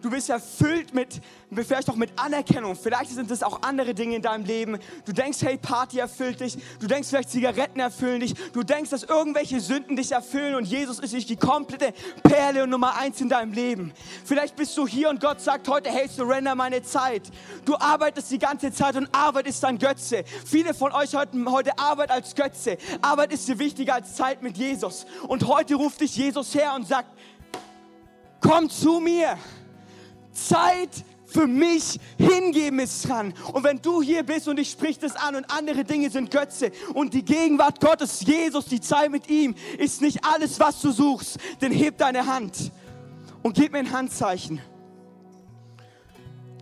Du 0.01 0.11
bist 0.11 0.29
erfüllt 0.29 0.93
mit, 0.93 1.21
vielleicht 1.51 1.89
auch 1.89 1.95
mit 1.95 2.11
Anerkennung. 2.17 2.75
Vielleicht 2.75 3.11
sind 3.11 3.31
es 3.31 3.41
auch 3.41 3.63
andere 3.63 3.95
Dinge 3.95 4.17
in 4.17 4.21
deinem 4.21 4.45
Leben. 4.45 4.77
Du 5.05 5.11
denkst, 5.11 5.39
hey, 5.41 5.57
Party 5.57 5.97
erfüllt 5.97 6.39
dich. 6.39 6.57
Du 6.79 6.85
denkst, 6.85 7.09
vielleicht 7.09 7.31
Zigaretten 7.31 7.79
erfüllen 7.79 8.19
dich. 8.19 8.35
Du 8.53 8.61
denkst, 8.61 8.91
dass 8.91 9.03
irgendwelche 9.03 9.59
Sünden 9.59 9.95
dich 9.95 10.11
erfüllen 10.11 10.55
und 10.55 10.65
Jesus 10.65 10.99
ist 10.99 11.13
nicht 11.13 11.29
die 11.29 11.35
komplette 11.35 11.93
Perle 12.21 12.63
und 12.63 12.69
Nummer 12.69 12.95
eins 12.95 13.19
in 13.21 13.29
deinem 13.29 13.53
Leben. 13.53 13.91
Vielleicht 14.23 14.55
bist 14.55 14.77
du 14.77 14.87
hier 14.87 15.09
und 15.09 15.19
Gott 15.19 15.41
sagt 15.41 15.67
heute, 15.67 15.89
hey, 15.89 16.07
surrender 16.07 16.53
meine 16.53 16.83
Zeit. 16.83 17.31
Du 17.65 17.75
arbeitest 17.75 18.29
die 18.29 18.39
ganze 18.39 18.71
Zeit 18.71 18.95
und 18.95 19.09
Arbeit 19.13 19.47
ist 19.47 19.63
dein 19.63 19.79
Götze. 19.79 20.23
Viele 20.45 20.75
von 20.75 20.91
euch 20.91 21.15
heute, 21.15 21.37
heute 21.45 21.77
Arbeit 21.79 22.11
als 22.11 22.35
Götze. 22.35 22.77
Arbeit 23.01 23.33
ist 23.33 23.47
dir 23.47 23.57
wichtiger 23.57 23.95
als 23.95 24.15
Zeit 24.15 24.43
mit 24.43 24.57
Jesus. 24.57 25.07
Und 25.27 25.47
heute 25.47 25.75
ruft 25.75 26.01
dich 26.01 26.15
Jesus 26.15 26.53
her 26.53 26.73
und 26.75 26.87
sagt, 26.87 27.09
komm 28.41 28.69
zu 28.69 28.99
mir. 28.99 29.37
Zeit 30.37 30.89
für 31.25 31.45
mich 31.45 31.99
hingeben 32.17 32.79
ist 32.79 33.07
dran. 33.07 33.33
Und 33.51 33.63
wenn 33.63 33.81
du 33.81 34.01
hier 34.01 34.23
bist 34.23 34.47
und 34.47 34.57
ich 34.59 34.71
sprich 34.71 34.97
das 34.97 35.15
an 35.15 35.35
und 35.35 35.51
andere 35.51 35.83
Dinge 35.83 36.09
sind 36.09 36.31
Götze 36.31 36.71
und 36.93 37.13
die 37.13 37.23
Gegenwart 37.23 37.81
Gottes, 37.81 38.21
Jesus, 38.21 38.65
die 38.65 38.79
Zeit 38.79 39.11
mit 39.11 39.29
ihm, 39.29 39.53
ist 39.77 40.01
nicht 40.01 40.23
alles, 40.23 40.59
was 40.59 40.79
du 40.81 40.91
suchst, 40.91 41.37
dann 41.59 41.71
heb 41.71 41.97
deine 41.97 42.25
Hand 42.25 42.71
und 43.43 43.55
gib 43.55 43.73
mir 43.73 43.79
ein 43.79 43.91
Handzeichen. 43.91 44.61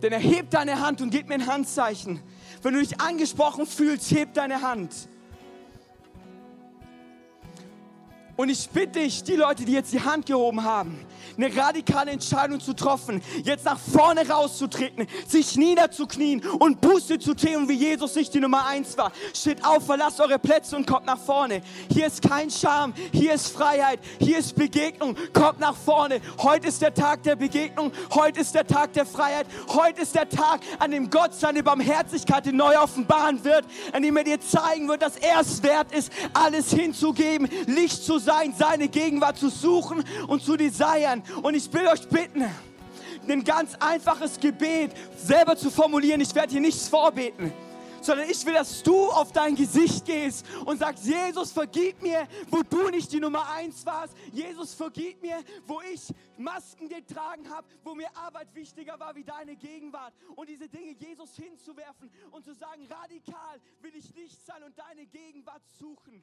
Denn 0.02 0.12
er 0.12 0.18
hebt 0.18 0.52
deine 0.52 0.80
Hand 0.80 1.00
und 1.00 1.10
gib 1.10 1.28
mir 1.28 1.34
ein 1.34 1.46
Handzeichen. 1.46 2.20
Wenn 2.62 2.74
du 2.74 2.80
dich 2.80 3.00
angesprochen 3.00 3.66
fühlst, 3.66 4.10
heb 4.10 4.34
deine 4.34 4.62
Hand. 4.62 4.92
Und 8.36 8.50
ich 8.50 8.68
bitte 8.68 9.00
dich, 9.00 9.22
die 9.22 9.36
Leute, 9.36 9.64
die 9.64 9.72
jetzt 9.72 9.92
die 9.92 10.02
Hand 10.02 10.26
gehoben 10.26 10.62
haben, 10.62 10.98
eine 11.36 11.54
radikale 11.56 12.10
Entscheidung 12.10 12.60
zu 12.60 12.74
treffen, 12.74 13.22
jetzt 13.44 13.64
nach 13.64 13.78
vorne 13.78 14.28
rauszutreten, 14.28 15.06
sich 15.26 15.56
niederzuknien 15.56 16.44
und 16.58 16.80
Buße 16.80 17.18
zu 17.18 17.34
tun, 17.34 17.68
wie 17.68 17.74
Jesus 17.74 18.14
nicht 18.14 18.32
die 18.34 18.40
Nummer 18.40 18.66
eins 18.66 18.96
war. 18.96 19.12
Steht 19.34 19.64
auf, 19.64 19.86
verlasst 19.86 20.20
eure 20.20 20.38
Plätze 20.38 20.76
und 20.76 20.86
kommt 20.86 21.06
nach 21.06 21.18
vorne. 21.18 21.62
Hier 21.92 22.06
ist 22.06 22.22
kein 22.22 22.50
Scham, 22.50 22.92
hier 23.12 23.34
ist 23.34 23.48
Freiheit, 23.48 24.00
hier 24.18 24.38
ist 24.38 24.54
Begegnung. 24.54 25.16
Kommt 25.32 25.60
nach 25.60 25.76
vorne. 25.76 26.20
Heute 26.38 26.68
ist 26.68 26.82
der 26.82 26.94
Tag 26.94 27.22
der 27.22 27.36
Begegnung, 27.36 27.92
heute 28.14 28.40
ist 28.40 28.54
der 28.54 28.66
Tag 28.66 28.92
der 28.92 29.06
Freiheit, 29.06 29.46
heute 29.68 30.02
ist 30.02 30.14
der 30.14 30.28
Tag, 30.28 30.60
an 30.78 30.90
dem 30.90 31.10
Gott 31.10 31.34
seine 31.34 31.62
Barmherzigkeit 31.62 32.46
neu 32.52 32.78
offenbaren 32.78 33.44
wird, 33.44 33.64
an 33.92 34.02
dem 34.02 34.16
er 34.16 34.24
dir 34.24 34.40
zeigen 34.40 34.88
wird, 34.88 35.02
dass 35.02 35.16
er 35.16 35.40
es 35.40 35.62
wert 35.62 35.92
ist, 35.92 36.12
alles 36.32 36.70
hinzugeben, 36.72 37.48
Licht 37.66 38.04
zu 38.04 38.18
sein, 38.18 38.54
seine 38.56 38.88
Gegenwart 38.88 39.38
zu 39.38 39.48
suchen 39.48 40.04
und 40.28 40.42
zu 40.42 40.56
desire. 41.22 41.40
Und 41.40 41.54
ich 41.54 41.72
will 41.72 41.86
euch 41.88 42.08
bitten, 42.08 42.44
ein 43.28 43.44
ganz 43.44 43.74
einfaches 43.80 44.38
Gebet 44.38 44.92
selber 45.16 45.56
zu 45.56 45.70
formulieren. 45.70 46.20
Ich 46.20 46.34
werde 46.34 46.52
hier 46.52 46.60
nichts 46.60 46.88
vorbeten 46.88 47.52
sondern 48.06 48.30
ich 48.30 48.46
will, 48.46 48.54
dass 48.54 48.82
du 48.82 49.10
auf 49.10 49.32
dein 49.32 49.56
Gesicht 49.56 50.04
gehst 50.04 50.46
und 50.64 50.78
sagst, 50.78 51.04
Jesus, 51.04 51.50
vergib 51.50 52.00
mir, 52.00 52.26
wo 52.48 52.62
du 52.62 52.88
nicht 52.88 53.12
die 53.12 53.18
Nummer 53.18 53.50
eins 53.50 53.84
warst. 53.84 54.16
Jesus, 54.32 54.74
vergib 54.74 55.20
mir, 55.20 55.42
wo 55.66 55.80
ich 55.92 56.14
Masken 56.38 56.88
getragen 56.88 57.50
habe, 57.50 57.66
wo 57.82 57.94
mir 57.94 58.08
Arbeit 58.16 58.54
wichtiger 58.54 58.98
war 58.98 59.14
wie 59.16 59.24
deine 59.24 59.56
Gegenwart. 59.56 60.14
Und 60.36 60.48
diese 60.48 60.68
Dinge 60.68 60.92
Jesus 60.92 61.34
hinzuwerfen 61.34 62.10
und 62.30 62.44
zu 62.44 62.54
sagen, 62.54 62.86
radikal 62.88 63.60
will 63.80 63.94
ich 63.96 64.14
nicht 64.14 64.44
sein 64.46 64.62
und 64.62 64.78
deine 64.78 65.06
Gegenwart 65.06 65.62
suchen. 65.78 66.22